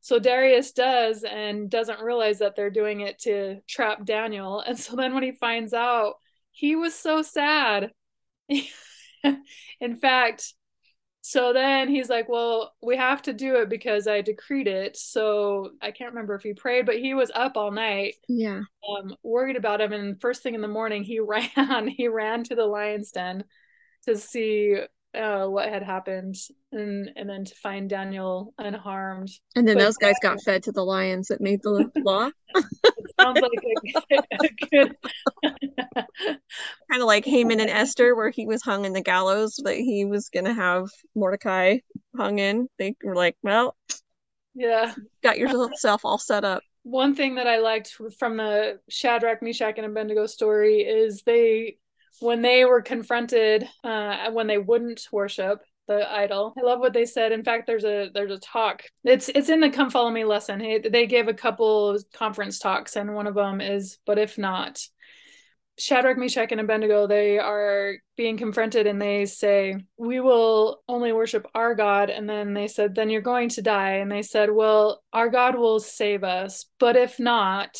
so 0.00 0.18
Darius 0.18 0.72
does 0.72 1.24
and 1.24 1.68
doesn't 1.70 2.00
realize 2.00 2.38
that 2.38 2.54
they're 2.56 2.70
doing 2.70 3.00
it 3.00 3.18
to 3.20 3.60
trap 3.68 4.04
Daniel. 4.04 4.60
And 4.66 4.78
so 4.78 4.96
then 4.96 5.14
when 5.14 5.22
he 5.22 5.32
finds 5.32 5.72
out, 5.74 6.14
he 6.52 6.76
was 6.76 6.94
so 6.94 7.22
sad. 7.22 7.92
In 9.80 9.96
fact, 9.96 10.54
so 11.28 11.52
then 11.52 11.88
he's 11.88 12.08
like, 12.08 12.28
Well, 12.28 12.72
we 12.80 12.96
have 12.96 13.20
to 13.22 13.32
do 13.32 13.56
it 13.56 13.68
because 13.68 14.06
I 14.06 14.20
decreed 14.20 14.68
it. 14.68 14.96
So 14.96 15.72
I 15.82 15.90
can't 15.90 16.12
remember 16.12 16.36
if 16.36 16.42
he 16.42 16.54
prayed, 16.54 16.86
but 16.86 17.00
he 17.00 17.14
was 17.14 17.32
up 17.34 17.56
all 17.56 17.72
night, 17.72 18.14
Yeah. 18.28 18.60
um, 18.88 19.16
worried 19.24 19.56
about 19.56 19.80
him. 19.80 19.92
And 19.92 20.20
first 20.20 20.44
thing 20.44 20.54
in 20.54 20.60
the 20.60 20.68
morning, 20.68 21.02
he 21.02 21.18
ran, 21.58 21.88
he 21.88 22.06
ran 22.06 22.44
to 22.44 22.54
the 22.54 22.64
lion's 22.64 23.10
den 23.10 23.42
to 24.06 24.16
see 24.16 24.76
uh, 25.16 25.46
what 25.46 25.68
had 25.68 25.82
happened 25.82 26.36
and, 26.72 27.10
and 27.16 27.28
then 27.28 27.44
to 27.44 27.54
find 27.54 27.88
Daniel 27.88 28.54
unharmed. 28.58 29.30
And 29.54 29.66
then 29.66 29.76
But- 29.76 29.84
those 29.84 29.96
guys 29.96 30.14
got 30.22 30.40
fed 30.44 30.62
to 30.64 30.72
the 30.72 30.84
lions 30.84 31.28
that 31.28 31.40
made 31.40 31.60
the 31.62 31.90
law. 31.96 32.30
Sounds 33.20 33.40
like 33.40 33.50
a, 34.10 34.16
a 34.44 34.48
good. 34.70 34.96
kind 36.22 37.02
of 37.02 37.06
like 37.06 37.24
Haman 37.24 37.60
and 37.60 37.70
Esther, 37.70 38.14
where 38.14 38.30
he 38.30 38.46
was 38.46 38.62
hung 38.62 38.84
in 38.84 38.92
the 38.92 39.00
gallows 39.02 39.60
that 39.64 39.76
he 39.76 40.04
was 40.04 40.28
gonna 40.28 40.54
have 40.54 40.88
Mordecai 41.14 41.78
hung 42.16 42.38
in. 42.38 42.68
They 42.78 42.94
were 43.02 43.16
like, 43.16 43.36
"Well, 43.42 43.76
yeah. 44.54 44.94
got 45.22 45.38
yourself 45.38 46.04
all 46.04 46.18
set 46.18 46.44
up." 46.44 46.62
one 46.82 47.16
thing 47.16 47.34
that 47.34 47.48
I 47.48 47.58
liked 47.58 47.96
from 48.16 48.36
the 48.36 48.78
Shadrach, 48.88 49.42
Meshach, 49.42 49.74
and 49.76 49.86
Abednego 49.86 50.26
story 50.26 50.82
is 50.82 51.22
they, 51.22 51.78
when 52.20 52.42
they 52.42 52.64
were 52.64 52.82
confronted, 52.82 53.68
uh, 53.84 54.30
when 54.30 54.46
they 54.46 54.58
wouldn't 54.58 55.06
worship 55.12 55.60
the 55.86 56.10
idol. 56.10 56.54
I 56.58 56.62
love 56.62 56.80
what 56.80 56.92
they 56.92 57.04
said. 57.04 57.32
In 57.32 57.44
fact, 57.44 57.66
there's 57.66 57.84
a 57.84 58.10
there's 58.12 58.32
a 58.32 58.38
talk. 58.38 58.82
It's 59.04 59.28
it's 59.28 59.48
in 59.48 59.60
the 59.60 59.70
Come 59.70 59.90
Follow 59.90 60.10
Me 60.10 60.24
lesson. 60.24 60.60
Hey, 60.60 60.78
They 60.78 61.06
gave 61.06 61.28
a 61.28 61.34
couple 61.34 61.98
conference 62.12 62.58
talks, 62.58 62.96
and 62.96 63.14
one 63.14 63.26
of 63.26 63.34
them 63.34 63.60
is, 63.60 63.98
but 64.04 64.18
if 64.18 64.38
not. 64.38 64.80
Shadrach, 65.78 66.16
Meshach, 66.16 66.52
and 66.52 66.60
Abednego, 66.60 67.06
they 67.06 67.38
are 67.38 67.96
being 68.16 68.38
confronted 68.38 68.86
and 68.86 69.00
they 69.00 69.26
say, 69.26 69.76
We 69.98 70.20
will 70.20 70.82
only 70.88 71.12
worship 71.12 71.46
our 71.54 71.74
God. 71.74 72.08
And 72.08 72.28
then 72.28 72.54
they 72.54 72.66
said, 72.66 72.94
Then 72.94 73.10
you're 73.10 73.20
going 73.20 73.50
to 73.50 73.62
die. 73.62 73.96
And 73.96 74.10
they 74.10 74.22
said, 74.22 74.50
Well, 74.50 75.02
our 75.12 75.28
God 75.28 75.54
will 75.54 75.78
save 75.78 76.24
us. 76.24 76.64
But 76.78 76.96
if 76.96 77.20
not, 77.20 77.76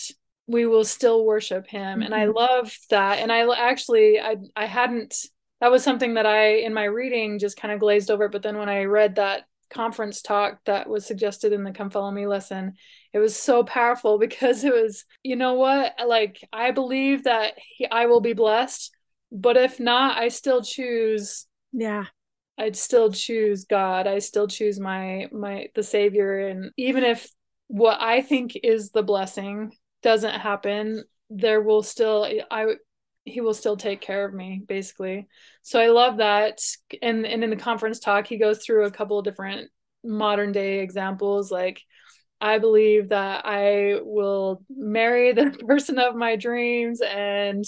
we 0.47 0.67
will 0.67 0.85
still 0.85 1.25
worship 1.25 1.67
him. 1.67 2.03
And 2.03 2.15
I 2.15 2.27
Mhm. 2.27 2.35
love 2.35 2.77
that. 2.91 3.19
And 3.19 3.33
I 3.33 3.47
actually, 3.55 4.21
I, 4.21 4.37
I 4.55 4.67
hadn't, 4.67 5.15
that 5.61 5.71
was 5.71 5.83
something 5.83 6.15
that 6.15 6.27
I, 6.27 6.57
in 6.59 6.73
my 6.75 6.85
reading, 6.85 7.39
just 7.39 7.57
kind 7.57 7.73
of 7.73 7.81
glazed 7.81 8.11
over. 8.11 8.29
But 8.29 8.43
then 8.43 8.59
when 8.59 8.69
I 8.69 8.85
read 8.85 9.17
that 9.17 9.45
conference 9.71 10.23
talk 10.23 10.61
that 10.67 10.89
was 10.89 11.05
suggested 11.05 11.53
in 11.53 11.65
the 11.65 11.73
Come 11.73 11.91
Follow 11.91 12.13
Me 12.13 12.27
lesson, 12.27 12.75
it 13.13 13.19
was 13.19 13.35
so 13.35 13.65
powerful 13.65 14.19
because 14.27 14.63
it 14.63 14.73
was 14.73 15.05
you 15.23 15.37
know 15.37 15.55
what 15.55 15.95
like 16.07 16.39
i 16.53 16.71
believe 16.71 17.25
that 17.25 17.55
he, 17.57 17.87
i 17.91 18.07
will 18.07 18.21
be 18.21 18.33
blessed 18.35 18.95
but 19.33 19.57
if 19.57 19.81
not 19.81 20.19
i 20.19 20.29
still 20.29 20.63
choose 20.63 21.47
Yeah. 21.73 22.05
i'd 22.59 22.77
still 22.77 23.11
choose 23.11 23.65
god 23.65 24.07
i 24.07 24.19
still 24.19 24.47
choose 24.47 24.79
my 24.79 25.29
my 25.33 25.69
the 25.75 25.83
savior 25.83 26.47
and 26.47 26.71
even 26.77 27.03
if 27.05 27.29
what 27.69 27.99
i 28.01 28.23
think 28.23 28.57
is 28.63 28.91
the 28.91 29.03
blessing 29.03 29.73
doesn't 30.07 30.41
happen 30.41 31.03
there 31.31 31.61
will 31.61 31.83
still 31.83 32.25
i 32.53 32.77
he 33.27 33.41
will 33.41 33.55
still 33.55 33.77
take 33.77 34.01
care 34.01 34.25
of 34.25 34.33
me 34.33 34.63
basically. 34.67 35.27
So 35.63 35.81
i 35.81 35.89
love 35.89 36.19
that. 36.19 36.61
And 37.03 37.27
and 37.27 37.45
in 37.45 37.51
the 37.51 37.57
conference 37.57 37.99
talk 37.99 38.27
he 38.27 38.39
goes 38.39 38.65
through 38.65 38.87
a 38.87 38.91
couple 38.91 39.19
of 39.19 39.25
different 39.25 39.69
modern 40.05 40.53
day 40.53 40.79
examples. 40.79 41.51
Like 41.51 41.83
I 42.41 42.59
believe 42.59 43.09
that 43.09 43.43
I 43.45 43.99
will 44.01 44.63
marry 44.71 45.33
the 45.33 45.51
person 45.67 45.99
of 45.99 46.15
my 46.15 46.37
dreams 46.37 47.01
and 47.01 47.65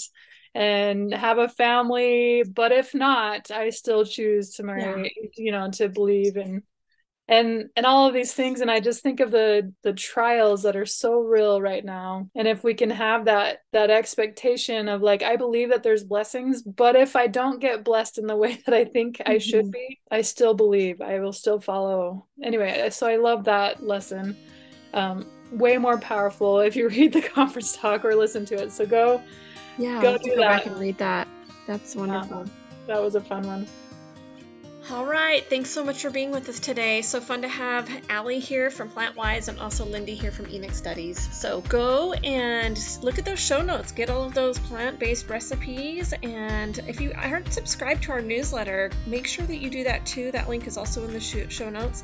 and 0.55 1.13
have 1.13 1.37
a 1.37 1.49
family. 1.49 2.43
But 2.43 2.71
if 2.71 2.95
not 2.95 3.51
I 3.51 3.69
still 3.69 4.05
choose 4.05 4.55
to 4.55 4.63
marry 4.63 5.13
you 5.35 5.51
know 5.51 5.69
to 5.71 5.89
believe 5.89 6.37
in 6.37 6.63
and 7.29 7.69
and 7.77 7.85
all 7.85 8.07
of 8.07 8.13
these 8.13 8.33
things 8.33 8.59
and 8.59 8.69
I 8.71 8.79
just 8.79 9.01
think 9.03 9.19
of 9.21 9.29
the 9.31 9.71
the 9.83 9.93
trials 9.93 10.63
that 10.63 10.75
are 10.75 10.85
so 10.85 11.19
real 11.19 11.61
right 11.61 11.85
now 11.85 12.27
and 12.35 12.47
if 12.47 12.63
we 12.63 12.73
can 12.73 12.89
have 12.89 13.25
that 13.25 13.59
that 13.71 13.89
expectation 13.91 14.89
of 14.89 15.01
like 15.01 15.21
I 15.23 15.35
believe 15.35 15.69
that 15.69 15.83
there's 15.83 16.03
blessings 16.03 16.63
but 16.63 16.95
if 16.95 17.15
I 17.15 17.27
don't 17.27 17.61
get 17.61 17.83
blessed 17.85 18.17
in 18.17 18.25
the 18.25 18.35
way 18.35 18.59
that 18.65 18.73
I 18.73 18.83
think 18.85 19.21
I 19.25 19.37
should 19.37 19.65
Mhm. 19.65 19.71
be 19.71 19.99
I 20.11 20.21
still 20.23 20.55
believe 20.55 20.99
I 21.01 21.19
will 21.19 21.31
still 21.33 21.59
follow 21.61 22.25
anyway 22.43 22.89
so 22.89 23.07
I 23.07 23.15
love 23.17 23.45
that 23.45 23.81
lesson 23.83 24.35
um, 24.93 25.25
way 25.51 25.77
more 25.77 25.99
powerful 25.99 26.59
if 26.61 26.75
you 26.75 26.89
read 26.97 27.13
the 27.13 27.21
conference 27.21 27.75
talk 27.77 28.03
or 28.03 28.15
listen 28.15 28.43
to 28.45 28.55
it. 28.55 28.71
So 28.71 28.85
go. 28.87 29.21
Yeah. 29.77 30.01
Go 30.01 30.17
do 30.17 30.31
go 30.35 30.41
back 30.41 30.63
that. 30.63 30.71
and 30.71 30.79
read 30.81 30.97
that. 30.97 31.27
That's 31.67 31.95
wonderful. 31.95 32.45
That 32.87 32.99
was 33.01 33.13
a 33.13 33.21
fun 33.21 33.45
one. 33.45 33.67
All 34.91 35.05
right, 35.05 35.47
thanks 35.47 35.69
so 35.69 35.83
much 35.83 36.01
for 36.01 36.09
being 36.09 36.31
with 36.31 36.49
us 36.49 36.59
today. 36.59 37.03
So 37.03 37.21
fun 37.21 37.43
to 37.43 37.47
have 37.47 37.87
Allie 38.09 38.39
here 38.39 38.71
from 38.71 38.89
PlantWhys 38.89 39.47
and 39.47 39.59
also 39.59 39.85
Lindy 39.85 40.15
here 40.15 40.31
from 40.31 40.49
Enoch 40.49 40.71
Studies. 40.71 41.29
So 41.31 41.61
go 41.61 42.13
and 42.13 42.75
look 43.03 43.19
at 43.19 43.25
those 43.25 43.39
show 43.39 43.61
notes, 43.61 43.91
get 43.91 44.09
all 44.09 44.23
of 44.23 44.33
those 44.33 44.57
plant-based 44.57 45.29
recipes, 45.29 46.11
and 46.23 46.79
if 46.87 47.01
you 47.01 47.11
aren't 47.15 47.53
subscribed 47.53 48.01
to 48.03 48.13
our 48.13 48.21
newsletter, 48.21 48.89
make 49.05 49.27
sure 49.27 49.45
that 49.45 49.57
you 49.57 49.69
do 49.69 49.83
that 49.83 50.07
too. 50.07 50.31
That 50.31 50.49
link 50.49 50.65
is 50.65 50.75
also 50.75 51.03
in 51.03 51.13
the 51.13 51.19
show 51.19 51.69
notes. 51.69 52.03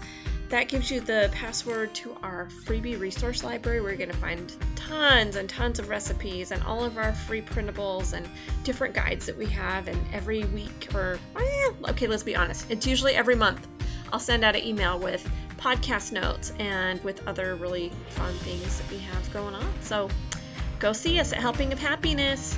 That 0.50 0.68
gives 0.68 0.92
you 0.92 1.02
the 1.02 1.30
password 1.34 1.94
to 1.96 2.16
our 2.22 2.48
freebie 2.66 3.00
resource 3.00 3.44
library 3.44 3.82
where 3.82 3.90
you're 3.90 3.98
going 3.98 4.12
to 4.12 4.18
find 4.18 4.54
tons 4.76 5.36
and 5.36 5.50
tons 5.50 5.80
of 5.80 5.90
recipes 5.90 6.52
and 6.52 6.62
all 6.64 6.84
of 6.84 6.98
our 6.98 7.14
free 7.14 7.42
printables 7.42 8.14
and 8.14 8.28
different 8.64 8.94
guides 8.94 9.26
that 9.26 9.38
we 9.38 9.48
have. 9.48 9.88
And 9.88 10.00
every 10.14 10.44
week, 10.46 10.90
or 10.94 11.20
okay, 11.90 12.08
let's 12.08 12.24
be 12.24 12.36
honest, 12.36 12.70
it's 12.70 12.86
usually 12.86 13.16
every 13.16 13.36
month, 13.36 13.68
I'll 14.14 14.20
send 14.20 14.44
out 14.46 14.56
an 14.56 14.64
email 14.64 15.00
with 15.00 15.28
podcast 15.58 16.12
notes 16.12 16.54
and 16.60 17.04
with 17.04 17.28
other 17.28 17.56
really 17.56 17.92
fun 18.10 18.34
things 18.36 18.80
that 18.80 18.92
we 18.92 19.00
have 19.00 19.34
going 19.34 19.56
on. 19.56 19.74
So 19.82 20.10
go 20.80 20.94
see 20.94 21.20
us 21.20 21.34
at 21.34 21.40
Helping 21.40 21.74
of 21.74 21.80
Happiness. 21.80 22.58